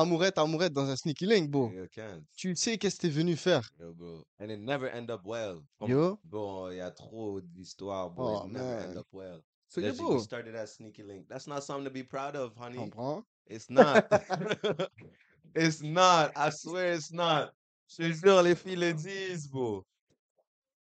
amourette, 0.00 0.38
amourette 0.38 0.72
dans 0.72 0.88
un 0.88 0.96
sneaky 0.96 1.26
link, 1.26 1.50
bro. 1.50 1.70
You 1.70 1.86
can't. 1.92 2.24
Tu 2.36 2.54
sais 2.56 2.78
qu'est-ce 2.78 2.96
que 2.96 3.02
t'es 3.02 3.08
venu 3.10 3.36
faire. 3.36 3.70
Yo, 3.78 3.92
bro. 3.94 4.24
And 4.40 4.50
it 4.50 4.58
never 4.60 4.88
end 4.88 5.10
up 5.10 5.22
well. 5.24 5.62
Yo. 5.86 6.18
Bon, 6.24 6.70
il 6.70 6.76
y 6.76 6.80
a 6.80 6.90
trop 6.90 7.40
d'histoires, 7.40 8.10
bro. 8.10 8.40
Oh, 8.42 8.46
it 8.46 8.52
never 8.52 8.78
end 8.80 8.88
man. 8.88 8.98
up 8.98 9.06
well. 9.12 9.40
So, 9.68 9.80
That 9.80 9.96
you- 9.98 10.18
started 10.20 10.54
as 10.56 10.74
sneaky 10.74 11.02
link. 11.04 11.28
That's 11.28 11.46
not 11.46 11.62
something 11.62 11.84
to 11.84 11.90
be 11.90 12.02
proud 12.02 12.34
of, 12.34 12.56
honey. 12.56 12.76
comprends? 12.76 13.24
It's 13.46 13.70
not. 13.70 14.06
it's 15.54 15.80
not. 15.82 16.32
I 16.36 16.50
swear 16.50 16.92
it's 16.92 17.12
not. 17.12 17.52
Je 17.88 17.96
te 18.08 18.12
jure, 18.12 18.42
les 18.42 18.54
filles 18.54 18.76
le 18.76 18.92
disent, 18.92 19.48
bro. 19.48 19.84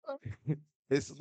It's 0.89 1.12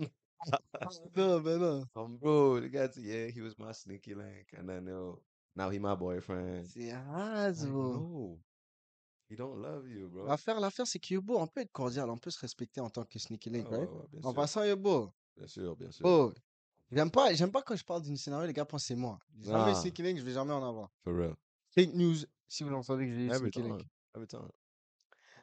Non, 1.16 1.40
mais 1.42 1.56
non. 1.58 1.84
um, 1.96 2.16
bro. 2.18 2.60
The 2.60 2.68
guy, 2.68 2.88
yeah, 3.00 3.28
he 3.28 3.40
was 3.40 3.58
my 3.58 3.72
sneaky 3.72 4.14
link, 4.14 4.46
and 4.58 4.68
then 4.68 4.86
yo, 4.86 5.20
now 5.56 5.70
he 5.70 5.78
my 5.78 5.94
boyfriend. 5.96 6.64
C'est 6.66 6.90
Like, 6.92 7.56
bro. 7.70 8.38
he 9.30 9.36
don't 9.36 9.56
love 9.60 9.88
you, 9.88 10.08
bro. 10.08 10.26
L'affaire, 10.26 10.60
l'affaire, 10.60 10.86
c'est 10.86 10.98
que 10.98 11.14
Yobo, 11.14 11.38
on 11.38 11.46
peut 11.46 11.60
être 11.62 11.72
cordial, 11.72 12.08
on 12.10 12.18
peut 12.18 12.30
se 12.30 12.38
respecter 12.40 12.80
en 12.80 12.90
tant 12.90 13.04
que 13.04 13.18
sneaky 13.18 13.50
link, 13.50 13.68
right? 13.68 13.88
bien 14.10 14.20
En 14.24 14.34
passant, 14.34 14.64
Yobo, 14.64 15.10
bien 15.36 15.46
sûr, 15.46 15.76
bien 15.76 15.90
sûr. 15.90 16.06
oh, 16.06 16.32
j'aime 16.90 17.10
pas, 17.10 17.32
j'aime 17.34 17.50
pas 17.50 17.62
quand 17.62 17.76
je 17.76 17.84
parle 17.84 18.02
d'une 18.02 18.16
scénario, 18.16 18.46
les 18.46 18.52
gars 18.52 18.64
pensent 18.64 18.84
c'est 18.84 18.94
moi. 18.96 19.18
Jamais 19.40 19.70
Ah. 19.70 19.74
sneaky 19.74 20.02
link, 20.02 20.18
je 20.18 20.24
vais 20.24 20.32
jamais 20.32 20.52
en 20.52 20.66
avoir. 20.68 20.90
For 21.02 21.14
real. 21.14 21.34
Fake 21.70 21.94
news, 21.94 22.16
si 22.48 22.62
vous 22.64 22.72
entendez 22.72 23.06
que 23.06 23.12
j'ai 23.14 23.28
dit 23.28 23.34
sneaky 23.34 23.62
link. 23.62 23.82
Every 24.14 24.28
time. 24.28 24.48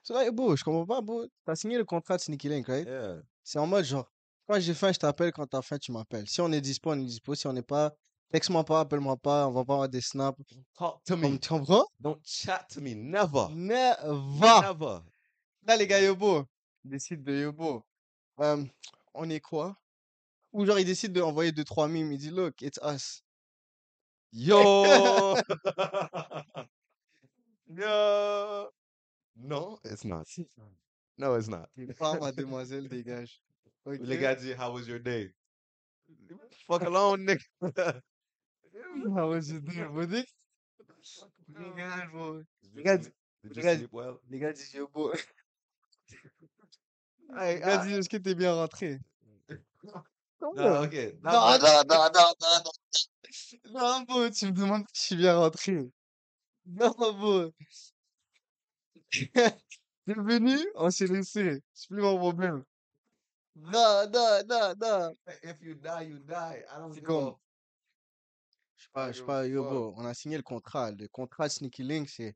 So 0.04 0.14
là, 0.14 0.26
Yobo, 0.26 0.56
je 0.56 0.64
comprends 0.64 0.86
pas, 0.86 1.02
bro. 1.02 1.26
T'as 1.46 1.56
signé 1.56 1.78
le 1.78 1.86
contrat 1.86 2.18
de 2.18 2.22
sneaky 2.22 2.50
link, 2.50 2.68
right? 2.68 2.88
Yeah. 2.88 3.22
C'est 3.44 3.60
en 3.60 3.68
mode 3.68 3.86
genre, 3.86 4.10
quand 4.48 4.60
j'ai 4.60 4.74
faim, 4.74 4.92
je 4.92 4.98
t'appelle, 5.00 5.32
quand 5.32 5.46
t'as 5.48 5.62
faim, 5.62 5.78
tu 5.78 5.92
m'appelles. 5.92 6.28
Si 6.28 6.40
on 6.42 6.52
est 6.52 6.62
dispo, 6.62 6.92
on 6.92 7.00
est 7.00 7.06
dispo. 7.06 7.36
Si 7.36 7.46
on 7.48 7.54
n'est 7.54 7.62
pas, 7.62 7.94
texte-moi 8.32 8.64
pas, 8.64 8.82
appelle-moi 8.82 9.18
pas, 9.18 9.48
on 9.48 9.52
va 9.52 9.66
pas 9.66 9.74
avoir 9.74 9.90
des 9.90 10.02
snaps. 10.02 10.40
Talk 10.78 11.04
to 11.06 11.18
me. 11.18 11.38
tu 11.38 11.50
comprends? 11.50 11.86
Don't 12.00 12.20
chat 12.24 12.66
to 12.74 12.82
me. 12.82 12.94
Never. 12.96 13.48
Never! 13.54 14.62
Never. 14.62 15.00
Là, 15.68 15.78
les 15.78 15.88
gars, 15.88 16.02
Yobo, 16.02 16.46
ils 16.84 16.92
décident 16.92 17.24
de 17.24 17.34
Yobo. 17.34 17.86
Euh, 18.40 18.64
on 19.14 19.30
est 19.30 19.40
quoi? 19.40 19.78
Ou 20.54 20.66
genre, 20.66 20.80
ils 20.80 20.86
décident 20.86 21.22
d'envoyer 21.22 21.52
deux, 21.52 21.64
trois 21.64 21.88
mimes. 21.88 22.12
Ils 22.12 22.18
disent, 22.18 22.34
look, 22.34 22.62
it's 22.62 22.80
us. 22.84 23.24
Yo. 24.34 25.36
Yo. 27.68 28.70
No, 29.36 29.80
it's 29.86 30.04
not. 30.04 30.26
No, 31.18 31.36
it's 31.36 31.48
not. 31.48 31.70
Pas 31.98 32.20
mademoiselle, 32.20 32.88
dégage. 32.88 33.42
Ok? 33.86 34.00
Le 34.00 34.16
gars 34.16 34.36
dit, 34.36 34.54
how 34.54 34.74
was 34.74 34.88
your 34.88 35.00
day? 35.00 35.34
Fuck 36.68 36.84
alone, 36.84 37.26
nigga. 37.26 38.02
Ah 43.44 43.48
did 43.50 43.56
you 43.56 43.62
regarde. 43.64 43.78
sleep 43.80 43.92
well? 43.92 44.20
Les 44.30 44.40
gars 44.40 44.54
disent, 44.54 44.74
Yobo. 44.76 45.14
Hey, 47.38 47.56
Les 47.56 47.60
gars 47.62 47.80
ah. 47.82 47.86
disent, 47.86 47.98
est-ce 47.98 48.10
que 48.10 48.18
t'es 48.18 48.36
bien 48.36 48.54
rentré? 48.54 49.00
No, 50.42 50.84
okay. 50.84 51.18
Non, 51.24 51.32
Not- 51.32 51.60
non, 51.60 51.84
non, 51.90 52.10
non, 52.14 52.34
non, 52.40 52.62
non. 52.66 52.72
Non, 53.72 54.02
bro, 54.04 54.30
tu 54.30 54.46
me 54.46 54.52
demandes 54.52 54.86
si 54.94 54.96
je 55.02 55.02
suis 55.08 55.16
bien 55.16 55.38
rentré. 55.38 55.92
Non, 56.66 56.92
bro. 56.92 57.52
T'es 59.12 59.34
venu, 60.08 60.58
on 60.76 60.90
s'est 60.92 61.08
laissé. 61.08 61.62
C'est 61.74 61.88
plus 61.90 62.02
mon 62.02 62.18
problème. 62.18 62.64
Non, 63.56 64.10
non, 64.12 64.42
non, 64.48 64.74
non. 64.80 65.16
If 65.44 65.62
you 65.62 65.76
die, 65.76 66.04
you 66.04 66.20
die. 66.20 66.64
I 66.70 66.78
don't 66.78 66.98
a 66.98 67.02
je 68.82 68.86
sais 68.88 68.92
pas, 68.94 69.12
je 69.12 69.20
sais 69.20 69.26
pas, 69.26 69.48
yo, 69.48 69.64
bro, 69.64 69.94
on 69.96 70.06
a 70.06 70.14
signé 70.16 70.38
le 70.38 70.44
contrat. 70.44 70.92
Le 70.92 71.08
contrat 71.08 71.48
Sneaky 71.50 71.84
Link, 71.84 72.10
c'est, 72.10 72.34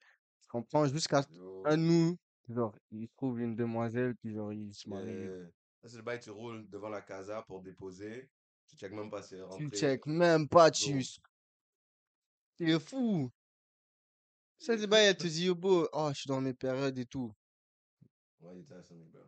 on 0.54 0.62
prend 0.62 0.86
jusqu'à 0.86 1.24
à 1.64 1.76
nous. 1.76 2.18
Genre, 2.48 2.78
il 2.92 3.10
trouve 3.10 3.40
une 3.42 3.56
demoiselle, 3.56 4.16
puis 4.16 4.32
genre, 4.36 4.54
il 4.54 4.72
se 4.72 4.88
marie. 4.88 5.28
Ça, 5.82 5.90
c'est 5.90 5.98
le 5.98 6.04
bail, 6.04 6.20
tu 6.20 6.30
roules 6.30 6.70
devant 6.70 6.90
la 6.90 7.02
casa 7.02 7.42
pour 7.48 7.62
déposer. 7.64 8.30
Tu 8.68 8.78
check 8.78 8.92
même 8.92 9.10
pas 9.10 9.24
si 9.24 9.30
c'est 9.30 9.42
Tu 9.42 9.44
rentré. 9.48 9.78
check 9.80 10.06
même 10.06 10.48
pas, 10.48 10.70
tu. 10.70 11.04
T'es 12.58 12.80
fou. 12.80 13.32
Ça, 14.60 14.78
c'est 14.78 14.88
pas, 14.88 15.00
elle 15.02 15.18
te 15.18 15.26
dit, 15.26 15.46
yo, 15.46 15.56
bro, 15.56 15.88
oh, 15.94 16.10
je 16.14 16.20
suis 16.20 16.28
dans 16.28 16.42
mes 16.42 16.54
périodes 16.54 16.98
et 17.00 17.06
tout. 17.08 17.34
Why 18.40 18.58
you 18.58 18.64
testing 18.66 19.00
me, 19.00 19.06
bro? 19.06 19.22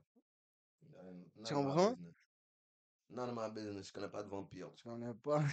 I 0.84 1.10
ain't- 1.10 1.44
Tu 1.44 1.54
comprends? 1.56 1.98
None 3.10 3.30
of 3.30 3.36
my 3.36 3.50
business. 3.50 3.88
Je 3.88 3.94
connais 3.94 4.10
pas 4.10 4.22
de 4.22 4.30
vampire. 4.30 4.72
Tu 4.76 4.84
connais 4.84 5.14
pas. 5.16 5.44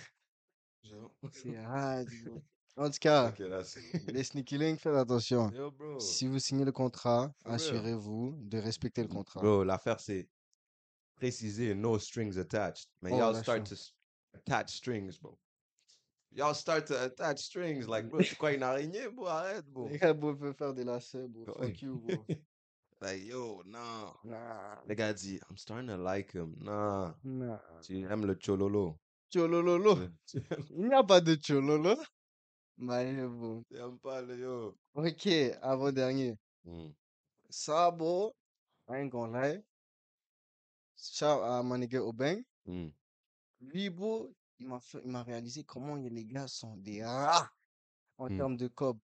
Genre. 0.85 1.11
C'est 1.33 1.57
hard, 1.65 2.09
bro. 2.25 2.43
En 2.77 2.91
tout 2.91 2.99
cas, 3.01 3.29
Ok, 3.31 3.39
là, 3.39 3.63
c'est. 3.65 3.81
les 4.13 4.25
Sneaky 4.25 4.59
Link, 4.59 4.81
faites 4.81 4.95
attention. 4.95 5.51
Yo, 5.51 5.71
bro. 5.71 5.99
Si 6.01 6.27
vous 6.27 6.39
signez 6.41 6.65
le 6.65 6.73
contrat, 6.73 7.33
For 7.43 7.49
real. 7.49 7.55
assurez-vous 7.55 8.35
de 8.43 8.59
respecter 8.59 9.03
le 9.03 9.09
contrat. 9.09 9.41
Bro, 9.41 9.65
l'affaire, 9.65 10.01
c'est 10.01 10.29
préciser 11.17 11.75
no 11.75 11.99
strings 11.99 12.37
attached. 12.39 12.89
Mais 13.01 13.13
Oh, 13.13 13.19
y'all 13.19 13.35
start 13.37 13.59
chaud. 13.61 13.69
to 13.69 13.75
s- 13.75 13.93
attach 14.35 14.71
strings, 14.77 15.19
bro. 15.21 15.39
Y'all 16.33 16.55
start 16.55 16.87
to 16.89 16.95
attach 16.95 17.39
strings. 17.39 17.87
Like, 17.87 18.09
bro, 18.09 18.21
c'est 18.23 18.37
quoi 18.37 18.53
une 18.53 18.65
araignée, 18.65 19.09
bro? 19.09 19.27
Arrête, 19.29 19.67
bro. 19.67 19.89
Les 19.89 19.99
gars, 19.99 20.13
bro, 20.13 20.35
peuvent 20.35 20.57
faire 20.57 20.75
des 20.75 20.83
lacets, 20.85 21.29
bro. 21.29 21.45
Fuck 21.45 21.81
you, 21.83 22.01
bro. 22.01 22.27
Like, 23.01 23.23
yo, 23.25 23.63
non. 23.65 24.13
Nah, 24.25 24.83
Le 24.89 24.95
gars 24.95 25.13
dit, 25.15 25.39
I'm 25.49 25.57
starting 25.57 25.87
to 25.89 25.97
like 25.97 26.33
him. 26.35 26.57
Nah. 26.61 27.15
nah. 27.23 27.61
Tu 27.83 27.99
aimes 28.05 28.27
le 28.27 28.35
chololo. 28.35 28.99
Tcholololo. 29.35 29.99
Il 30.71 30.87
n'y 30.87 30.95
a 30.95 31.03
pas 31.03 31.21
de 31.21 31.35
tchololo. 31.35 31.97
Mais 32.79 33.27
bon. 33.27 33.65
tu 33.69 33.77
aimes 33.77 33.99
pas 33.99 34.23
le 34.23 34.39
yo. 34.39 34.79
Ok, 34.95 35.27
avant-dernier. 35.61 36.37
Mm. 36.65 36.89
Ça, 37.51 37.91
bro, 37.91 38.35
I 38.89 38.95
ain't 38.95 39.11
gonna 39.11 39.55
lie. 39.55 39.63
Shout 40.97 41.25
à 41.25 41.63
mon 41.65 41.79
nigga 41.79 42.01
Obeng. 42.03 42.43
Mm. 42.67 42.89
Lui, 43.61 43.91
bro, 43.91 44.33
il 44.61 44.69
m'a 44.69 44.79
fait, 44.81 45.01
il 45.05 45.11
m'a 45.11 45.23
réalisé 45.25 45.65
comment 45.65 45.97
les 45.97 46.25
gars 46.25 46.47
sont 46.49 46.77
des 46.77 47.05
rats 47.05 47.51
en 48.19 48.31
Mm. 48.31 48.37
termes 48.37 48.57
de 48.57 48.69
cob. 48.69 48.99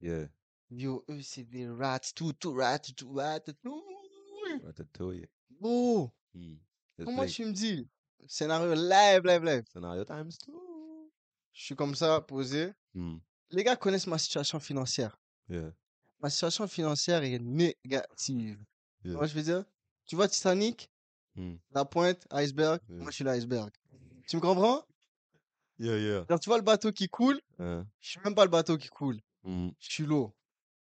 Yeah. 0.00 0.28
Yo, 0.70 1.04
eux, 1.08 1.22
c'est 1.22 1.44
des 1.44 1.68
rats, 1.68 2.00
tout, 2.14 2.32
tout 2.32 2.54
rat, 2.54 2.80
tout 2.80 3.12
rat, 3.12 3.38
tout. 3.40 3.84
Ratatouille. 4.64 5.26
Bro, 5.50 6.10
Mm. 6.34 6.56
Let's 6.98 7.04
comment 7.06 7.26
tu 7.26 7.44
me 7.46 7.52
dis? 7.52 7.88
Scénario 8.26 8.74
live, 8.74 9.22
live, 9.24 9.44
live. 9.44 9.64
Scenario 9.72 10.04
times 10.04 10.36
two. 10.38 11.10
Je 11.52 11.64
suis 11.64 11.76
comme 11.76 11.94
ça, 11.94 12.20
posé. 12.20 12.72
Mm. 12.94 13.16
Les 13.50 13.64
gars 13.64 13.76
connaissent 13.76 14.06
ma 14.06 14.18
situation 14.18 14.58
financière. 14.60 15.18
Yeah. 15.48 15.72
Ma 16.20 16.28
situation 16.30 16.66
financière 16.66 17.22
est 17.22 17.38
négative. 17.38 18.58
Yeah. 19.04 19.14
Moi, 19.14 19.26
je 19.26 19.34
veux 19.34 19.42
dire, 19.42 19.64
tu 20.06 20.16
vois 20.16 20.28
Titanic, 20.28 20.90
Mm. 21.36 21.56
la 21.72 21.84
pointe, 21.84 22.26
iceberg, 22.30 22.80
Yeah. 22.88 22.98
moi, 23.02 23.10
je 23.10 23.16
suis 23.16 23.24
l'iceberg. 23.24 23.70
Tu 24.28 24.36
me 24.36 24.40
comprends? 24.40 24.84
Yeah, 25.78 25.98
yeah. 25.98 26.24
Genre, 26.28 26.40
tu 26.40 26.48
vois 26.48 26.56
le 26.56 26.64
bateau 26.64 26.90
qui 26.92 27.08
coule, 27.08 27.38
Hein? 27.58 27.86
je 28.00 28.08
suis 28.10 28.20
même 28.24 28.34
pas 28.34 28.44
le 28.44 28.50
bateau 28.50 28.76
qui 28.78 28.88
coule. 28.88 29.20
Mm. 29.44 29.68
Je 29.78 29.90
suis 29.90 30.04
l'eau. 30.06 30.34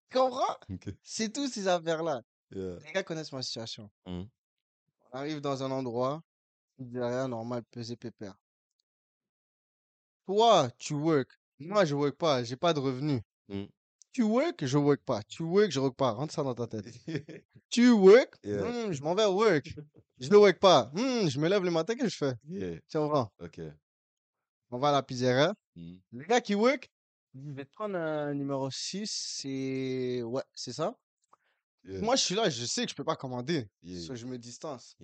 Tu 0.09 0.17
comprends? 0.17 0.57
C'est 1.03 1.31
tout 1.31 1.47
ces 1.47 1.67
affaires-là. 1.67 2.23
Yeah. 2.51 2.77
Les 2.83 2.91
gars 2.93 3.03
connaissent 3.03 3.31
ma 3.31 3.43
situation. 3.43 3.89
On 4.07 4.27
arrive 5.13 5.39
dans 5.39 5.61
un 5.63 5.69
endroit, 5.71 6.23
derrière, 6.79 7.27
normal, 7.27 7.63
pesé 7.71 7.95
pépère. 7.95 8.35
Toi, 10.25 10.69
tu 10.77 10.93
work. 10.93 11.29
Moi, 11.59 11.85
je 11.85 11.95
work 11.95 12.15
pas. 12.15 12.43
J'ai 12.43 12.55
pas 12.55 12.73
de 12.73 12.79
revenus. 12.79 13.21
Mm. 13.47 13.65
Tu 14.11 14.23
work, 14.23 14.65
je 14.65 14.77
work 14.77 15.01
pas. 15.03 15.21
Tu 15.23 15.43
work, 15.43 15.71
je 15.71 15.79
work 15.79 15.95
pas. 15.95 16.11
Rentre 16.11 16.33
ça 16.33 16.43
dans 16.43 16.55
ta 16.55 16.67
tête. 16.67 16.85
Tu 17.69 17.91
work, 17.91 18.35
Yeah. 18.43 18.63
hmm, 18.63 18.91
je 18.91 19.03
m'en 19.03 19.13
vais 19.13 19.25
work. 19.25 19.75
Je 20.17 20.29
ne 20.29 20.35
work 20.37 20.57
pas. 20.59 20.89
Hmm, 20.95 21.27
je 21.27 21.39
me 21.39 21.47
lève 21.47 21.63
le 21.63 21.69
matin, 21.71 21.93
qu'est-ce 21.95 22.05
que 22.05 22.09
je 22.09 22.17
fais? 22.17 22.33
yeah. 22.47 22.79
Tu 22.89 22.97
comprends? 22.97 23.31
Ok. 23.39 23.61
On 24.71 24.79
va 24.79 24.89
à 24.89 24.91
la 24.93 25.03
pizzeria. 25.03 25.53
Mm. 25.75 25.93
Le 26.13 26.25
gars 26.25 26.41
qui 26.41 26.55
work, 26.55 26.89
il 27.35 27.53
va 27.53 27.63
te 27.65 27.71
prendre 27.71 27.95
un 27.97 28.33
numéro 28.33 28.69
6. 28.71 29.05
C'est. 29.11 30.23
Ouais, 30.23 30.43
c'est 30.55 30.73
ça. 30.73 30.95
Yeah. 31.83 32.01
Moi, 32.01 32.15
je 32.15 32.23
suis 32.23 32.35
là, 32.35 32.49
je 32.49 32.65
sais 32.65 32.85
que 32.85 32.89
je 32.91 32.95
peux 32.95 33.03
pas 33.03 33.15
commander. 33.15 33.67
So, 33.83 34.15
je 34.15 34.25
me 34.25 34.37
distance. 34.37 34.95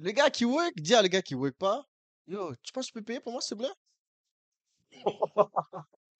Le 0.00 0.12
gars 0.12 0.30
qui 0.30 0.44
work, 0.44 0.74
dis 0.76 0.94
à 0.94 1.02
le 1.02 1.08
gars 1.08 1.22
qui 1.22 1.34
work 1.34 1.56
pas, 1.56 1.84
yo, 2.26 2.54
tu 2.62 2.72
penses 2.72 2.86
que 2.86 2.92
tu 2.92 2.98
peux 3.00 3.04
payer 3.04 3.20
pour 3.20 3.32
moi, 3.32 3.40
s'il 3.40 3.56
te 3.56 3.62
plaît? 3.62 3.74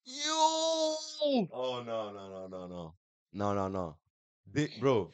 Yo! 0.05 1.49
Oh 1.53 1.83
non, 1.85 2.13
non, 2.13 2.29
non, 2.29 2.49
non, 2.49 2.69
non. 2.69 2.93
Non, 3.33 3.55
non, 3.55 3.69
non. 3.71 3.95
Bro. 4.81 5.11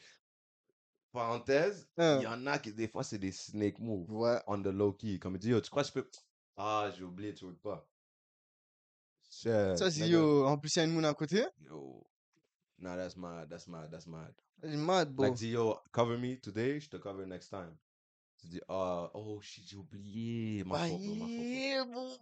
Parenthèse, 1.11 1.87
il 1.97 2.03
Hein. 2.03 2.21
y 2.21 2.27
en 2.27 2.47
a 2.47 2.59
qui, 2.59 2.73
des 2.73 2.87
fois, 2.87 3.03
c'est 3.03 3.17
des 3.19 3.31
snake 3.31 3.79
moves 3.79 4.09
Ouais. 4.11 4.41
on 4.47 4.61
the 4.61 4.67
low 4.67 4.93
key. 4.93 5.19
Comme 5.19 5.35
il 5.35 5.39
dit, 5.39 5.49
yo, 5.49 5.61
tu 5.61 5.69
crois 5.69 5.83
que 5.83 5.89
je 5.89 5.93
peux? 5.93 6.09
Ah, 6.57 6.89
j'ai 6.95 7.03
oublié, 7.03 7.33
tu 7.33 7.45
veux 7.45 7.55
pas. 7.55 7.87
Shit, 9.29 9.77
Ça, 9.77 9.91
c'est 9.91 10.07
yo. 10.07 10.45
En 10.45 10.57
plus, 10.57 10.75
il 10.75 10.79
y 10.79 10.81
a 10.81 10.85
une 10.85 10.91
moune 10.91 11.05
à 11.05 11.13
côté. 11.13 11.45
Yo. 11.61 12.05
Nah, 12.79 12.97
that's 12.97 13.15
mad, 13.15 13.49
that's 13.49 13.67
mad, 13.67 13.89
that's 13.91 14.07
mad. 14.07 14.33
C'est 14.61 14.75
mad, 14.75 15.13
bro. 15.13 15.25
Like, 15.25 15.35
dis, 15.37 15.51
yo, 15.51 15.79
cover 15.91 16.17
me 16.17 16.37
today, 16.39 16.79
je 16.79 16.89
te 16.89 16.97
cover 16.97 17.25
next 17.25 17.49
time. 17.49 17.77
Tu 18.45 18.51
dis, 18.51 18.61
ah, 18.69 19.09
oh 19.15 19.41
shit, 19.41 19.67
j'ai 19.67 19.75
oublié. 19.75 20.63
Ma 20.65 20.87
bro, 20.87 20.99
ma. 20.99 21.25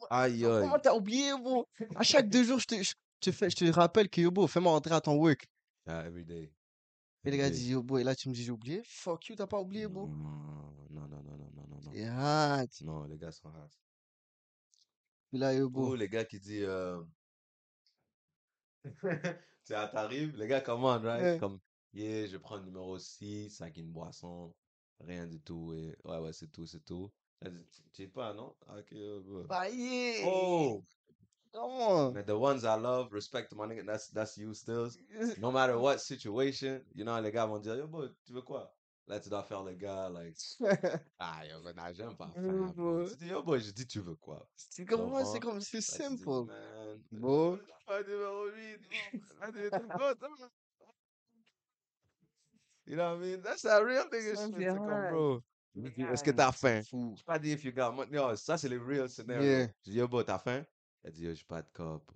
Aïe, 0.10 0.46
aïe. 0.46 0.62
Comment 0.62 0.80
t'as 0.80 0.94
oublié, 0.96 1.32
bro? 1.38 1.68
À 1.96 2.04
chaque 2.04 2.30
deux 2.30 2.46
jours, 2.46 2.60
je 2.60 2.66
te, 2.66 2.82
je 2.82 2.94
te 3.20 3.32
fais, 3.32 3.50
je 3.50 3.58
te 3.58 3.66
rappelle 3.72 4.08
que 4.10 4.22
yo, 4.22 4.32
bro, 4.32 4.48
fais-moi 4.48 4.72
rentrer 4.72 4.96
à 4.96 5.02
ton 5.02 5.16
work. 5.18 5.46
Yeah, 5.86 6.06
every 6.06 6.24
day. 6.24 6.54
Et 7.26 7.32
le 7.32 7.36
Every 7.36 7.38
gars 7.40 7.50
day. 7.50 7.56
dit, 7.58 7.70
yo, 7.72 7.84
bro, 7.84 7.98
et 7.98 8.06
là, 8.06 8.16
tu 8.16 8.30
me 8.30 8.34
dis, 8.34 8.42
j'ai 8.42 8.52
oublié? 8.52 8.82
Fuck 8.86 9.28
you, 9.28 9.36
t'as 9.36 9.48
pas 9.48 9.60
oublié, 9.60 9.86
bro. 9.88 10.08
Non, 10.08 10.16
non, 10.92 11.08
non, 11.10 11.24
non, 11.24 11.38
non, 11.38 11.68
non, 11.68 11.92
non, 11.94 12.10
hard. 12.18 12.70
Non, 12.84 13.04
les 13.04 13.18
gars 13.18 13.32
sont 13.34 13.50
hard. 13.50 13.72
Puis 15.28 15.40
là, 15.40 15.54
yo, 15.54 15.66
Ou 15.66 15.70
bro. 15.70 15.96
les 15.96 16.08
gars 16.08 16.24
qui 16.24 16.40
disent, 16.40 16.64
euh... 16.64 17.02
tu 18.86 19.08
sais, 19.64 19.74
t'arrives, 19.92 20.38
les 20.38 20.48
gars 20.48 20.62
commandent, 20.62 21.04
right? 21.04 21.22
Ouais. 21.22 21.38
Comme, 21.38 21.60
yeah, 21.92 22.28
je 22.28 22.38
prends 22.38 22.56
le 22.56 22.64
numéro 22.64 22.98
6, 22.98 23.50
sac 23.50 23.76
une 23.76 23.92
boisson, 23.92 24.54
rien 25.00 25.28
du 25.28 25.40
tout, 25.40 25.74
et 25.74 25.96
ouais, 26.04 26.20
ouais, 26.20 26.34
c'est 26.34 26.52
tout, 26.52 26.66
c'est 26.66 26.84
tout. 26.84 27.12
Tu 27.94 28.08
pas, 28.08 28.34
non? 28.34 28.56
Ok, 28.70 28.94
bah. 29.48 29.70
Yeah. 29.70 30.26
Oh! 30.26 30.84
Comment? 31.54 32.12
Mais 32.12 32.24
the 32.24 32.36
ones 32.36 32.64
I 32.64 32.76
love, 32.76 33.12
respect 33.12 33.54
my 33.56 33.68
nigga, 33.68 33.86
that's, 33.86 34.08
that's 34.10 34.38
you 34.38 34.54
still. 34.54 34.90
No 35.38 35.52
matter 35.52 35.78
what 35.78 36.00
situation, 36.02 36.82
you 36.96 37.04
know, 37.04 37.20
les 37.22 37.32
gars 37.32 37.46
vont 37.46 37.60
dire, 37.60 37.76
yo, 37.76 37.88
bro, 37.88 38.08
tu 38.26 38.34
veux 38.34 38.42
quoi? 38.42 38.74
Là, 39.08 39.20
tu 39.20 39.30
dois 39.30 39.44
faire 39.44 39.64
le 39.64 39.74
gars, 39.76 40.10
like, 40.10 40.38
ah, 41.20 41.46
yo, 41.46 41.62
ben, 41.62 41.76
nah, 41.76 41.94
j'aime 41.94 42.16
pas 42.16 42.32
faire, 42.34 42.74
bro. 42.74 43.08
Tu 43.08 43.16
dis, 43.18 43.28
yo, 43.28 43.44
bro, 43.44 43.60
je 43.60 43.72
dis, 43.72 43.86
tu 43.86 44.00
veux 44.00 44.16
quoi? 44.16 44.48
C'est 44.56 44.86
comme 44.86 45.10
moi, 45.10 45.26
c'est 45.26 45.40
comme, 45.40 45.62
c'est 45.62 45.82
simple. 45.82 46.26
man, 46.26 47.60
pas 47.86 48.02
numéro 48.04 48.48
8, 48.48 48.80
bro. 49.22 49.36
Là, 49.42 49.52
tu 49.52 49.60
es 49.60 49.70
tout 49.70 49.88
content. 49.90 50.50
You 52.86 52.96
know 52.98 53.15
what 53.15 53.24
I 53.24 53.28
mean? 53.32 53.41
That's 53.41 53.62
that 53.63 53.82
real 53.84 54.06
nigga 54.12 54.36
shit. 54.36 54.38
c'est 54.38 54.65
comme, 54.65 55.10
bro, 55.10 55.41
est-ce 55.76 56.24
que 56.24 56.32
Man, 56.32 56.36
t'as 56.38 56.52
faim? 56.52 56.82
Je 56.82 57.24
pas 57.24 57.39
dit 57.39 57.52
if 57.52 57.63
you 57.63 57.72
got 57.72 57.91
money. 57.93 58.12
Yo, 58.12 58.36
ça, 58.36 58.58
c'est 58.58 58.69
les 58.69 58.78
real 58.78 59.10
scenarios. 59.10 59.43
Yeah. 59.43 59.67
Je 59.86 59.91
dis, 59.91 59.98
yo, 59.98 60.08
bro, 60.08 60.24
t'as 60.24 60.38
faim? 60.39 60.65
Elle 61.04 61.12
dit, 61.13 61.24
yo, 61.24 61.34
j'ai 61.34 61.46
pas 61.46 61.62
de 61.62 61.69
cop. 61.74 62.06
bro. 62.06 62.15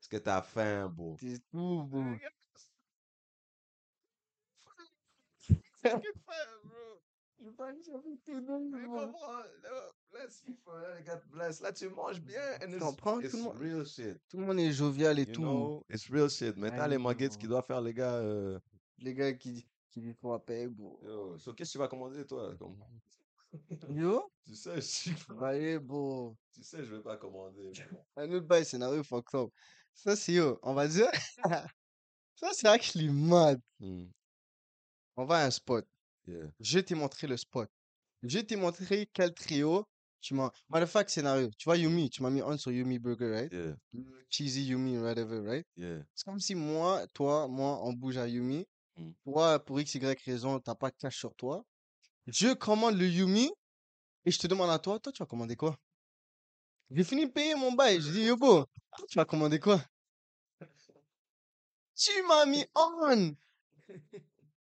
Est-ce 0.00 0.08
que 0.08 0.16
t'as 0.18 0.42
faim, 0.42 0.88
bro? 0.88 1.16
C'est 1.20 1.40
tout, 1.50 1.82
bro. 1.84 2.02
Qu'est-ce 5.82 5.96
que 5.96 6.12
faim, 6.26 6.50
bro? 6.64 7.02
Je 7.44 7.50
pas 7.50 7.72
tout? 7.72 7.92
Là, 9.62 9.90
Bless 10.10 10.40
people, 10.42 10.72
là, 10.80 10.96
les 10.96 11.02
gars, 11.02 11.20
bless. 11.26 11.60
Là, 11.60 11.72
tu 11.72 11.88
manges 11.88 12.20
bien. 12.20 12.40
And 12.62 12.72
it's, 12.72 12.84
it's 12.84 13.32
Tout 13.32 13.36
le 13.36 13.42
monde, 13.42 13.58
real 13.58 13.84
shit. 13.84 14.16
tout 14.28 14.36
le 14.38 14.46
monde 14.46 14.60
est 14.60 14.72
jovial 14.72 15.18
et 15.18 15.22
You 15.22 15.32
tout. 15.32 15.42
know, 15.42 15.84
it's 15.90 16.08
real 16.08 16.30
shit. 16.30 16.56
Mais 16.56 16.70
t'as 16.70 16.86
les 16.86 16.98
qui 17.36 17.48
doivent 17.48 17.66
faire, 17.66 17.80
les 17.80 17.92
gars. 17.92 18.14
euh, 18.14 18.58
Les 18.98 19.12
gars 19.12 19.32
qui 19.32 19.50
disent 19.52 19.66
qu'on 20.20 20.30
va 20.30 20.38
payer, 20.38 20.68
bro. 20.68 20.98
Yo, 21.02 21.38
so 21.38 21.52
qu'est-ce 21.52 21.70
que 21.70 21.72
tu 21.72 21.78
vas 21.78 21.88
commander, 21.88 22.24
toi? 22.26 22.54
Comme... 22.56 22.76
Yo? 23.90 24.30
Tu 24.44 24.54
sais, 24.56 24.78
je... 24.80 25.32
Bah, 25.32 25.56
yeah, 25.56 25.78
bro. 25.78 26.36
tu 26.52 26.62
sais, 26.62 26.84
je 26.84 26.94
vais 26.96 27.02
pas 27.02 27.16
commander. 27.16 27.72
Un 28.16 28.30
autre 28.32 28.46
bail, 28.46 28.64
scénario 28.64 29.02
fucked 29.02 29.34
up. 29.34 29.50
Ça, 29.94 30.16
c'est 30.16 30.34
yo. 30.34 30.58
On 30.62 30.74
va 30.74 30.86
dire. 30.86 31.10
Ça, 32.34 32.50
c'est 32.52 32.66
actually 32.68 33.08
mad. 33.08 33.60
Hmm, 33.80 34.06
On 35.16 35.24
va 35.24 35.38
à 35.38 35.46
un 35.46 35.50
spot. 35.50 35.86
Yeah. 36.26 36.50
Je 36.58 36.80
t'ai 36.80 36.94
montré 36.94 37.26
le 37.26 37.36
spot. 37.36 37.70
Je 38.22 38.40
t'ai 38.40 38.56
montré 38.56 39.08
quel 39.12 39.32
trio 39.32 39.86
tu 40.20 40.34
m'as. 40.34 40.50
Matter 40.68 40.84
of 40.84 40.90
fact, 40.90 41.10
scénario. 41.10 41.48
Tu 41.56 41.64
vois 41.64 41.76
Yumi, 41.76 42.10
tu 42.10 42.22
m'as 42.22 42.30
mis 42.30 42.42
on 42.42 42.58
sur 42.58 42.72
Yumi 42.72 42.98
Burger, 42.98 43.30
right? 43.30 43.52
Yeah. 43.52 43.76
Le 43.92 44.26
Cheesy 44.28 44.64
Yumi, 44.64 44.98
whatever, 44.98 45.40
right? 45.40 45.66
Yeah. 45.76 46.02
C'est 46.14 46.24
comme 46.24 46.40
si 46.40 46.54
moi, 46.54 47.06
toi, 47.14 47.46
moi, 47.46 47.78
on 47.82 47.92
bouge 47.92 48.16
à 48.18 48.26
Yumi. 48.26 48.66
Mm. 48.96 49.10
Toi, 49.24 49.58
pour 49.64 49.80
X, 49.80 49.94
Y 49.94 50.22
raison, 50.24 50.60
t'as 50.60 50.74
pas 50.74 50.90
de 50.90 50.96
cash 50.96 51.16
sur 51.16 51.34
toi. 51.34 51.64
Je 52.26 52.54
commande 52.54 52.96
le 52.96 53.06
Yumi 53.06 53.50
et 54.24 54.30
je 54.30 54.38
te 54.38 54.46
demande 54.46 54.70
à 54.70 54.78
toi, 54.78 54.98
toi, 54.98 55.12
tu 55.12 55.22
vas 55.22 55.26
commander 55.26 55.56
quoi? 55.56 55.76
J'ai 56.90 57.04
fini 57.04 57.26
de 57.26 57.32
payer 57.32 57.54
mon 57.54 57.72
bail. 57.72 58.00
Je 58.00 58.10
dis, 58.10 58.22
yo, 58.26 58.36
bro, 58.36 58.64
toi, 58.96 59.06
tu 59.08 59.18
vas 59.18 59.24
commander 59.24 59.58
quoi? 59.58 59.80
Tu 61.96 62.22
m'as 62.26 62.46
mis 62.46 62.64
on! 62.74 63.36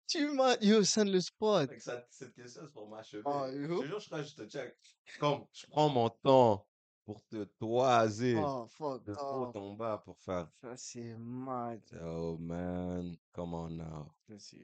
Tu 0.08 0.28
m'as, 0.30 0.56
yo, 0.60 0.82
send 0.82 1.10
le 1.10 1.20
spot. 1.20 1.70
Cette 2.10 2.34
question, 2.34 2.62
c'est 2.64 2.72
pour 2.72 2.88
m'achever. 2.88 3.22
Ah, 3.26 3.46
Je 3.52 3.80
te 3.80 3.86
jure, 3.86 4.00
je 4.00 4.06
crois 4.06 4.22
que 4.22 4.28
je 4.28 4.34
te 4.34 4.48
check. 4.48 4.76
Comme, 5.20 5.46
je 5.52 5.66
prends 5.66 5.88
mon 5.88 6.08
temps 6.08 6.66
pour 7.04 7.24
te 7.26 7.44
toiser 7.44 8.36
Oh, 8.36 8.66
fuck 8.66 9.04
de 9.04 9.12
haut 9.12 9.46
off. 9.46 9.56
en 9.56 9.74
bas 9.74 9.98
pour 10.04 10.18
faire. 10.18 10.48
Ça, 10.60 10.76
c'est 10.76 11.14
mad. 11.18 11.80
Oh 12.02 12.36
man, 12.38 13.16
come 13.32 13.54
on 13.54 13.70
now. 13.76 14.12
Ça, 14.28 14.38
c'est. 14.38 14.58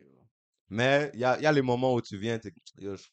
Mais 0.68 1.11
il 1.14 1.20
y 1.20 1.24
a, 1.24 1.41
y 1.41 1.47
a 1.47 1.53
les 1.53 1.62
moments 1.62 1.95
où 1.95 2.01
tu 2.03 2.16
viens, 2.18 2.39
t'es, 2.39 2.53
yo, 2.78 2.97
je, 2.97 3.03
je 3.03 3.09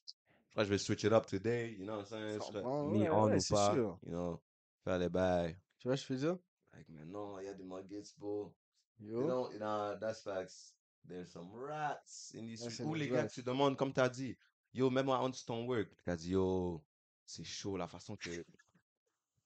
crois 0.51 0.63
que 0.63 0.65
je 0.65 0.69
vais 0.69 0.77
switch 0.77 1.03
it 1.03 1.11
up 1.13 1.25
today, 1.25 1.73
you 1.73 1.85
know 1.85 1.97
what 1.97 2.01
I'm 2.01 2.05
saying? 2.05 2.39
Je 2.39 2.45
serais 2.45 2.63
mis 2.83 3.01
ouais, 3.03 3.09
on 3.09 3.25
ouais, 3.25 3.37
ou 3.37 3.41
c'est 3.41 3.55
pas, 3.55 3.73
sûr. 3.73 3.99
you 4.05 4.11
know, 4.11 4.41
faire 4.83 4.97
les 4.97 5.09
bails. 5.09 5.55
Tu 5.79 5.87
vois, 5.87 5.95
je 5.95 6.03
fais 6.03 6.17
ça? 6.17 6.37
Like, 6.73 6.87
mais 6.89 7.05
non, 7.05 7.39
il 7.39 7.45
y 7.45 7.47
a 7.47 7.53
des 7.53 7.63
muggets, 7.63 8.13
bro. 8.17 8.53
You 8.99 9.11
Yo. 9.11 9.27
know, 9.27 9.51
you 9.51 9.59
know, 9.59 9.97
that's 9.99 10.21
facts. 10.23 10.73
There's 11.07 11.29
some 11.31 11.51
rats 11.53 12.33
in 12.33 12.45
these 12.47 12.63
Ouais, 12.63 12.69
streets. 12.69 12.77
c'est 12.77 12.83
Ou 12.85 12.93
les 12.95 13.07
gars 13.09 13.27
tu 13.27 13.43
demandes, 13.43 13.77
comme 13.77 13.93
t'as 13.93 14.09
dit, 14.09 14.37
yo, 14.73 14.89
même 14.89 15.05
moi, 15.05 15.23
on 15.23 15.31
ton 15.31 15.65
work, 15.67 15.89
t'as 16.05 16.15
dit, 16.15 16.31
yo, 16.31 16.81
c'est 17.25 17.43
chaud 17.43 17.77
la 17.77 17.87
façon 17.87 18.15
que. 18.15 18.43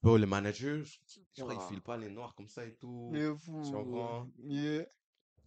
Bro, 0.08 0.18
le 0.18 0.26
manager, 0.26 0.86
je 0.86 1.20
je 1.34 1.42
crois 1.44 1.54
qu'il 1.56 1.68
file 1.68 1.82
pas 1.82 1.98
les 1.98 2.10
noirs 2.10 2.34
comme 2.34 2.48
ça 2.48 2.66
et 2.66 2.74
tout. 2.76 3.12
Tu 3.14 3.36
fou. 3.36 3.72
comprends? 3.74 4.26
Yeah. 4.46 4.86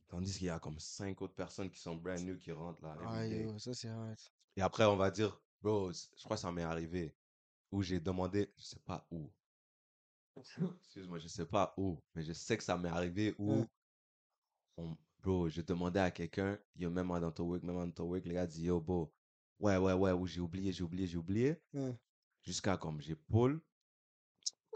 Tandis 0.06 0.36
qu'il 0.36 0.48
y 0.48 0.50
a 0.50 0.58
comme 0.60 0.78
cinq 0.78 1.22
autres 1.22 1.34
personnes 1.34 1.70
qui 1.70 1.80
sont 1.80 1.96
brand 1.96 2.20
new 2.20 2.36
qui 2.36 2.52
rentrent 2.52 2.82
là. 2.82 2.94
Ah, 3.06 3.26
yo, 3.26 3.58
ça, 3.58 3.72
c'est. 3.72 3.88
Et 4.58 4.60
après, 4.60 4.84
on 4.84 4.96
va 4.96 5.10
dire, 5.10 5.40
bro, 5.62 5.90
je 5.92 6.24
crois 6.24 6.36
que 6.36 6.42
ça 6.42 6.52
m'est 6.52 6.62
arrivé 6.62 7.14
où 7.72 7.80
j'ai 7.80 8.00
demandé, 8.00 8.52
je 8.58 8.64
sais 8.64 8.80
pas 8.80 9.06
où. 9.10 9.30
Excuse-moi, 10.36 11.18
je 11.20 11.28
sais 11.28 11.46
pas 11.46 11.72
où, 11.78 11.96
mais 12.14 12.22
je 12.22 12.34
sais 12.34 12.58
que 12.58 12.62
ça 12.62 12.76
m'est 12.76 12.90
arrivé 12.90 13.34
où, 13.38 13.60
Ouais. 13.60 13.66
on, 14.76 14.94
bro, 15.20 15.48
je 15.48 15.62
demandais 15.62 16.00
à 16.00 16.10
quelqu'un, 16.10 16.58
yo, 16.76 16.90
même 16.90 17.08
dans 17.08 17.32
ton 17.32 17.44
work, 17.44 17.62
même 17.62 17.76
dans 17.76 17.90
ton 17.90 18.04
work, 18.04 18.26
les 18.26 18.34
gars 18.34 18.46
disent, 18.46 18.64
yo, 18.64 18.78
bro, 18.78 19.10
ouais, 19.58 19.78
ouais, 19.78 19.94
ouais, 19.94 20.12
ou 20.12 20.26
j'ai 20.26 20.42
oublié, 20.42 20.70
j'ai 20.70 20.84
oublié, 20.84 21.06
j'ai 21.06 21.16
oublié, 21.16 21.56
Ouais. 21.72 21.96
jusqu'à 22.42 22.76
comme 22.76 23.00
j'ai 23.00 23.16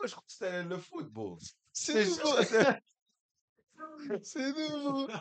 je 0.06 0.12
crois 0.12 0.24
que 0.26 0.32
c'était 0.32 0.62
le 0.62 0.78
foot, 0.78 1.08
bro. 1.10 1.38
C'est 1.72 2.04
nouveau. 2.04 2.36
C'est 4.22 4.52
nouveau. 4.52 5.08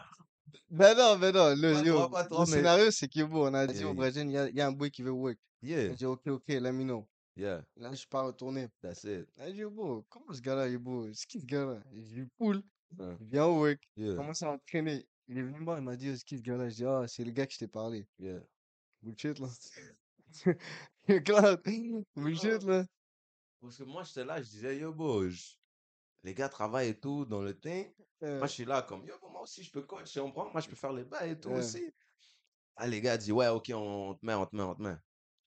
Ben 0.70 0.96
non, 0.96 1.18
ben 1.18 1.34
non. 1.34 1.56
Le, 1.56 1.74
Pas 1.74 1.82
yo, 1.84 1.96
trop, 1.96 2.10
pas 2.10 2.24
trop, 2.26 2.44
le 2.46 2.50
mais- 2.50 2.58
scénario, 2.58 2.92
c'est 2.92 3.08
que 3.08 3.24
bon, 3.24 3.50
on 3.50 3.54
a 3.56 3.66
dit 3.68 3.80
Yeah, 3.80 3.88
au. 3.88 3.94
Brésil, 3.94 4.24
il 4.26 4.32
y 4.32 4.38
a, 4.38 4.50
il 4.50 4.56
y 4.56 4.62
a 4.62 4.68
un 4.68 4.72
boy 4.72 4.90
qui 4.92 5.02
veut 5.04 5.12
work. 5.12 5.38
Yeah, 5.64 5.86
Il 5.86 5.96
dit, 5.96 6.06
ok, 6.06 6.28
ok, 6.28 6.44
let 6.48 6.72
me 6.72 6.84
know. 6.84 7.08
yeah, 7.36 7.64
Là, 7.78 7.90
je 7.92 7.98
suis 7.98 8.08
pas 8.08 8.22
retourné. 8.24 8.68
that's 8.82 9.04
it. 9.04 9.28
Il 9.48 9.54
dit, 9.54 9.64
bon, 9.66 10.04
comment 10.10 10.32
ce 10.34 10.42
gars-là 10.42 10.68
est 10.68 10.78
beau? 10.78 11.12
C'est 11.14 11.26
qui 11.28 11.40
ce 11.42 11.46
gars-là? 11.46 11.80
Je 11.96 12.16
lui 12.16 12.28
poule. 12.38 12.62
Il 13.00 13.28
vient 13.32 13.46
au 13.46 13.60
work. 13.62 13.80
Yeah, 13.98 14.16
commence 14.16 14.44
à 14.44 14.52
entraîner. 14.52 15.08
Il 15.28 15.38
est 15.38 15.42
venu 15.44 15.60
me 15.60 15.66
voir, 15.66 15.78
il 15.80 15.84
m'a 15.84 15.96
dit, 15.96 16.16
c'est 16.18 16.24
qui 16.24 16.38
ce 16.38 16.44
gars-là? 16.44 16.70
Je 16.70 16.76
dis, 16.76 16.86
ah, 16.86 17.06
c'est 17.08 17.24
le 17.24 17.32
gars 17.32 17.48
que 17.48 17.54
je 17.54 17.60
t'ai 17.60 17.68
parlé. 17.68 18.06
yeah. 18.20 18.40
Bullshit, 19.02 19.40
là. 19.40 19.48
Bullshit, 22.16 22.64
là. 22.64 22.86
Parce 23.64 23.78
que 23.78 23.84
moi, 23.84 24.04
j'étais 24.04 24.26
là, 24.26 24.42
je 24.42 24.50
disais, 24.50 24.78
yo, 24.78 24.94
bro, 24.94 25.28
je- 25.30 25.54
les 26.24 26.34
gars 26.34 26.50
travaillent 26.50 26.90
et 26.90 27.00
tout 27.00 27.26
dans 27.26 27.42
le 27.42 27.58
teint. 27.58 27.86
Euh, 28.24 28.40
Moi, 28.40 28.48
je 28.48 28.54
suis 28.54 28.66
là 28.66 28.82
comme, 28.82 29.06
yo, 29.08 29.16
moi 29.32 29.42
aussi, 29.44 29.64
je 29.64 29.72
peux 29.72 29.84
coach, 29.84 30.12
tu 30.12 30.20
comprends? 30.20 30.52
Moi, 30.52 30.62
je 30.62 30.68
peux 30.70 30.76
faire 30.76 30.92
les 30.94 31.06
bails 31.06 31.32
et 31.32 31.40
tout 31.40 31.50
Ouais. 31.50 31.56
aussi. 31.60 31.90
Ah, 32.76 32.88
les 32.88 33.02
gars 33.02 33.18
disent, 33.18 33.32
ouais, 33.32 33.48
ok, 33.48 33.72
on, 33.76 34.16
te 34.16 34.26
met, 34.26 34.34
on 34.34 34.46
te 34.46 34.56
met, 34.56 34.64
on 34.64 34.76
te 34.76 34.82
met. 34.82 34.98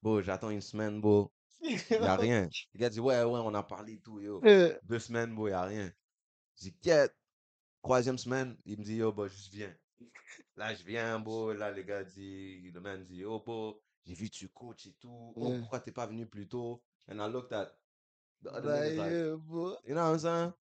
Bon, 0.03 0.23
j'attends 0.23 0.51
une 0.51 0.63
semaine, 0.63 1.01
bon, 1.01 1.31
il 1.63 2.01
n'y 2.01 2.07
a 2.07 2.17
rien. 2.17 2.49
Les 2.75 2.81
gars 2.81 2.91
disent, 2.91 3.01
ouais, 3.01 3.23
ouais, 3.25 3.41
on 3.45 3.55
a 3.55 3.63
parlé 3.63 3.95
et 3.95 4.01
tout, 4.01 4.21
yo. 4.21 4.43
Euh, 4.45 4.79
Deux 4.85 4.99
semaines, 5.01 5.35
bon, 5.35 5.47
il 5.47 5.51
n'y 5.51 5.55
a 5.57 5.63
rien. 5.65 5.93
Je 6.59 6.65
dis, 6.71 6.75
quête. 6.79 7.15
Troisième 7.83 8.19
semaine, 8.19 8.57
il 8.67 8.79
me 8.79 8.85
dit, 8.85 8.97
yo, 8.97 9.13
bah, 9.13 9.29
juste 9.29 9.53
viens. 9.53 9.75
Là, 10.57 10.75
je 10.75 10.85
viens, 10.85 11.19
bon, 11.21 11.49
là, 11.49 11.71
les 11.71 11.85
gars 11.85 12.05
disent, 12.05 12.73
le 12.73 12.81
man 12.81 13.05
dit, 13.05 13.25
oh, 13.25 13.41
bon, 13.45 13.79
j'ai 14.05 14.15
vu 14.15 14.31
tu 14.31 14.49
coach 14.49 14.87
et 14.87 14.95
tout. 14.95 15.35
Oh, 15.41 15.53
Ouais. 15.53 15.59
pourquoi 15.61 15.81
t'es 15.81 15.93
pas 15.93 16.07
venu 16.07 16.27
plus 16.27 16.49
tôt? 16.49 16.83
And 17.09 17.21
I 17.21 17.29
looked 17.31 17.53
at 17.53 17.73
the 18.43 18.51
other 18.53 18.71
niggas 18.71 18.97
like, 18.97 19.87
you 19.89 19.95
know 19.95 20.05
what 20.05 20.13
I'm 20.13 20.19
saying? 20.19 20.53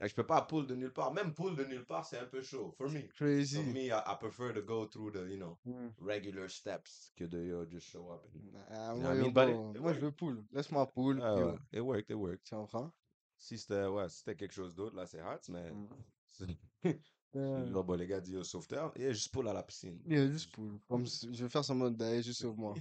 Like, 0.00 0.10
je 0.10 0.14
peux 0.16 0.26
pas 0.26 0.42
pull 0.42 0.66
de 0.66 0.74
nulle 0.74 0.92
part. 0.92 1.12
Même 1.14 1.32
pull 1.34 1.54
de 1.56 1.64
nulle 1.64 1.84
part, 1.86 2.04
c'est 2.04 2.18
un 2.18 2.26
peu 2.26 2.42
chaud. 2.42 2.74
For 2.76 2.88
me. 2.90 3.02
For 3.02 3.24
Crazy. 3.24 3.62
me, 3.62 3.90
I, 3.90 4.00
I 4.04 4.16
prefer 4.18 4.52
to 4.52 4.60
go 4.60 4.86
through 4.86 5.12
the, 5.12 5.24
you 5.30 5.38
know, 5.38 5.56
Mm. 5.66 5.92
regular 5.98 6.48
steps 6.48 7.12
que 7.16 7.26
de 7.26 7.38
yo, 7.46 7.64
just 7.64 7.86
show 7.88 8.10
up. 8.10 8.24
and- 8.34 8.56
Ah, 8.70 8.92
know 8.94 9.00
moi, 9.02 9.14
I 9.14 9.18
mean? 9.18 9.32
Bon, 9.32 9.72
it 9.74 9.80
moi, 9.80 9.92
je 9.92 10.00
veux 10.00 10.10
poule. 10.12 10.44
Laisse-moi 10.52 10.86
poule. 10.92 11.20
Ah 11.22 11.36
ouais, 11.36 11.58
it 11.72 11.80
worked, 11.80 12.10
it 12.10 12.16
worked. 12.16 12.44
Tu 12.44 12.54
comprends? 12.56 12.90
Si 13.38 13.56
c'était, 13.56 13.86
ouais, 13.86 14.08
si 14.08 14.18
c'était 14.18 14.34
quelque 14.36 14.52
chose 14.54 14.74
d'autre, 14.74 14.96
là, 14.96 15.06
c'est 15.06 15.22
hot, 15.22 15.40
mais. 15.48 15.70
Mm. 15.72 17.70
Genre, 17.72 17.84
bon, 17.84 17.94
les 17.96 18.06
gars 18.06 18.20
disent 18.20 18.36
au 18.36 18.44
sauveteur, 18.44 18.92
et 18.96 19.12
juste 19.12 19.32
pull 19.32 19.48
à 19.48 19.52
la 19.52 19.62
piscine. 19.62 20.00
yeah, 20.06 20.26
juste 20.30 20.52
poule. 20.52 20.78
Comme 20.88 21.04
je 21.32 21.42
vais 21.42 21.48
faire 21.48 21.64
semblant 21.64 21.90
d'aller 21.90 22.22
juste 22.22 22.40
sur 22.40 22.54
moi. 22.56 22.74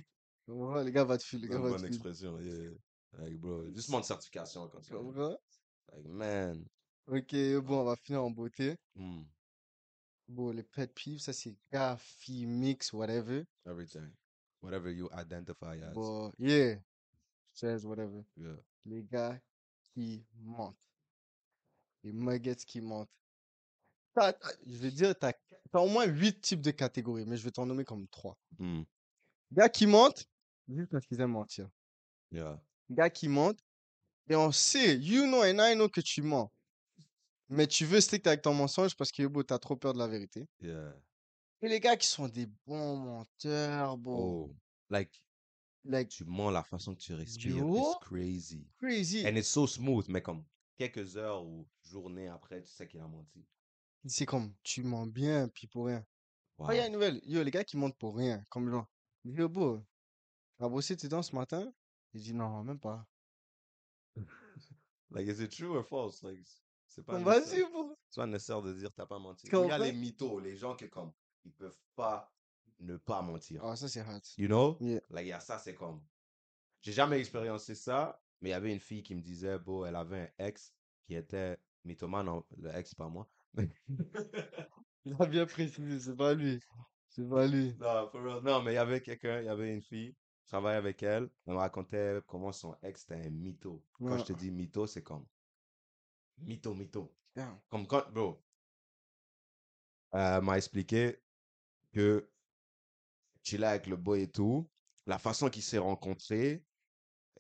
Tu 0.46 0.52
comprends? 0.52 0.82
Les 0.82 0.92
gars, 0.92 1.04
va 1.06 1.18
te 1.18 1.24
filer. 1.24 1.48
C'est 1.48 1.56
une 1.56 1.62
bonne 1.62 1.86
expression, 1.86 2.40
yeah. 2.40 2.72
Like, 3.20 3.38
bro, 3.38 3.70
juste 3.74 3.90
mon 3.90 4.02
certification 4.04 4.68
comme 4.70 4.84
ça. 4.84 4.96
Like, 4.96 6.06
man. 6.08 6.66
Ok, 7.08 7.34
bon, 7.64 7.82
on 7.82 7.84
va 7.84 7.96
finir 7.96 8.24
en 8.24 8.32
beauté. 8.32 8.78
Hmm, 8.96 9.24
Bon, 10.30 10.52
les 10.52 10.64
pet 10.64 10.88
peeves, 10.88 11.20
ça 11.20 11.34
c'est 11.34 11.54
gars, 11.72 11.98
filles, 12.00 12.46
mix, 12.46 12.94
whatever. 12.94 13.46
everything. 13.66 14.10
Whatever 14.62 14.90
you 14.94 15.10
identify 15.14 15.78
as. 15.84 15.94
Bon, 15.94 16.32
yeah. 16.40 16.76
Says 17.52 17.86
whatever. 17.86 18.24
Yeah. 18.38 18.56
Les 18.86 19.04
gars 19.04 19.38
qui 19.82 20.26
mentent. 20.40 20.78
Les 22.04 22.14
muggets 22.14 22.56
qui 22.66 22.80
mentent. 22.82 23.10
Je 24.16 24.78
vais 24.78 24.92
dire, 24.92 25.14
t'as, 25.20 25.34
au 25.74 25.90
moins 25.90 26.06
huit 26.06 26.40
types 26.40 26.62
de 26.62 26.72
catégories, 26.72 27.26
mais 27.26 27.36
je 27.36 27.44
vais 27.44 27.52
t'en 27.52 27.66
nommer 27.66 27.84
comme 27.84 28.08
trois. 28.08 28.38
Hmm, 28.60 28.84
Gars 29.52 29.70
qui 29.70 29.86
mentent, 29.88 30.26
juste 30.70 30.90
parce 30.92 31.06
qu'ils 31.06 31.20
aiment 31.20 31.32
mentir. 31.32 31.70
yeah. 32.32 32.60
Gars 32.90 33.10
qui 33.10 33.28
mentent, 33.28 33.64
et 34.30 34.36
on 34.36 34.52
sait, 34.52 34.98
you 34.98 35.26
know 35.26 35.44
and 35.44 35.60
I 35.60 35.76
know 35.76 35.90
que 35.90 36.02
tu 36.02 36.22
mens. 36.22 36.52
Mais 37.50 37.68
tu 37.68 37.86
veux 37.86 38.02
stick 38.02 38.26
avec 38.26 38.42
ton 38.42 38.54
mensonge 38.54 38.96
parce 38.96 39.12
que 39.12 39.28
bon, 39.28 39.44
t'as 39.44 39.60
trop 39.60 39.76
peur 39.76 39.94
de 39.94 40.00
la 40.00 40.08
vérité. 40.08 40.48
Yeah. 40.62 40.96
Et 41.62 41.70
les 41.70 41.80
gars 41.80 41.98
qui 41.98 42.08
sont 42.08 42.28
des 42.28 42.48
bons 42.66 42.98
menteurs, 42.98 43.98
bon. 43.98 44.18
Oh, 44.18 44.56
like, 44.90 45.24
Like, 45.86 46.10
tu 46.10 46.24
mens 46.24 46.50
la 46.52 46.64
façon 46.64 46.96
que 46.96 47.02
tu 47.02 47.14
respires. 47.14 47.58
Yo. 47.58 47.76
It's 47.76 47.98
crazy. 48.02 48.66
crazy. 48.78 49.28
And 49.28 49.36
it's 49.36 49.50
so 49.50 49.68
smooth, 49.68 50.08
mais 50.08 50.22
comme 50.22 50.46
quelques 50.78 51.18
heures 51.18 51.44
ou 51.44 51.68
journées 51.84 52.30
après, 52.30 52.62
tu 52.62 52.72
sais 52.72 52.88
qu'il 52.88 53.02
a 53.02 53.08
menti. 53.08 53.46
C'est 54.06 54.26
comme, 54.26 54.54
tu 54.64 54.84
mens 54.84 55.08
bien, 55.08 55.50
puis 55.50 55.68
pour 55.68 55.88
rien. 55.88 56.06
Wow. 56.58 56.68
Ah, 56.70 56.76
il 56.76 56.78
y 56.78 56.82
a 56.82 56.88
une 56.88 56.94
nouvelle. 56.94 57.20
Yo, 57.26 57.44
les 57.44 57.52
gars 57.52 57.64
qui 57.64 57.78
mentent 57.78 57.98
pour 57.98 58.16
rien, 58.16 58.44
comme 58.50 58.70
genre. 58.70 58.88
Yo, 59.26 59.50
beau, 59.50 59.82
t'as 60.58 60.70
bossé 60.70 60.96
tes 60.96 61.10
dents 61.10 61.24
ce 61.24 61.36
matin? 61.36 61.72
Il 62.14 62.22
dit 62.22 62.34
non, 62.34 62.64
même 62.64 62.80
pas. 62.80 63.06
Like, 65.12 65.28
is 65.28 65.42
it 65.42 65.52
true 65.52 65.78
or 65.78 65.86
false? 65.86 66.24
Like, 66.24 66.46
c'est 66.88 67.04
pas 67.04 67.20
nécessaire. 67.20 67.68
C'est 68.10 68.22
pas 68.22 68.28
nécessaire 68.28 68.62
de 68.62 68.74
dire 68.74 68.92
t'as 68.94 69.06
pas 69.06 69.20
menti. 69.20 69.48
Il 69.48 69.68
y 69.68 69.72
a 69.72 69.78
les 69.78 69.94
mythos, 69.94 70.40
les 70.40 70.56
gens 70.56 70.76
qui 70.76 70.90
comme, 70.90 71.12
ils 71.46 71.54
peuvent 71.54 71.80
pas 71.96 72.32
ne 72.80 72.98
pas 72.98 73.22
mentir. 73.22 73.64
Ah, 73.64 73.76
ça, 73.76 73.88
c'est 73.88 74.02
hot. 74.02 74.22
You 74.38 74.48
know? 74.48 74.78
Yeah. 74.80 75.02
Like, 75.10 75.26
il 75.26 75.30
y 75.30 75.34
a 75.34 75.40
ça, 75.40 75.60
c'est 75.60 75.76
comme. 75.76 76.04
J'ai 76.82 76.92
jamais 76.92 77.20
expériencé 77.20 77.76
ça, 77.76 78.22
mais 78.42 78.50
il 78.50 78.52
y 78.52 78.56
avait 78.56 78.74
une 78.74 78.80
fille 78.80 79.04
qui 79.04 79.16
me 79.16 79.22
disait, 79.22 79.58
bon, 79.58 79.86
elle 79.86 79.96
avait 79.96 80.34
un 80.38 80.46
ex 80.46 80.74
qui 81.06 81.16
était 81.16 81.58
mythomane, 81.86 82.26
non, 82.26 82.46
le 82.58 82.76
ex, 82.76 82.94
pas 82.94 83.08
moi. 83.08 83.30
Il 85.06 85.16
a 85.20 85.26
bien 85.26 85.46
précisé, 85.46 86.00
c'est 86.00 86.16
pas 86.16 86.34
lui. 86.34 86.60
C'est 87.10 87.28
pas 87.28 87.46
lui. 87.46 87.76
Non, 87.80 88.10
for 88.10 88.22
real. 88.22 88.44
Non, 88.44 88.62
mais 88.64 88.72
il 88.72 88.76
y 88.76 88.80
avait 88.80 89.02
quelqu'un, 89.02 89.40
il 89.40 89.46
y 89.46 89.50
avait 89.50 89.74
une 89.74 89.82
fille, 89.82 90.16
je 90.44 90.48
travaillais 90.48 90.78
avec 90.78 91.04
elle, 91.04 91.30
elle 91.46 91.54
me 91.54 91.58
racontait 91.60 92.22
comment 92.28 92.52
son 92.54 92.78
ex 92.84 93.04
était 93.04 93.16
un 93.16 93.30
mytho. 93.30 93.86
Quand 94.06 94.18
je 94.18 94.24
te 94.26 94.32
Ouais. 94.32 94.38
dis 94.38 94.52
mytho, 94.52 94.88
c'est 94.88 95.04
comme 95.04 95.26
mytho, 96.38 96.74
mytho. 96.76 97.16
Comme 97.70 97.88
quand, 97.88 98.12
bro, 98.12 98.44
elle 100.14 100.42
m'a 100.44 100.58
expliqué 100.58 101.20
que 101.94 102.32
tu 103.44 103.58
là 103.58 103.70
avec 103.72 103.88
le 103.88 103.96
boy 103.96 104.22
et 104.24 104.32
tout, 104.32 104.70
la 105.06 105.20
façon 105.20 105.50
qu'ils 105.50 105.64
s'est 105.64 105.78
rencontrés, 105.78 106.66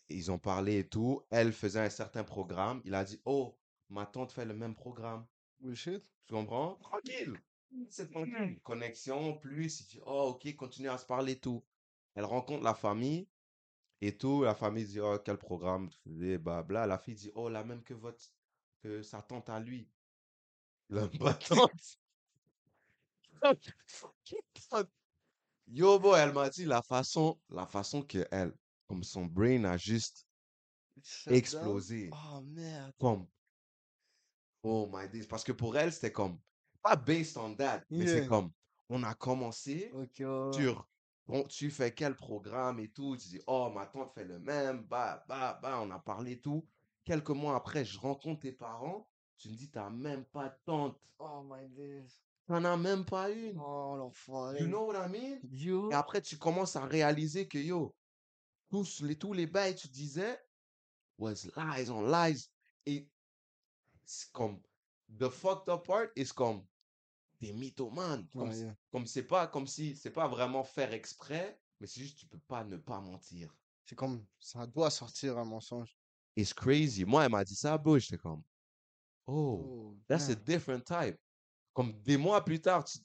ils 0.09 0.31
ont 0.31 0.39
parlé 0.39 0.79
et 0.79 0.87
tout, 0.89 1.21
elle 1.31 1.53
faisait 1.53 1.79
un 1.81 1.89
certain 1.89 2.23
programme, 2.23 2.81
il 2.85 2.93
a 2.95 3.03
dit, 3.05 3.21
oh, 3.25 3.59
ma 3.89 4.05
tante 4.05 4.31
fait 4.31 4.45
le 4.45 4.53
même 4.53 4.75
programme. 4.75 5.27
Bullshit. 5.59 6.03
Tu 6.27 6.33
comprends? 6.33 6.81
Tranquille. 6.81 7.41
C'est 7.89 8.09
tranquille. 8.11 8.59
Connexion, 8.63 9.37
plus, 9.37 9.81
il 9.81 9.87
dit, 9.87 9.99
oh, 10.05 10.33
ok, 10.35 10.55
continue 10.55 10.89
à 10.89 10.97
se 10.97 11.05
parler, 11.05 11.39
tout. 11.39 11.63
Elle 12.15 12.25
rencontre 12.25 12.63
la 12.63 12.73
famille 12.73 13.27
et 14.01 14.17
tout. 14.17 14.43
La 14.43 14.55
famille 14.55 14.85
dit, 14.85 14.99
oh, 14.99 15.17
quel 15.23 15.37
programme 15.37 15.89
faisais, 16.03 16.37
blabla. 16.37 16.85
La 16.85 16.97
fille 16.97 17.15
dit, 17.15 17.31
oh, 17.35 17.49
la 17.49 17.63
même 17.63 17.83
que 17.83 17.93
votre, 17.93 18.23
que 18.81 19.01
sa 19.01 19.21
tante 19.21 19.49
à 19.49 19.59
lui. 19.59 19.89
La 20.89 21.07
tante. 21.47 21.97
Yo, 25.67 25.99
boy, 25.99 26.19
elle 26.19 26.33
m'a 26.33 26.49
dit 26.49 26.65
la 26.65 26.81
façon, 26.81 27.39
la 27.49 27.65
façon 27.65 28.01
que 28.03 28.25
elle, 28.31 28.53
comme 28.87 29.03
son 29.03 29.25
brain 29.25 29.63
a 29.63 29.77
juste 29.77 30.27
explosé. 31.27 32.09
Oh 32.11 32.41
merde. 32.41 32.93
Comme, 32.99 33.27
oh 34.63 34.89
my 34.91 35.09
days. 35.09 35.25
Parce 35.25 35.43
que 35.43 35.51
pour 35.51 35.77
elle, 35.77 35.91
c'était 35.91 36.11
comme, 36.11 36.39
pas 36.81 36.95
based 36.95 37.37
on 37.37 37.55
that, 37.55 37.83
mais 37.89 38.07
c'est 38.07 38.27
comme, 38.27 38.51
on 38.89 39.03
a 39.03 39.13
commencé 39.15 39.89
Ok, 39.93 40.19
ouais, 40.19 40.25
ouais. 40.25 40.53
sur, 40.53 40.87
bon, 41.27 41.43
tu 41.43 41.71
fais 41.71 41.93
quel 41.93 42.15
programme 42.15 42.79
et 42.79 42.91
tout? 42.91 43.17
Tu 43.17 43.27
dis, 43.29 43.41
oh, 43.47 43.69
ma 43.73 43.85
tante 43.85 44.13
fait 44.13 44.25
le 44.25 44.39
même, 44.39 44.83
bah, 44.83 45.23
bah, 45.27 45.59
bah, 45.61 45.79
on 45.81 45.91
a 45.91 45.99
parlé 45.99 46.39
tout. 46.39 46.65
Quelques 47.03 47.29
mois 47.29 47.55
après, 47.55 47.85
je 47.85 47.99
rencontre 47.99 48.41
tes 48.41 48.51
parents. 48.51 49.07
Tu 49.37 49.49
me 49.49 49.55
dis, 49.55 49.69
t'as 49.69 49.89
même 49.89 50.25
pas 50.25 50.49
de 50.49 50.55
tante. 50.65 50.99
Oh 51.19 51.43
my 51.43 51.67
days. 51.69 52.21
T'en 52.45 52.63
as 52.65 52.77
même 52.77 53.05
pas 53.05 53.29
une. 53.29 53.57
Oh 53.59 53.95
l'enfoiré. 53.97 54.59
You 54.59 54.67
know 54.67 54.87
what 54.87 55.05
I 55.05 55.09
mean? 55.09 55.39
Yo. 55.51 55.91
Et 55.91 55.93
après, 55.93 56.21
tu 56.21 56.37
commences 56.37 56.75
à 56.75 56.85
réaliser 56.85 57.47
que, 57.47 57.57
yo, 57.57 57.95
tous 58.69 59.01
les, 59.01 59.17
tous 59.17 59.33
les 59.33 59.47
bails 59.47 59.75
que 59.75 59.81
tu 59.81 59.87
disais 59.87 60.39
was 61.17 61.45
lies 61.55 61.89
on 61.89 62.01
lies. 62.01 62.49
Et 62.85 63.09
c'est 64.03 64.31
comme, 64.31 64.61
the 65.17 65.29
fucked 65.29 65.69
up 65.69 65.85
part 65.85 66.07
is 66.15 66.33
comme, 66.33 66.65
t'es 67.47 67.53
mythomane. 67.53 68.27
Comme, 68.33 68.49
Ouais, 68.49 68.57
yeah. 68.57 68.75
comme 68.91 69.05
c'est 69.05 69.23
pas, 69.27 69.47
comme 69.47 69.67
si, 69.67 69.95
c'est 69.95 70.11
pas 70.11 70.27
vraiment 70.27 70.63
faire 70.63 70.93
exprès, 70.93 71.59
mais 71.79 71.87
c'est 71.87 72.01
juste, 72.01 72.17
tu 72.19 72.25
peux 72.25 72.39
pas 72.47 72.63
ne 72.63 72.77
pas 72.77 72.99
mentir. 73.01 73.55
C'est 73.85 73.95
comme, 73.95 74.25
ça 74.39 74.65
doit 74.67 74.89
sortir 74.89 75.37
un 75.37 75.45
mensonge. 75.45 75.97
It's 76.35 76.53
crazy. 76.53 77.05
Moi, 77.05 77.25
elle 77.25 77.31
m'a 77.31 77.43
dit 77.43 77.55
ça, 77.55 77.77
bro, 77.77 77.99
j'étais 77.99 78.17
comme, 78.17 78.41
oh, 79.27 79.61
Oh, 79.63 79.97
that's 80.07 80.29
a 80.29 80.35
different 80.35 80.83
type. 80.85 81.17
Comme 81.73 81.93
des 82.01 82.17
mois 82.17 82.43
plus 82.43 82.61
tard, 82.61 82.83
tu, 82.85 82.99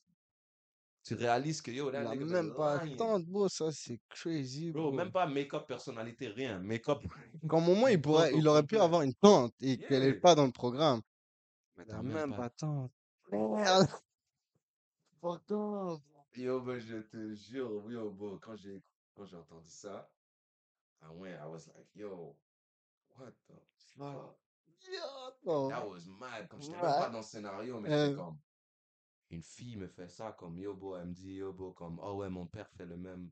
tu 1.05 1.15
réalises 1.15 1.61
que, 1.63 1.71
yo, 1.71 1.89
a 1.89 2.03
nigga 2.03 2.17
been 2.17 2.27
même 2.27 2.55
pas 2.55 2.79
tant 2.97 3.19
bro, 3.21 3.49
ça 3.49 3.73
c'est 3.73 3.99
crazy, 4.11 4.71
Bro, 4.73 4.89
bro. 4.91 4.93
même 4.93 5.11
pas 5.11 5.27
make-up 5.27 5.67
personnalité, 5.67 6.29
rien. 6.29 6.59
Make-up. 6.61 7.01
Comme 7.49 7.69
au 7.69 7.75
moins, 7.75 7.91
il 7.91 8.01
pourrait, 8.01 8.33
il 8.35 8.47
aurait 8.47 8.63
pu 8.67 8.77
avoir 8.79 9.03
une 9.03 9.15
tante 9.15 9.55
et 9.61 9.79
qu'elle 9.79 10.03
est 10.05 10.11
Yeah. 10.13 10.21
pas 10.21 10.35
dans 10.35 10.45
le 10.47 10.53
programme. 10.53 11.01
Mais 11.77 11.85
Il 11.85 11.91
t'as 11.91 12.03
même 12.03 12.13
même 12.13 12.31
pas. 12.31 12.37
pas 12.37 12.51
tante. 12.51 12.93
Merde. 13.33 13.89
Up. 15.23 16.01
Yo, 16.37 16.61
ben, 16.61 16.79
je 16.79 17.03
te 17.03 17.35
jure, 17.35 17.91
yo, 17.91 18.11
bro, 18.11 18.39
quand 18.39 18.57
j'ai, 18.57 18.81
quand 19.17 19.27
j'ai 19.27 19.37
entendu 19.37 19.69
ça, 19.69 20.09
I 21.03 21.07
went, 21.11 21.35
I 21.41 21.47
was 21.47 21.67
like, 21.69 21.89
yo, 21.95 22.37
what 23.17 23.33
the 23.49 23.55
fuck? 23.97 24.37
Yo, 24.93 25.33
non. 25.45 25.69
That 25.69 25.89
was 25.89 26.07
mad. 26.07 26.49
Comme 26.49 26.61
j'étais 26.61 26.77
même 26.77 26.95
pas 26.95 27.09
Ouais. 27.09 27.11
dans 27.11 27.19
le 27.19 27.25
scénario, 27.25 27.81
mais 27.81 27.91
j'étais 27.91 28.13
Euh, 28.13 28.17
comme, 28.17 28.39
une 29.31 29.43
fille 29.43 29.77
me 29.77 29.89
fait 29.89 30.09
ça, 30.09 30.33
comme, 30.33 30.57
yo, 30.59 30.75
bro, 30.75 30.97
elle 30.97 31.09
me 31.09 31.15
dit, 31.15 31.35
yo, 31.35 31.53
bro, 31.53 31.73
comme, 31.73 31.99
oh 32.01 32.15
ouais, 32.15 32.31
mon 32.31 32.47
père 32.47 32.71
fait 32.71 32.87
le 32.87 32.97
même, 32.97 33.31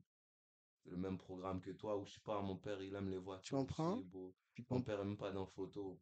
le 0.85 0.97
même 0.97 1.17
programme 1.17 1.61
que 1.61 1.71
toi, 1.71 1.97
ou 1.97 2.05
je 2.05 2.15
sais 2.15 2.21
pas, 2.25 2.41
mon 2.41 2.57
père, 2.57 2.81
il 2.81 2.93
aime 2.95 3.09
les 3.09 3.17
voitures 3.17 3.57
comprends? 3.57 3.93
aussi, 3.93 4.03
bro. 4.03 4.33
puis 4.53 4.65
Mon 4.69 4.81
père 4.81 4.99
aime 4.99 5.17
pas 5.17 5.31
dans 5.31 5.45
photo. 5.45 5.97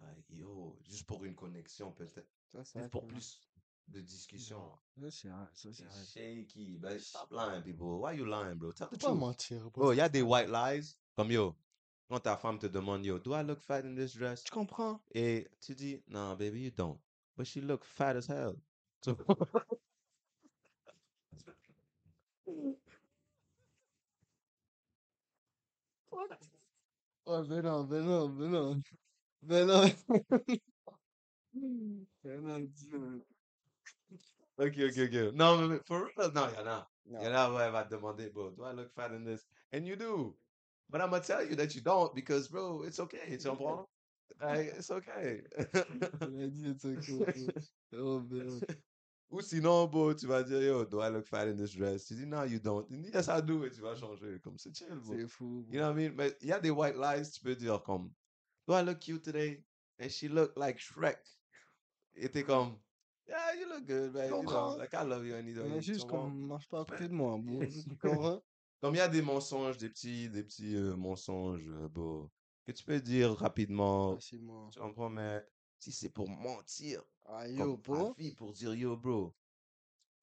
Like, 0.00 0.24
yo, 0.30 0.76
juste 0.82 1.06
pour 1.06 1.24
une 1.24 1.34
connexion, 1.34 1.92
peut-être. 1.92 2.28
Ça, 2.48 2.64
c'est 2.64 2.80
Juste 2.80 2.90
pour 2.90 3.06
plus 3.06 3.49
de 3.90 4.00
discussion. 4.00 4.62
C'est 5.10 5.28
vrai. 5.28 6.04
shaky. 6.06 6.78
Ben, 6.78 6.98
stop 6.98 7.30
lying, 7.30 7.62
people. 7.62 8.00
Why 8.00 8.12
you 8.12 8.26
lying, 8.26 8.56
bro? 8.56 8.72
Tell 8.72 8.88
the 8.88 8.98
truth. 8.98 9.18
mentir, 9.18 9.70
bro. 9.72 9.92
Y 9.92 10.00
a 10.00 10.08
des 10.08 10.22
white 10.22 10.48
lies. 10.48 10.96
Comme 11.16 11.32
yo, 11.32 11.54
quand 12.08 12.20
ta 12.20 12.36
femme 12.36 12.58
te 12.58 12.66
demande, 12.66 13.04
yo, 13.04 13.18
do 13.18 13.32
I 13.34 13.42
look 13.42 13.60
fat 13.60 13.84
in 13.84 13.94
this 13.94 14.14
dress? 14.14 14.42
Tu 14.42 14.52
comprends? 14.52 15.00
Et 15.14 15.48
tu 15.60 15.74
dis, 15.74 16.02
nah, 16.08 16.34
baby, 16.34 16.60
you 16.60 16.70
don't. 16.70 16.98
But 17.36 17.46
she 17.46 17.60
look 17.60 17.84
fat 17.84 18.16
as 18.16 18.26
hell. 18.26 18.56
So, 19.02 19.16
Oh, 27.26 27.44
mais 27.44 27.62
non, 27.62 27.86
mais 27.86 28.00
non, 28.00 28.28
mais 28.28 28.48
non. 28.48 28.82
Mais 29.42 29.64
non. 29.64 29.88
Mais 32.24 32.36
non, 32.40 32.60
Dieu. 32.60 33.24
Ok, 34.60 34.76
ok, 34.90 34.98
ok. 35.08 35.34
Non, 35.34 35.68
mais 35.68 35.80
for 35.86 36.04
real, 36.16 36.32
non, 36.32 36.48
il 36.48 36.54
y 36.54 36.58
en 36.58 36.66
a. 36.66 36.86
Il 37.06 37.12
y 37.12 37.16
en 37.16 37.34
a 37.34 37.64
elle 37.64 37.72
va 37.72 37.84
te 37.84 37.90
demander, 37.90 38.30
bro, 38.30 38.50
do 38.50 38.64
I 38.64 38.72
look 38.72 38.92
fat 38.92 39.12
in 39.12 39.24
this? 39.24 39.46
And 39.72 39.86
you 39.86 39.96
do. 39.96 40.36
But 40.88 41.00
I'm 41.00 41.10
gonna 41.10 41.22
tell 41.22 41.42
you 41.44 41.56
that 41.56 41.74
you 41.74 41.80
don't 41.80 42.14
because, 42.14 42.48
bro, 42.48 42.82
it's 42.82 42.98
okay. 43.00 43.36
Tu 43.38 43.48
comprends? 43.48 43.86
Like, 44.40 44.74
it's 44.76 44.90
okay. 44.90 45.42
Il 46.22 46.42
a 46.42 46.48
dit, 46.48 46.66
it's 46.68 46.84
okay. 46.84 47.48
Oh, 47.92 48.20
man. 48.20 48.60
Ou 49.32 49.40
sinon, 49.40 49.86
bro, 49.88 50.12
tu 50.14 50.26
vas 50.26 50.42
dire, 50.44 50.62
yo, 50.62 50.84
do 50.84 51.00
I 51.00 51.08
look 51.08 51.26
fat 51.26 51.48
in 51.48 51.56
this 51.56 51.72
dress? 51.72 52.06
Tu 52.06 52.14
dis, 52.14 52.26
no, 52.26 52.42
you 52.44 52.58
don't. 52.58 52.88
Tu 52.88 52.96
dis, 52.96 53.10
yes, 53.12 53.28
I 53.28 53.40
do. 53.40 53.64
Et 53.64 53.70
tu 53.70 53.80
vas 53.80 53.94
changer. 53.96 54.38
Comme 54.42 54.58
c'est 54.58 54.74
chill, 54.76 54.94
bro. 54.96 55.14
C'est 55.16 55.26
fou, 55.28 55.64
You 55.70 55.78
bro. 55.78 55.80
know 55.80 55.86
what 55.88 55.92
I 55.92 55.94
mean? 56.08 56.14
Mais 56.16 56.36
il 56.40 56.48
y 56.48 56.52
a 56.52 56.60
des 56.60 56.70
white 56.70 56.96
lies, 56.96 57.30
tu 57.30 57.40
peux 57.40 57.54
dire 57.54 57.82
comme, 57.82 58.10
do 58.66 58.74
I 58.74 58.82
look 58.82 59.00
cute 59.00 59.22
today? 59.22 59.64
And 60.00 60.08
she 60.10 60.28
look 60.28 60.56
like 60.56 60.78
Shrek. 60.78 61.18
Et 62.14 62.28
t'es 62.28 62.42
comme, 62.42 62.76
yeah, 63.30 63.54
you 63.60 63.68
look 63.68 63.86
good, 63.86 64.12
man. 64.14 64.28
You 64.28 64.42
know, 64.42 64.76
like 64.76 64.94
I 64.94 65.02
love 65.04 65.24
you. 65.24 65.34
Mais 65.64 65.80
juste 65.82 66.06
qu'on 66.06 66.28
marche 66.30 66.68
pas 66.68 66.80
à 66.80 66.84
côté 66.84 67.08
de 67.08 67.14
moi, 67.14 67.38
bro. 67.38 67.60
Tu 67.88 67.96
comprends? 67.96 68.42
Comme 68.80 68.94
il 68.94 68.98
y 68.98 69.00
a 69.00 69.08
des 69.08 69.22
mensonges, 69.22 69.76
des 69.76 69.90
petits, 69.90 70.30
des 70.30 70.42
petits 70.42 70.74
euh, 70.74 70.96
mensonges, 70.96 71.68
euh, 71.68 71.88
que 72.66 72.72
tu 72.72 72.82
peux 72.84 73.00
dire 73.00 73.36
rapidement. 73.36 74.14
Facilement. 74.14 74.70
Tu 74.70 74.80
comprends? 74.80 75.10
Mais 75.10 75.44
si 75.78 75.92
c'est 75.92 76.08
pour 76.08 76.28
mentir, 76.28 77.02
Ah, 77.26 77.46
yo, 77.46 77.76
comme 77.76 77.94
ma 77.98 78.04
bro. 78.04 78.14
fille, 78.14 78.34
pour 78.34 78.52
dire, 78.52 78.74
yo, 78.74 78.96
bro, 78.96 79.34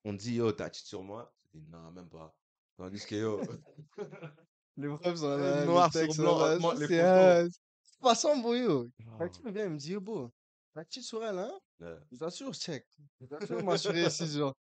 on 0.06 0.14
dit, 0.14 0.36
yo, 0.36 0.52
t'as 0.52 0.72
cheat 0.72 0.86
sur 0.88 1.04
moi? 1.04 1.32
Tu 1.52 1.60
dis, 1.60 1.70
non, 1.70 1.92
même 1.92 2.10
pas. 2.10 2.36
Tandis 2.78 3.06
que, 3.06 3.16
yo, 3.16 3.40
Les 4.78 4.88
preuves 4.90 5.16
sont 5.18 5.30
là, 5.38 5.66
noir 5.66 5.94
sur 5.94 6.14
blanc, 6.16 6.74
les 6.76 6.88
photos. 6.88 7.58
c'est 7.84 8.00
pas 8.02 8.16
sans, 8.16 8.38
bro, 8.38 8.56
yo. 8.56 8.88
Tu 9.34 9.44
me 9.44 9.52
viens, 9.52 9.66
il 9.66 9.72
me 9.72 9.78
dit, 9.78 9.92
yo, 9.94 10.02
bro, 10.02 10.32
la 10.78 10.86
petite 10.86 11.04
sur 11.04 11.24
elle, 11.26 11.40
hein? 11.40 11.60
ouais. 11.80 11.98
Je 12.12 12.18
t'assure, 12.18 12.54
je 12.54 12.60
check. 12.60 12.86
Je 13.20 13.26
t'assure, 13.26 13.64
m'assurer 13.64 14.06
ici, 14.06 14.28
genre. 14.28 14.54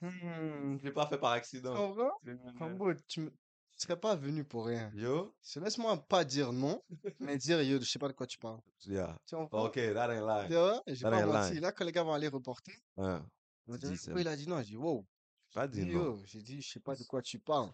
Hmm, 0.00 0.78
Je 0.78 0.84
l'ai 0.84 0.92
pas 0.92 1.06
fait 1.06 1.18
par 1.18 1.30
accident. 1.32 1.74
comprends? 1.74 2.10
Comme, 2.58 2.76
bro, 2.76 2.92
tu 3.06 3.20
me- 3.20 3.30
tu 3.30 3.86
serais 3.86 3.98
pas 3.98 4.16
venu 4.16 4.44
pour 4.44 4.66
rien. 4.66 4.90
Yo, 4.94 5.32
Laisse-moi 5.56 5.96
pas 6.08 6.24
dire 6.24 6.52
non, 6.52 6.82
mais 7.20 7.38
dire, 7.38 7.62
yo, 7.62 7.78
je 7.80 7.84
sais 7.88 7.98
pas 7.98 8.08
de 8.08 8.14
quoi 8.14 8.26
tu 8.26 8.38
parles. 8.38 8.60
yeah. 8.86 9.16
Tu 9.26 9.36
comprends? 9.36 9.66
Ok, 9.66 9.74
that 9.74 10.10
ain't 10.12 10.48
Tu 10.48 10.52
lying. 10.52 10.58
vois? 10.58 10.82
J'ai 10.88 11.04
pas 11.04 11.24
menti. 11.26 11.60
Là, 11.60 11.70
quand 11.72 11.84
les 11.84 11.92
gars 11.92 12.02
vont 12.02 12.12
aller 12.14 12.28
reporter, 12.28 12.72
Hein, 12.96 13.24
ils 13.66 13.70
vont 13.70 13.78
tu 13.78 13.80
dire, 13.86 13.90
dis 13.92 13.96
ça. 13.98 14.04
pourquoi 14.06 14.20
il 14.22 14.28
a 14.28 14.36
dit? 14.36 14.48
Non? 14.48 14.58
J'ai 14.58 14.70
dit, 14.70 14.76
wow. 14.76 15.06
Pas 15.54 15.68
dit 15.68 15.84
non. 15.86 15.92
yo, 15.92 16.22
j'ai 16.24 16.42
dit, 16.42 16.60
je 16.60 16.68
sais 16.72 16.80
pas 16.80 16.96
de 16.96 17.04
quoi 17.04 17.22
tu 17.22 17.38
parles. 17.38 17.72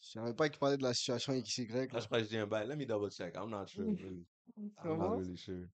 Je 0.00 0.10
savais 0.10 0.34
pas 0.34 0.48
qu'il 0.48 0.58
parlait 0.58 0.76
de 0.76 0.82
la 0.82 0.92
situation 0.94 1.32
XY. 1.32 1.66
Là, 1.68 2.00
je 2.00 2.06
crois 2.06 2.18
que 2.18 2.24
je 2.24 2.28
dis 2.28 2.36
un 2.36 2.46
bail. 2.46 2.68
Let 2.68 2.76
me 2.76 2.84
double 2.84 3.10
check. 3.10 3.34
I'm 3.34 3.48
not 3.50 3.66
sure. 3.66 3.84
Really. 3.98 4.26
I'm 4.84 4.98
not 4.98 5.16
really 5.16 5.36
sure. 5.36 5.66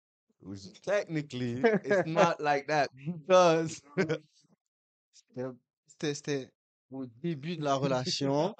Which 0.42 0.80
technically, 0.82 1.60
it's 1.84 2.06
not 2.06 2.40
like 2.40 2.66
that 2.68 2.88
because. 2.96 3.82
C'était- 6.00 6.48
au 6.90 7.06
début 7.06 7.56
de 7.56 7.62
la 7.62 7.74
relation. 7.76 8.54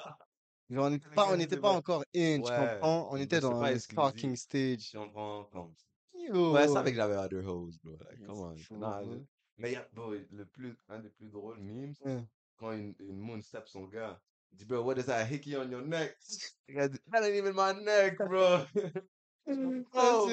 Genre, 0.71 0.85
on 0.87 0.91
n'était 0.91 1.09
pas, 1.09 1.27
on 1.27 1.39
c'est 1.39 1.61
pas 1.61 1.71
encore 1.71 2.05
in, 2.15 2.41
tu 2.43 2.49
Ouais, 2.49 2.57
comprends? 2.79 3.09
On 3.11 3.17
était 3.17 3.41
dans 3.41 3.61
le 3.61 3.73
exclusif. 3.73 4.39
stage. 4.39 4.81
Si 4.81 4.97
on 4.97 5.11
prend 5.11 5.45
comme. 5.45 5.75
Yo. 6.15 6.53
Ouais, 6.53 6.69
ça 6.69 6.79
avec 6.81 6.95
que 6.95 7.01
j'avais 7.01 7.17
other 7.17 7.45
hoes, 7.45 7.73
bro. 7.83 7.97
Like, 8.09 8.21
Yeah, 8.21 8.27
come 8.27 8.39
on. 8.39 8.57
chaud, 8.57 8.77
Nah, 8.77 9.03
je- 9.03 9.25
Mais 9.59 9.73
y 9.73 9.77
a, 9.77 9.89
bro, 9.93 10.13
le 10.13 10.45
plus, 10.47 10.77
un 10.89 11.01
des 11.01 11.09
plus 11.11 11.29
drôles 11.29 11.59
memes, 11.61 11.95
Ouais. 12.05 12.25
quand 12.57 12.73
une, 12.73 12.95
une 13.01 13.19
moon 13.19 13.43
step 13.43 13.67
son 13.69 13.85
gars, 13.87 14.21
il 14.53 14.59
dit, 14.59 14.65
bro, 14.65 14.83
what 14.83 14.97
is 14.99 15.05
that 15.07 15.25
hickey 15.27 15.57
on 15.57 15.69
your 15.71 15.83
neck? 15.83 16.17
Dit, 16.69 17.01
that 17.13 17.25
ain't 17.25 17.35
even 17.35 17.55
my 17.55 17.73
neck, 17.83 18.17
bro. 18.19 18.65
Oh, 19.95 20.31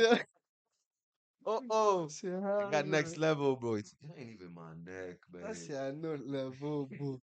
oh, 1.48 1.64
oh. 1.72 2.08
C'est 2.10 2.32
It 2.32 2.44
hard, 2.44 2.72
got 2.72 2.88
next 2.88 3.18
bro. 3.18 3.22
level, 3.22 3.56
bro. 3.58 3.76
It's, 3.76 3.96
it 4.04 4.12
ain't 4.18 4.30
even 4.32 4.54
my 4.54 4.74
neck, 4.86 5.18
Ça, 5.42 5.48
man. 5.48 5.56
c'est 5.56 5.76
un 5.78 6.04
autre 6.04 6.24
level, 6.26 6.88
bro. 6.98 7.22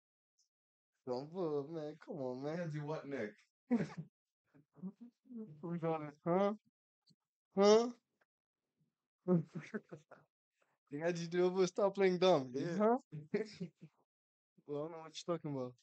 Donc, 1.07 1.30
bro, 1.32 1.67
man, 1.69 1.95
come 1.99 2.21
on, 2.21 2.41
Il 2.41 2.47
a 2.49 2.57
man. 2.57 2.69
dit, 2.69 2.80
what 2.80 3.05
neck? 3.07 3.34
Genre, 5.82 6.11
hein? 6.26 6.57
Hein? 7.57 7.93
Les 10.91 10.99
gars 10.99 11.11
disent, 11.13 11.34
yo, 11.34 11.49
bro, 11.51 11.65
stop 11.65 11.95
playing 11.95 12.19
dumb. 12.19 12.51
Il 12.55 12.65
dit, 12.65 12.65
Yeah. 12.65 12.78
Huh? 12.78 12.97
Bro, 14.67 14.76
I 14.76 14.80
don't 14.84 14.91
know 14.91 14.97
what 14.99 15.13
you're 15.28 15.36
talking 15.38 15.51
about. 15.55 15.74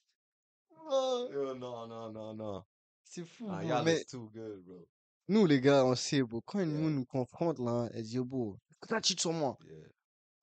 Bro, 0.70 1.28
Yo, 1.32 1.54
non, 1.54 1.88
non, 1.88 2.12
non, 2.12 2.34
non. 2.36 2.64
c'est 3.04 3.24
fou, 3.26 3.48
Ah, 3.48 3.58
bro. 3.60 3.68
y'all 3.68 3.84
Mais 3.84 4.00
is 4.00 4.04
too 4.06 4.30
good, 4.32 4.64
bro. 4.64 4.86
Nous, 5.28 5.46
les 5.46 5.60
gars, 5.60 5.84
on 5.84 5.94
sait, 5.94 6.22
bro. 6.22 6.40
Quand 6.40 6.60
une 6.60 6.74
moon 6.74 6.90
nous 6.90 7.04
confronte, 7.04 7.58
là, 7.58 7.88
elle 7.94 8.02
dit, 8.02 8.14
yo, 8.16 8.24
bro, 8.24 8.56
t'as 8.88 9.00
cheat 9.00 9.20
sur 9.20 9.32
moi? 9.32 9.56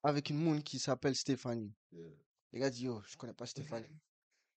Avec 0.03 0.29
une 0.29 0.37
moon 0.37 0.61
qui 0.61 0.79
s'appelle 0.79 1.15
Stéphanie. 1.15 1.73
yeah. 1.91 2.09
Les 2.53 2.59
gars 2.59 2.69
disent, 2.69 2.83
yo, 2.83 3.01
je 3.07 3.17
connais 3.17 3.33
pas 3.33 3.45
Stéphanie. 3.45 3.85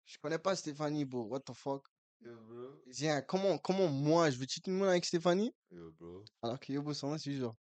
Je 0.07 0.19
connais 0.19 0.39
pas 0.41 0.57
Stéphanie, 0.57 1.05
bro. 1.05 1.23
What 1.27 1.41
the 1.41 1.53
fuck? 1.55 1.87
Yo, 2.21 2.33
bro. 2.45 2.83
Dit, 2.87 3.09
hein, 3.09 3.23
comment, 3.23 3.57
comment 3.59 3.87
moi, 3.89 4.29
je 4.31 4.39
veux 4.39 4.47
cheat 4.49 4.67
une 4.67 4.75
moon 4.75 4.89
avec 4.89 5.05
Stéphanie? 5.05 5.53
Yo, 5.71 5.93
bro. 5.93 6.25
Alors 6.43 6.59
que 6.59 6.73
yo, 6.73 6.83
bro, 6.83 6.93
son 6.95 7.11
nom, 7.11 7.19
c'est 7.19 7.33
genre 7.33 7.55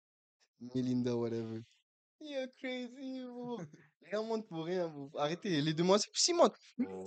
Melinda, 0.75 1.15
whatever. 1.17 1.61
You're 2.21 2.49
crazy, 2.59 3.23
bro. 3.25 3.59
Les 4.03 4.11
gars 4.11 4.23
montent 4.23 4.47
pour 4.49 4.65
rien, 4.65 4.89
bro. 4.89 5.11
Arrêtez, 5.19 5.61
les 5.61 5.75
demoiselles 5.75 6.11
aussi 6.13 6.33
montent. 6.33 6.57
Oh, 6.81 7.07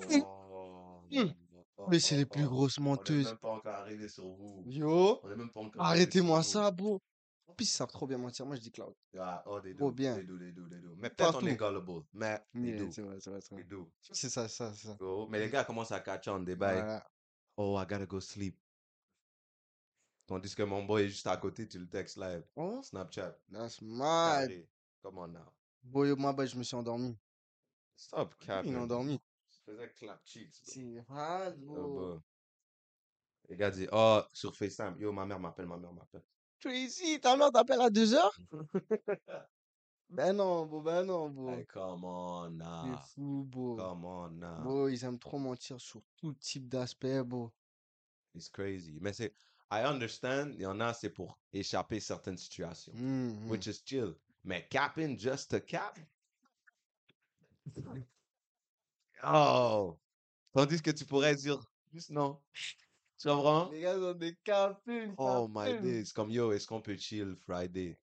Hum. 1.11 1.33
oh, 1.33 1.50
Mais 1.87 1.99
c'est 1.99 2.15
oh, 2.15 2.17
les 2.17 2.25
plus 2.25 2.45
oh. 2.45 2.49
grosses 2.49 2.79
On 2.79 2.83
menteuses. 2.83 3.25
même 3.25 3.37
pas 3.37 3.49
encore 3.51 3.73
arrivé 3.75 4.07
sur 4.09 4.27
vous. 4.27 4.65
Yo, 4.65 5.19
On 5.23 5.31
est 5.31 5.35
même 5.35 5.51
pas 5.51 5.61
encore 5.61 5.83
arrivé 5.83 6.03
arrêtez-moi 6.03 6.43
sur 6.43 6.43
vous. 6.43 6.51
ça, 6.51 6.71
bro. 6.71 7.01
En 7.47 7.53
plus, 7.53 7.65
ils 7.65 7.69
savent 7.69 7.91
trop 7.91 8.07
bien 8.07 8.17
mentir. 8.17 8.45
Moi, 8.45 8.55
je 8.55 8.61
dis 8.61 8.71
Cloud. 8.71 8.95
Ah, 9.19 9.43
oh, 9.45 9.59
they 9.61 9.75
Trop 9.75 9.91
do. 9.91 9.91
bien. 9.91 10.15
They 10.15 10.23
do, 10.25 10.37
they 10.37 10.51
do, 10.53 10.67
they 10.69 10.79
do. 10.79 10.95
Mais 10.97 11.09
peut-être 11.09 11.35
on 11.35 11.45
est 11.45 11.55
gullible. 11.55 12.03
Mais 12.13 12.41
Yeah, 12.53 12.77
do. 12.77 12.91
c'est 12.91 13.01
vrai, 13.01 13.19
c'est 13.19 13.29
vrai, 13.29 13.41
c'est 13.41 13.53
vrai. 13.55 13.63
do. 13.65 13.91
C'est 14.01 14.29
ça, 14.29 14.47
c'est 14.47 14.55
ça, 14.57 14.73
ça. 14.73 14.97
Mais 15.29 15.39
les 15.39 15.49
gars 15.49 15.63
commencent 15.65 15.91
à 15.91 15.99
catch 15.99 16.27
on 16.29 16.39
des 16.39 16.55
bails. 16.55 16.79
Voilà. 16.79 17.07
Oh, 17.57 17.77
I 17.79 17.85
gotta 17.85 18.05
go 18.05 18.19
sleep. 18.21 18.57
Tandis 20.27 20.55
que 20.55 20.63
mon 20.63 20.83
boy 20.85 21.03
est 21.03 21.09
juste 21.09 21.27
à 21.27 21.35
côté, 21.37 21.67
tu 21.67 21.77
le 21.79 21.89
textes 21.89 22.17
live. 22.17 22.43
Oh, 22.55 22.81
Snapchat. 22.83 23.37
that's 23.51 23.81
mad. 23.81 24.49
Carré. 24.49 24.69
Come 25.03 25.17
on 25.17 25.27
now. 25.29 25.51
Boy, 25.83 26.15
ma 26.17 26.31
bad, 26.31 26.47
je 26.47 26.57
me 26.57 26.63
suis 26.63 26.75
endormi. 26.75 27.17
Stop 27.95 28.33
Il 28.39 28.45
capping. 28.47 28.73
est 28.73 28.77
endormi. 28.77 29.19
Je 29.71 29.75
faisais 29.77 29.89
clap 29.97 30.21
cheeks. 30.25 30.61
bro. 30.63 30.73
C'est 30.73 31.05
hard, 31.09 31.57
Oh, 31.61 31.65
bro. 31.65 31.87
bro. 31.87 32.21
Les 33.49 33.55
gars 33.57 33.71
disent, 33.71 33.89
oh, 33.91 34.21
sur 34.33 34.55
FaceTime, 34.55 34.95
yo, 34.99 35.11
ma 35.11 35.25
mère 35.25 35.39
m'appelle, 35.39 35.65
ma 35.67 35.77
mère 35.77 35.93
m'appelle. 35.93 36.23
Tracy, 36.59 37.19
ta 37.19 37.35
mère 37.35 37.51
t'appelle 37.51 37.81
à 37.81 37.89
2 37.89 38.13
heures? 38.13 38.37
Ben 40.13 40.33
non, 40.35 40.65
bro, 40.65 40.81
ben 40.81 41.05
non, 41.05 41.29
bro. 41.29 41.51
Hey, 41.51 41.65
come 41.65 42.03
on 42.03 42.49
C'est 42.51 42.57
now. 42.57 42.97
fou, 43.15 43.45
bro. 43.45 43.77
Come 43.77 44.03
on 44.03 44.29
now. 44.31 44.61
Bro, 44.61 44.89
ils 44.89 45.05
aiment 45.05 45.17
trop 45.17 45.39
mentir 45.39 45.79
sur 45.79 46.01
tout 46.17 46.33
type 46.33 46.67
d'aspect, 46.67 47.23
bro. 47.23 47.49
It's 48.35 48.49
crazy. 48.49 48.97
Mais 48.99 49.13
c'est, 49.13 49.33
I 49.71 49.83
understand, 49.85 50.51
il 50.55 50.63
y 50.63 50.65
en 50.65 50.81
a, 50.81 50.93
c'est 50.93 51.11
pour 51.11 51.39
échapper 51.53 52.01
certaines 52.01 52.37
situations. 52.37 52.91
Mhm. 52.93 53.49
Which 53.49 53.67
is 53.67 53.81
chill. 53.85 54.13
Mais 54.43 54.67
capping 54.69 55.17
just 55.17 55.49
to 55.51 55.61
cap? 55.61 55.97
Oh! 59.23 59.97
Tandis 60.53 60.81
que 60.81 60.91
tu 60.91 61.05
pourrais 61.05 61.35
dire, 61.35 61.59
juste 61.93 62.09
non. 62.09 62.39
Tu 63.17 63.27
comprends? 63.27 63.69
Les 63.69 63.81
gars 63.81 63.97
ont 63.97 64.13
des 64.13 64.35
capines, 64.43 65.13
Oh 65.17 65.47
my 65.49 65.79
days. 65.81 66.11
Comme 66.11 66.31
yo, 66.31 66.51
est-ce 66.51 66.67
qu'on 66.67 66.81
peut 66.81 66.97
chill 66.97 67.35
Friday? 67.35 67.97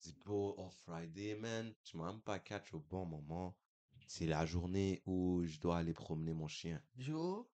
Dis, 0.00 0.14
bro, 0.24 0.54
oh 0.58 0.70
Friday, 0.84 1.36
man, 1.36 1.72
tu 1.84 1.96
m'as 1.96 2.10
même 2.10 2.20
pas 2.22 2.38
catch 2.38 2.72
au 2.74 2.80
bon 2.80 3.04
moment. 3.04 3.54
C'est 4.08 4.26
la 4.26 4.44
journée 4.46 5.02
où 5.06 5.42
je 5.44 5.58
dois 5.60 5.78
aller 5.78 5.92
promener 5.92 6.32
mon 6.32 6.48
chien. 6.48 6.82
Yo, 6.96 7.48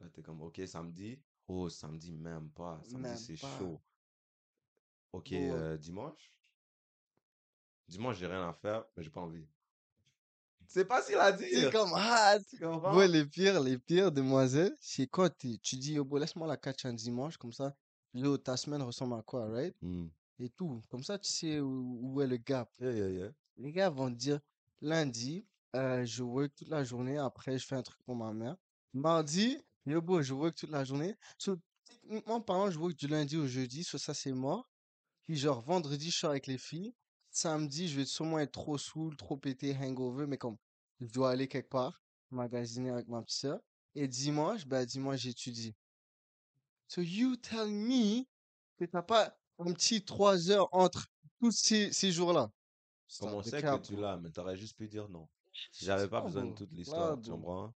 Là, 0.00 0.08
t'es 0.08 0.22
comme, 0.22 0.40
ok, 0.40 0.62
samedi? 0.66 1.18
Oh, 1.46 1.68
samedi, 1.68 2.12
même 2.12 2.48
pas. 2.50 2.80
Samedi, 2.84 3.18
c'est 3.18 3.36
chaud. 3.36 3.80
Ok, 5.12 5.32
euh, 5.32 5.76
dimanche? 5.76 6.32
Dimanche, 7.88 8.18
j'ai 8.18 8.26
rien 8.26 8.48
à 8.48 8.52
faire, 8.52 8.84
mais 8.96 9.02
j'ai 9.02 9.10
pas 9.10 9.20
envie. 9.20 9.46
C'est 10.72 10.86
facile 10.86 11.16
à 11.16 11.36
c'est 11.36 11.48
dire. 11.48 11.72
comme 11.72 11.92
hard. 11.94 12.44
Tu 12.48 12.56
comprends? 12.60 12.92
Bro, 12.92 13.04
les 13.06 13.26
pires, 13.26 13.60
les 13.60 13.76
pires 13.76 14.12
demoiselles, 14.12 14.72
c'est 14.80 15.08
quand 15.08 15.28
tu 15.36 15.76
dis, 15.76 15.94
yo, 15.94 16.04
bro, 16.04 16.18
laisse-moi 16.18 16.46
la 16.46 16.56
catch 16.56 16.84
un 16.84 16.92
dimanche, 16.92 17.36
comme 17.36 17.52
ça. 17.52 17.74
Yo, 18.14 18.38
ta 18.38 18.56
semaine 18.56 18.80
ressemble 18.82 19.14
à 19.14 19.22
quoi, 19.22 19.48
right? 19.48 19.74
Hmm. 19.82 20.06
Et 20.38 20.48
tout. 20.48 20.80
Comme 20.88 21.02
ça, 21.02 21.18
tu 21.18 21.28
sais 21.28 21.58
où, 21.58 21.98
où 22.00 22.22
est 22.22 22.28
le 22.28 22.36
gap. 22.36 22.70
Yeah, 22.78 22.92
yeah, 22.92 23.08
yeah. 23.08 23.30
Les 23.56 23.72
gars 23.72 23.90
vont 23.90 24.10
te 24.10 24.16
dire, 24.16 24.38
lundi, 24.80 25.44
euh, 25.74 26.04
je 26.06 26.22
work 26.22 26.54
toute 26.54 26.68
la 26.68 26.84
journée, 26.84 27.18
après, 27.18 27.58
je 27.58 27.66
fais 27.66 27.74
un 27.74 27.82
truc 27.82 27.98
pour 28.04 28.14
ma 28.14 28.32
mère. 28.32 28.56
Mardi, 28.94 29.58
yo, 29.86 30.00
bro, 30.00 30.22
je 30.22 30.32
work 30.32 30.54
toute 30.54 30.70
la 30.70 30.84
journée. 30.84 31.16
So, 31.36 31.56
techniquement 31.84 32.40
parlant, 32.40 32.70
je 32.70 32.78
work 32.78 32.94
du 32.94 33.08
lundi 33.08 33.36
au 33.36 33.48
jeudi, 33.48 33.82
so 33.82 33.98
ça, 33.98 34.14
c'est 34.14 34.32
mort. 34.32 34.70
Puis, 35.24 35.36
genre, 35.36 35.62
vendredi, 35.62 36.12
je 36.12 36.16
sors 36.16 36.30
avec 36.30 36.46
les 36.46 36.58
filles. 36.58 36.94
Samedi, 37.30 37.88
je 37.88 37.96
vais 37.96 38.04
sûrement 38.04 38.38
être 38.40 38.52
trop 38.52 38.76
saoul, 38.76 39.16
trop 39.16 39.36
pété, 39.36 39.76
hangover, 39.76 40.26
mais 40.26 40.36
comme, 40.38 40.56
je 41.00 41.06
dois 41.06 41.30
aller 41.30 41.48
quelque 41.48 41.68
part, 41.68 42.02
magasiner 42.30 42.90
avec 42.90 43.08
ma 43.08 43.22
petite 43.22 43.38
sœur. 43.38 43.60
Et 43.94 44.08
dimanche, 44.08 44.66
bah, 44.66 44.84
dimanche, 44.84 45.20
j'étudie. 45.20 45.74
So, 46.88 47.02
you 47.02 47.36
tell 47.36 47.68
me 47.68 48.24
que 48.76 48.84
t'as 48.84 49.02
pas 49.02 49.36
un 49.58 49.72
petit 49.72 50.04
trois 50.04 50.50
heures 50.50 50.68
entre 50.72 51.06
tous 51.40 51.52
ces, 51.52 51.92
ces 51.92 52.10
jours-là. 52.10 52.50
Comme 53.18 53.34
on 53.34 53.42
the 53.42 53.46
sait 53.46 53.62
que 53.62 53.80
tu 53.82 53.96
l'as, 53.96 54.16
mais 54.16 54.30
t'aurais 54.30 54.56
juste 54.56 54.76
pu 54.76 54.88
dire 54.88 55.08
non. 55.08 55.28
J'avais 55.80 56.08
pas 56.08 56.20
besoin 56.20 56.46
de 56.46 56.54
toute 56.54 56.72
l'histoire, 56.72 57.20
tu 57.20 57.30
bro. 57.30 57.38
comprends? 57.38 57.74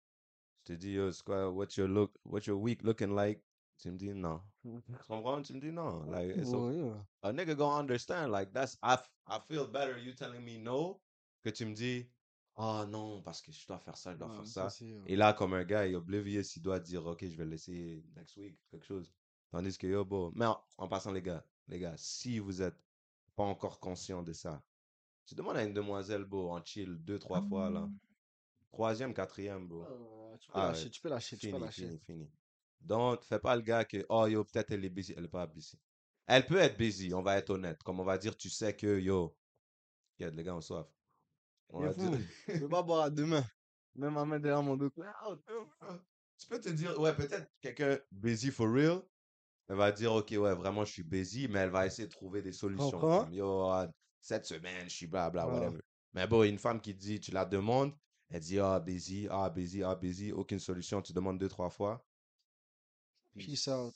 Je 0.67 0.73
te 0.73 0.79
dis, 0.79 0.93
yo, 0.93 1.13
c'est 1.13 1.23
quoi, 1.23 1.51
what's 1.51 1.77
your 1.77 1.89
look, 1.89 2.13
what's 2.25 2.47
your 2.47 2.61
week 2.61 2.83
looking 2.83 3.15
like? 3.15 3.41
Tu 3.79 3.91
me 3.91 3.97
dis 3.99 4.15
non. 4.15 4.41
Tu 4.63 4.71
comprends? 5.09 5.43
Tu 5.43 5.55
me 5.55 5.61
dis 5.61 5.73
non. 5.73 6.05
Like, 6.11 6.37
it's 6.37 6.53
okay. 6.55 6.79
yeah. 6.79 7.05
a 7.23 7.33
nigga 7.33 7.55
gonna 7.57 7.81
understand. 7.81 8.31
Like 8.33 8.53
that's 8.53 8.79
I, 8.83 8.97
I 9.27 9.39
feel 9.41 9.67
better 9.67 9.99
you 9.99 10.15
telling 10.15 10.45
me 10.45 10.59
no 10.59 11.01
que 11.43 11.51
tu 11.51 11.67
me 11.67 11.75
dis 11.75 12.09
ah 12.57 12.87
non 12.89 13.21
parce 13.23 13.43
que 13.43 13.53
je 13.53 13.67
dois 13.67 13.79
faire 13.79 13.97
ça, 13.97 14.13
je 14.13 14.19
dois 14.19 14.29
Ouais, 14.29 14.37
faire 14.37 14.47
ça, 14.47 14.69
Et 15.07 15.17
là 15.17 15.33
comme 15.35 15.55
un 15.55 15.65
gars 15.65 15.87
il 15.87 15.93
est 15.93 15.97
oblivious, 15.97 16.43
il 16.57 16.63
doit 16.63 16.81
dire 16.81 17.05
ok 17.05 17.27
je 17.29 17.37
vais 17.37 17.45
le 17.45 17.51
laisser 17.51 18.05
next 18.17 18.37
week 18.37 18.57
quelque 18.71 18.87
chose. 18.87 19.13
Tandis 19.51 19.77
que 19.77 19.87
yo 19.87 20.05
bon, 20.05 20.33
mais 20.35 20.47
en, 20.47 20.59
en 20.79 20.89
passant 20.89 21.13
les 21.13 21.23
gars, 21.23 21.45
les 21.69 21.79
gars, 21.79 21.95
si 21.97 22.39
vous 22.39 22.63
êtes 22.63 22.79
pas 23.37 23.45
encore 23.45 23.81
conscient 23.81 24.23
de 24.23 24.33
ça, 24.33 24.63
tu 25.27 25.35
demandes 25.35 25.57
à 25.57 25.65
une 25.65 25.75
demoiselle 25.75 26.25
beau 26.25 26.51
en 26.51 26.65
chill 26.65 26.97
deux 27.05 27.19
trois 27.19 27.43
fois 27.43 27.69
là, 27.71 27.89
troisième 28.73 29.13
quatrième 29.15 29.67
bro. 29.69 29.83
euh, 29.85 30.37
tu 30.39 30.51
peux 30.51 30.59
Ah, 30.59 30.69
lâcher, 30.69 30.91
tu 30.91 31.01
peux 31.01 31.09
lâcher, 31.09 31.37
tu 31.37 31.47
peux 31.49 31.53
Fini, 31.53 31.65
lâcher. 31.67 31.87
fini, 31.87 31.99
fini. 31.99 32.31
Donc, 32.85 33.25
fais 33.25 33.39
pas 33.39 33.57
le 33.57 33.63
gars 33.63 33.85
que, 33.85 34.05
oh, 34.09 34.27
yo, 34.27 34.45
peut-être 34.45 34.71
elle 34.73 34.85
est 34.85 34.91
busy. 34.91 35.15
Elle 35.17 35.25
est 35.25 35.29
pas 35.29 35.47
busy. 35.47 35.79
Elle 36.27 36.47
peut 36.47 36.59
être 36.59 36.77
busy, 36.77 37.13
on 37.15 37.23
va 37.23 37.37
être 37.37 37.51
honnête. 37.51 37.83
Comme 37.83 38.01
on 38.01 38.05
va 38.05 38.19
dire, 38.19 38.37
tu 38.37 38.49
sais 38.51 38.75
que, 38.75 38.99
yo, 38.99 39.37
regarde, 40.19 40.35
les 40.35 40.43
gars 40.43 40.55
ont 40.55 40.61
soif. 40.61 40.87
On 41.71 41.81
Il 41.81 41.87
va 41.89 41.95
dire- 41.95 42.13
fou. 42.19 42.25
Je 42.49 42.59
peux 42.61 42.69
pas 42.69 42.83
boire 42.83 43.03
à 43.05 43.11
deux 43.11 43.27
mains. 43.27 43.45
Même 43.95 44.15
ma 44.15 44.25
main 44.25 44.39
derrière 44.41 44.63
mon 44.63 44.77
dos. 44.77 44.91
tu 46.39 46.47
peux 46.49 46.61
te 46.61 46.69
dire, 46.69 46.99
ouais, 47.01 47.15
peut-être 47.15 47.49
quelqu'un 47.61 47.99
busy 48.11 48.51
for 48.51 48.71
real. 48.73 49.03
Elle 49.69 49.77
va 49.77 49.93
dire, 49.93 50.13
ok, 50.13 50.29
ouais, 50.31 50.55
vraiment, 50.55 50.85
je 50.85 50.93
suis 50.93 51.03
busy, 51.03 51.49
mais 51.49 51.61
elle 51.61 51.71
va 51.71 51.87
essayer 51.87 52.07
de 52.07 52.13
trouver 52.13 52.43
des 52.43 52.53
solutions. 52.53 52.99
Comme, 52.99 53.33
yo, 53.33 53.63
ah, 53.69 53.91
cette 54.21 54.45
semaine, 54.47 54.89
je 54.89 54.95
suis 54.95 55.07
blabla, 55.07 55.43
Ah. 55.43 55.47
whatever. 55.49 55.81
Mais 56.13 56.27
bon, 56.27 56.43
une 56.43 56.59
femme 56.59 56.81
qui 56.81 56.95
dit, 56.95 57.19
tu 57.21 57.31
la 57.33 57.45
demandes, 57.45 57.93
elle 58.31 58.41
dit, 58.41 58.59
ah, 58.59 58.79
busy, 58.81 59.27
ah, 59.31 59.49
busy, 59.51 59.83
ah, 59.83 59.95
busy, 59.95 60.33
aucune 60.33 60.59
solution, 60.59 61.01
tu 61.03 61.13
demandes 61.13 61.39
deux, 61.39 61.49
trois 61.49 61.71
fois. 61.71 62.05
Peace 63.39 63.69
out. 63.69 63.95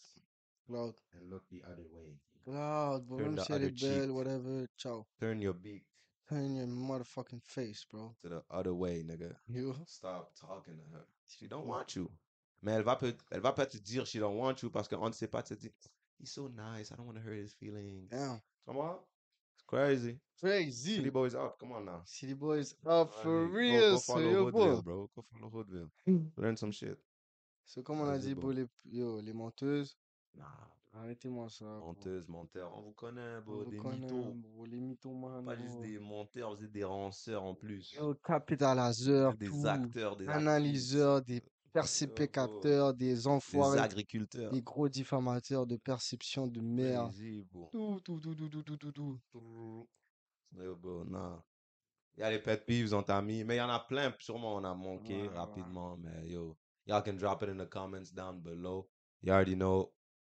Cloud. 0.66 0.94
And 1.14 1.30
look 1.30 1.42
the 1.50 1.62
other 1.64 1.84
way. 1.94 2.16
Cloud, 2.44 3.06
bro. 3.08 3.18
Turn 3.18 3.34
the 3.36 3.44
si 3.44 3.52
elle 3.52 3.62
est 3.62 3.66
other 3.84 4.04
cheek. 4.06 4.14
whatever. 4.14 4.66
Ciao. 4.76 5.06
Turn 5.20 5.40
your 5.40 5.54
beak 5.54 5.82
Turn 6.28 6.56
your 6.56 6.66
motherfucking 6.66 7.42
face, 7.42 7.86
bro. 7.90 8.14
to 8.22 8.28
the 8.28 8.42
other 8.50 8.74
way, 8.74 9.02
nigga. 9.02 9.34
You? 9.48 9.74
Stop 9.86 10.32
talking 10.38 10.74
to 10.76 10.96
her. 10.96 11.04
She 11.26 11.46
don't 11.46 11.66
want 11.66 11.96
you. 11.96 12.10
Mais 12.62 12.72
elle 12.74 12.82
va 12.82 12.96
peut, 12.96 13.14
elle 13.30 13.40
va 13.40 13.52
pas 13.52 13.66
te 13.66 13.78
dire 13.78 14.04
she 14.04 14.18
don't 14.18 14.36
want 14.36 14.62
you 14.62 14.68
parce 14.70 14.88
qu'on 14.88 15.06
ne 15.06 15.12
sait 15.12 15.28
pas 15.30 15.42
te 15.42 15.54
dire, 15.54 15.70
he's 16.18 16.30
so 16.32 16.48
nice, 16.48 16.90
I 16.92 16.96
don't 16.96 17.06
want 17.06 17.16
to 17.16 17.22
hurt 17.22 17.38
his 17.38 17.54
feelings. 17.54 18.08
Damn. 18.10 18.40
Come 18.66 18.78
on. 18.78 18.96
It's 19.54 19.64
crazy. 19.66 20.18
Crazy. 20.40 20.96
City 20.96 21.10
boys 21.10 21.34
up. 21.34 21.58
Come 21.60 21.72
on 21.72 21.84
now. 21.86 22.02
City 22.04 22.34
boys 22.34 22.74
up 22.86 23.10
for 23.22 23.46
go- 23.46 23.52
real, 23.52 23.92
Go, 23.92 23.96
so 23.98 24.12
follow 24.14 24.30
yo, 24.30 24.44
Hoodville, 24.46 24.82
bro. 24.82 24.82
bro. 24.82 25.10
Go 25.16 25.24
follow 25.32 25.50
Hoodville. 25.50 25.90
Learn 26.36 26.56
some 26.56 26.72
shit. 26.72 26.98
So, 27.68 27.82
comme 27.82 28.00
on 28.00 28.08
a 28.08 28.16
Vas-y, 28.16 28.28
dit, 28.28 28.34
bro, 28.34 28.50
les, 28.50 28.66
yo, 28.90 29.20
les 29.20 29.32
menteuses, 29.34 29.98
Nah, 30.34 30.46
arrêtez-moi 30.94 31.48
ça. 31.50 31.66
bro. 31.66 31.88
menteuse, 31.88 32.26
menteur. 32.28 32.72
On 32.76 32.80
vous 32.80 32.92
connaît, 32.92 33.40
On 33.40 33.42
bro. 33.42 33.64
vous 33.64 33.70
Des 33.70 33.76
connaît, 33.76 34.06
mythos. 34.06 34.34
bro, 34.34 34.64
les 34.64 34.80
mythomanes, 34.80 35.44
Pas 35.44 35.56
juste 35.56 35.74
bro. 35.74 35.82
des 35.82 35.98
menteurs, 35.98 36.54
vous 36.54 36.64
êtes 36.64 36.72
des 36.72 36.84
ranceurs 36.84 37.42
en 37.42 37.54
plus. 37.54 37.92
Yo, 37.92 38.14
capitaliseurs, 38.14 39.36
Des 39.36 39.46
tout. 39.48 39.66
acteurs, 39.66 40.16
des 40.16 40.26
actrices. 40.28 40.36
analyseurs, 40.36 41.22
des 41.22 41.34
Yo, 41.36 41.40
bro. 41.42 41.72
percépicateurs, 41.72 42.94
des 42.94 43.06
Des 43.14 43.26
enfoirés, 43.26 43.78
agriculteurs. 43.80 44.50
des 44.52 44.62
gros 44.62 44.88
diffamateurs 44.88 45.66
de 45.66 45.76
perception 45.76 46.46
de 46.46 46.60
merde. 46.60 47.12
Crazy, 47.12 47.42
bro. 47.50 47.68
Tout, 47.70 48.00
tout, 48.00 48.18
tout, 48.20 48.34
tout, 48.34 48.48
tout, 48.48 48.62
tout, 48.62 48.92
tout, 48.92 48.92
tout. 49.30 49.88
Yo, 50.52 50.76
bro, 50.76 51.04
nah. 51.04 51.42
Il 52.16 52.20
y 52.20 52.24
a 52.24 52.30
les 52.30 52.40
pet 52.40 52.64
peeves, 52.66 52.94
on 52.94 53.02
t'a 53.02 53.22
mis. 53.22 53.44
Mais 53.44 53.56
il 53.56 53.58
y 53.58 53.62
en 53.62 53.68
a 53.70 53.80
plein, 53.80 54.12
sûrement 54.18 54.56
on 54.56 54.64
a 54.64 54.74
manqué 54.74 55.28
Ouais, 55.28 55.28
ouais. 55.28 55.28
rapidement. 55.28 55.96
Mais 55.98 56.28
yo, 56.30 56.56
y'all 56.88 57.02
can 57.02 57.16
drop 57.16 57.42
it 57.42 57.48
in 57.48 57.58
the 57.58 57.66
comments 57.66 58.10
down 58.10 58.40
below. 58.40 58.86
You 59.22 59.32
already 59.32 59.54
know. 59.54 59.90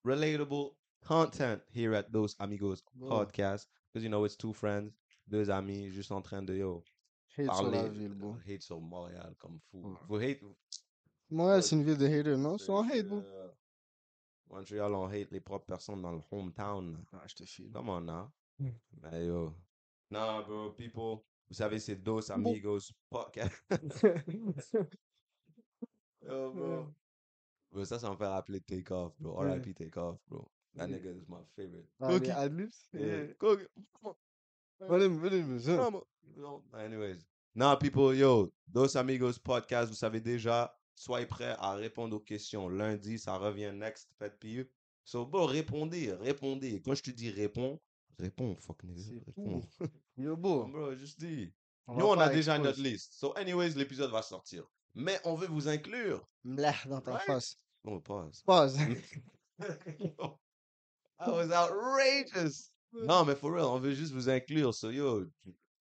Relatable 0.06 0.70
content 1.04 1.62
here 1.72 1.94
at 1.94 2.12
Those 2.12 2.36
Amigos 2.38 2.82
podcast. 3.00 3.66
Because 3.92 4.04
you 4.04 4.10
know, 4.10 4.24
it's 4.24 4.36
two 4.36 4.52
friends, 4.52 4.92
deux 5.28 5.48
amis, 5.50 5.90
juste 5.92 6.12
en 6.12 6.22
train 6.22 6.42
de 6.42 6.54
yo, 6.54 6.84
Hate 7.36 7.54
sur 7.54 7.70
la 7.70 7.88
ville, 7.88 8.14
bro. 8.14 8.36
hate 8.46 8.62
sur 8.62 8.80
Montréal 8.80 9.34
comme 9.38 9.58
fou. 9.70 9.96
Vous 10.08 10.16
hate. 10.20 10.40
Montréal, 11.30 11.62
c'est 11.62 11.76
une 11.76 11.84
ville 11.84 11.96
de 11.96 12.06
haters, 12.06 12.36
non? 12.38 12.58
c'est- 12.58 12.72
un 12.72 12.88
hate, 12.88 13.06
bro. 13.06 13.22
Montréal, 14.50 14.94
on 14.94 15.06
hate 15.06 15.30
les 15.30 15.40
propres 15.40 15.66
personnes 15.66 16.02
dans 16.02 16.12
le 16.12 16.20
hometown. 16.30 17.04
Ah, 17.12 17.22
je 17.26 17.34
te 17.34 17.44
file. 17.44 17.70
Come 17.72 17.88
on 17.88 18.00
now. 18.02 18.30
Mm. 18.58 18.70
Mais 19.02 19.26
yo. 19.26 19.54
Nah, 20.10 20.42
bro, 20.42 20.72
people. 20.72 21.22
Vous 21.48 21.54
savez, 21.54 21.78
c'est 21.78 21.96
Dos 21.96 22.30
Amigos 22.30 22.92
podcast. 23.10 23.54
Yo, 26.24 26.52
bro. 26.52 26.86
Bro, 27.70 27.84
ça, 27.84 27.98
ça 27.98 28.10
me 28.10 28.16
fait 28.16 28.26
rappeler 28.26 28.60
Take 28.60 28.92
Off, 28.92 29.14
bro. 29.18 29.38
R.I.P. 29.38 29.74
Take 29.74 29.98
Off, 29.98 30.18
bro. 30.28 30.48
That 30.74 30.88
nigga 30.88 31.16
is 31.16 31.28
my 31.28 31.42
favorite. 31.54 31.86
Ah, 32.00 32.08
Cookie. 32.08 32.30
adlibs? 32.30 32.88
Yeah. 32.92 33.26
Cookie. 33.38 33.66
Anyways, 36.74 37.26
Non, 37.54 37.76
people, 37.76 38.16
yo, 38.16 38.50
Dos 38.66 38.96
Amigos 38.96 39.38
Podcast, 39.38 39.90
vous 39.90 39.96
savez 39.96 40.20
déjà, 40.20 40.74
soyez 40.94 41.26
prêts 41.26 41.54
à 41.58 41.74
répondre 41.74 42.16
aux 42.16 42.20
questions. 42.20 42.68
Lundi, 42.68 43.18
ça 43.18 43.36
revient 43.36 43.72
next, 43.74 44.08
pet 44.18 44.32
peeve. 44.40 44.66
So, 45.04 45.26
bro, 45.26 45.44
répondez, 45.44 46.12
répondez. 46.12 46.80
Quand 46.82 46.94
je 46.94 47.02
te 47.02 47.10
dis 47.10 47.30
réponds, 47.30 47.78
réponds, 48.18 48.56
fuck 48.56 48.82
nigga, 48.84 49.20
réponds. 49.26 49.60
Yo, 50.16 50.36
beau. 50.36 50.66
Bro, 50.66 50.94
juste 50.94 51.20
dis. 51.20 51.52
On 51.86 51.96
va 51.96 52.06
on 52.06 52.18
a 52.18 52.28
déjà 52.30 52.58
notre 52.58 52.80
liste. 52.80 53.12
So, 53.12 53.36
anyways, 53.36 53.74
l'épisode 53.74 54.10
va 54.10 54.22
sortir. 54.22 54.64
Mais 54.94 55.18
on 55.24 55.34
veut 55.34 55.46
vous 55.48 55.68
inclure. 55.68 56.26
Mlah 56.44 56.74
dans 56.86 57.00
ta 57.00 57.12
Right? 57.12 57.26
face. 57.26 57.56
On 57.84 58.00
pause. 58.00 58.42
Pause. 58.46 58.78
That 61.18 61.32
was 61.32 61.50
outrageous. 61.52 62.70
Non, 62.92 63.24
mais 63.24 63.36
for 63.36 63.52
real, 63.52 63.66
on 63.66 63.78
veut 63.80 63.94
juste 63.94 64.12
vous 64.12 64.28
inclure. 64.28 64.74
So, 64.74 64.90
yo, 64.90 65.26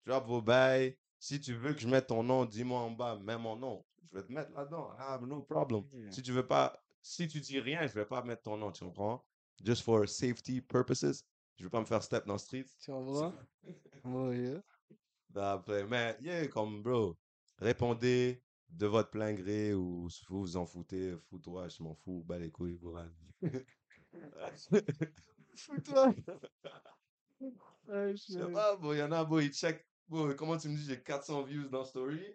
drop 0.04 0.26
vos 0.26 0.42
bails. 0.42 0.96
Si 1.20 1.40
tu 1.40 1.54
veux 1.54 1.72
que 1.74 1.80
je 1.80 1.88
mette 1.88 2.06
ton 2.08 2.22
nom, 2.22 2.44
dis-moi 2.44 2.78
en 2.80 2.90
bas, 2.90 3.16
mets 3.18 3.38
mon 3.38 3.56
nom. 3.56 3.84
Je 4.10 4.16
vais 4.18 4.24
te 4.24 4.32
mettre 4.32 4.52
là-dedans. 4.52 4.90
I 4.98 5.02
have 5.14 5.22
no 5.26 5.42
problem. 5.42 5.84
Yeah. 5.92 6.10
Si 6.12 6.22
tu 6.22 6.32
veux 6.32 6.46
pas, 6.46 6.76
si 7.02 7.26
tu 7.28 7.40
dis 7.40 7.58
rien, 7.60 7.86
je 7.86 7.92
vais 7.94 8.04
pas 8.04 8.22
mettre 8.22 8.42
ton 8.42 8.56
nom, 8.56 8.70
tu 8.72 8.84
comprends? 8.84 9.24
Just 9.64 9.82
for 9.82 10.08
safety 10.08 10.60
purposes. 10.60 11.24
Je 11.56 11.64
veux 11.64 11.70
pas 11.70 11.80
me 11.80 11.86
faire 11.86 12.02
step 12.02 12.26
dans 12.26 12.34
le 12.34 12.38
street. 12.38 12.66
Tu 12.80 12.90
comprends? 12.90 13.32
Oh, 14.04 14.30
yeah. 14.32 14.60
D'après, 15.30 15.84
mais, 15.86 16.16
yeah, 16.20 16.46
comme, 16.48 16.82
bro, 16.82 17.16
répondez 17.58 18.40
de 18.70 18.86
votre 18.86 19.10
plein 19.10 19.32
gré 19.32 19.74
ou 19.74 20.08
vous 20.28 20.40
vous 20.40 20.56
en 20.56 20.66
foutez, 20.66 21.16
fous-toi, 21.28 21.68
je 21.68 21.82
m'en 21.82 21.94
fous, 21.94 22.22
bas 22.26 22.38
les 22.38 22.50
couilles, 22.50 22.76
pour 22.76 23.00
Fous-toi. 25.56 26.14
Je 27.88 28.16
sais 28.16 28.52
pas, 28.52 28.76
bon, 28.76 28.92
il 28.92 28.98
y 28.98 29.02
en 29.02 29.12
a, 29.12 29.24
bon, 29.24 29.38
ils 29.38 29.52
check. 29.52 29.86
Bon, 30.08 30.34
comment 30.34 30.58
tu 30.58 30.68
me 30.68 30.76
dis, 30.76 30.84
j'ai 30.84 31.02
400 31.02 31.42
views 31.44 31.68
dans 31.68 31.84
Story? 31.84 32.34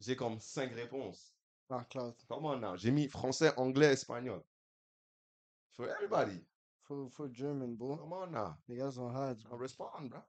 J'ai 0.00 0.16
comme 0.16 0.38
5 0.38 0.72
réponses. 0.74 1.34
Ah, 1.70 1.84
Cloud. 1.88 2.14
Comment 2.28 2.56
now? 2.56 2.76
J'ai 2.76 2.90
mis 2.90 3.08
français, 3.08 3.52
anglais, 3.56 3.92
espagnol. 3.92 4.42
For 5.70 5.88
everybody. 5.88 6.44
Faut, 6.82 7.08
faut 7.08 7.32
German, 7.32 7.74
bro. 7.76 7.96
Come 7.96 8.12
on 8.12 8.26
now. 8.26 8.54
Les 8.68 8.76
gars 8.76 8.90
sont 8.90 9.08
hard. 9.08 9.40
I'll 9.50 9.58
respond, 9.58 10.10
bro. 10.10 10.20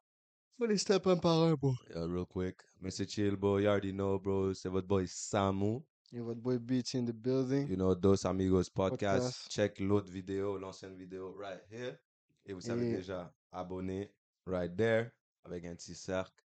Faut 0.58 0.66
les 0.68 0.78
step 0.78 1.08
un 1.08 1.18
par 1.18 1.42
un, 1.44 1.54
bro. 1.56 1.74
Yeah, 1.90 2.06
real 2.06 2.26
quick. 2.26 2.58
Mr. 2.82 3.08
Chill, 3.08 3.36
bro. 3.36 3.58
You 3.60 3.68
already 3.70 3.92
know, 3.92 4.20
bro. 4.20 4.54
C'est 4.54 4.70
votre 4.70 4.88
boy 4.88 5.08
Samu. 5.08 5.80
Et 6.14 6.20
votre 6.20 6.40
boy 6.40 6.60
Beats 6.60 6.94
in 6.96 7.06
the 7.06 7.12
building. 7.14 7.68
You 7.68 7.76
know, 7.76 7.96
Dos 7.96 8.26
Amigos 8.26 8.70
podcast. 8.70 9.24
Podcast. 9.24 9.50
Check 9.50 9.80
l'autre 9.80 10.12
vidéo, 10.12 10.58
l'ancienne 10.60 10.96
vidéo, 10.96 11.36
right 11.40 11.62
here. 11.72 11.98
Et 12.46 12.54
vous 12.54 12.62
savez 12.62 12.90
Et- 12.90 12.98
déjà, 12.98 13.34
abonner, 13.52 14.12
right 14.46 14.76
there, 14.76 15.10
avec 15.44 15.66
un 15.66 15.76
petit 15.76 15.96
cercle. 15.96 16.44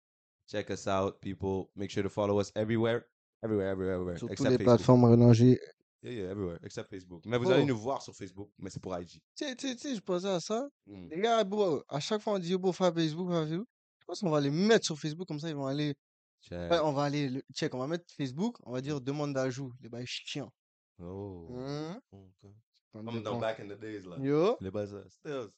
Check 0.47 0.71
us 0.71 0.87
out, 0.87 1.21
people. 1.21 1.69
Make 1.77 1.91
sure 1.91 2.03
to 2.03 2.09
follow 2.09 2.41
us 2.41 2.51
everywhere. 2.55 3.03
Everywhere, 3.43 3.71
everywhere, 3.71 3.95
everywhere. 3.97 4.19
Sur 4.19 4.29
toutes 4.29 4.41
les 4.41 4.45
Facebook. 4.47 4.65
plateformes 4.65 5.05
relangées. 5.05 5.61
Yeah, 6.03 6.13
yeah, 6.13 6.31
everywhere, 6.31 6.59
except 6.65 6.89
Facebook. 6.89 7.23
Mais 7.27 7.37
vous 7.37 7.51
allez 7.51 7.67
nous 7.67 7.77
voir 7.77 8.01
sur 8.01 8.15
Facebook, 8.15 8.51
mais 8.59 8.71
c'est 8.71 8.81
pour 8.81 8.97
IG. 8.99 9.21
Tu 9.37 9.45
sais, 9.79 9.95
je 9.95 10.01
pensais 10.01 10.29
à 10.29 10.41
ça. 10.41 10.71
Mm. 10.87 11.09
Les 11.11 11.21
gars, 11.21 11.45
bro, 11.45 11.83
à 11.89 12.01
chaque 12.01 12.23
fois 12.23 12.33
on 12.35 12.39
dit, 12.39 12.57
bro, 12.57 12.73
faire 12.73 12.95
Facebook, 12.95 13.31
faire 13.31 13.43
Facebook. 13.43 13.69
Je 14.11 14.13
pense 14.15 14.21
qu'on 14.23 14.31
va 14.31 14.41
les 14.41 14.51
mettre 14.51 14.87
sur 14.87 14.99
Facebook, 14.99 15.29
comme 15.29 15.39
ça, 15.39 15.49
ils 15.49 15.55
vont 15.55 15.67
aller. 15.69 15.95
Check. 16.43 16.69
Ouais, 16.73 16.81
on 16.83 16.91
va 16.93 17.05
aller. 17.05 17.29
le- 17.29 17.45
Check, 17.55 17.73
on 17.75 17.79
va 17.79 17.87
mettre 17.87 18.05
Facebook, 18.17 18.57
on 18.67 18.73
va 18.73 18.81
dire 18.81 19.01
demande 19.01 19.35
d'ajout. 19.35 19.73
Les 19.81 19.89
bails 19.89 20.05
chiants. 20.05 20.53
Oh. 21.01 21.47
Hein? 21.57 22.01
ok. 22.11 22.51
On 22.93 23.05
Comme 23.05 23.07
dans 23.07 23.13
dépend. 23.35 23.39
back 23.39 23.61
in 23.61 23.69
the 23.69 23.79
days, 23.79 24.01
là. 24.01 24.17
Yo, 24.19 24.57
Les 24.61 24.73
bases, 24.73 25.01
stills. 25.11 25.51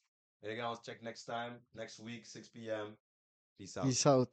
Les 0.42 0.54
gars, 0.54 0.70
on 0.70 0.74
se 0.74 0.82
check 0.82 1.00
next 1.00 1.24
time, 1.24 1.60
next 1.74 1.98
week, 2.00 2.26
6 2.26 2.50
p.m. 2.50 2.94
Peace 3.56 3.74
out. 3.78 3.84
peace 3.84 4.04
out. 4.06 4.30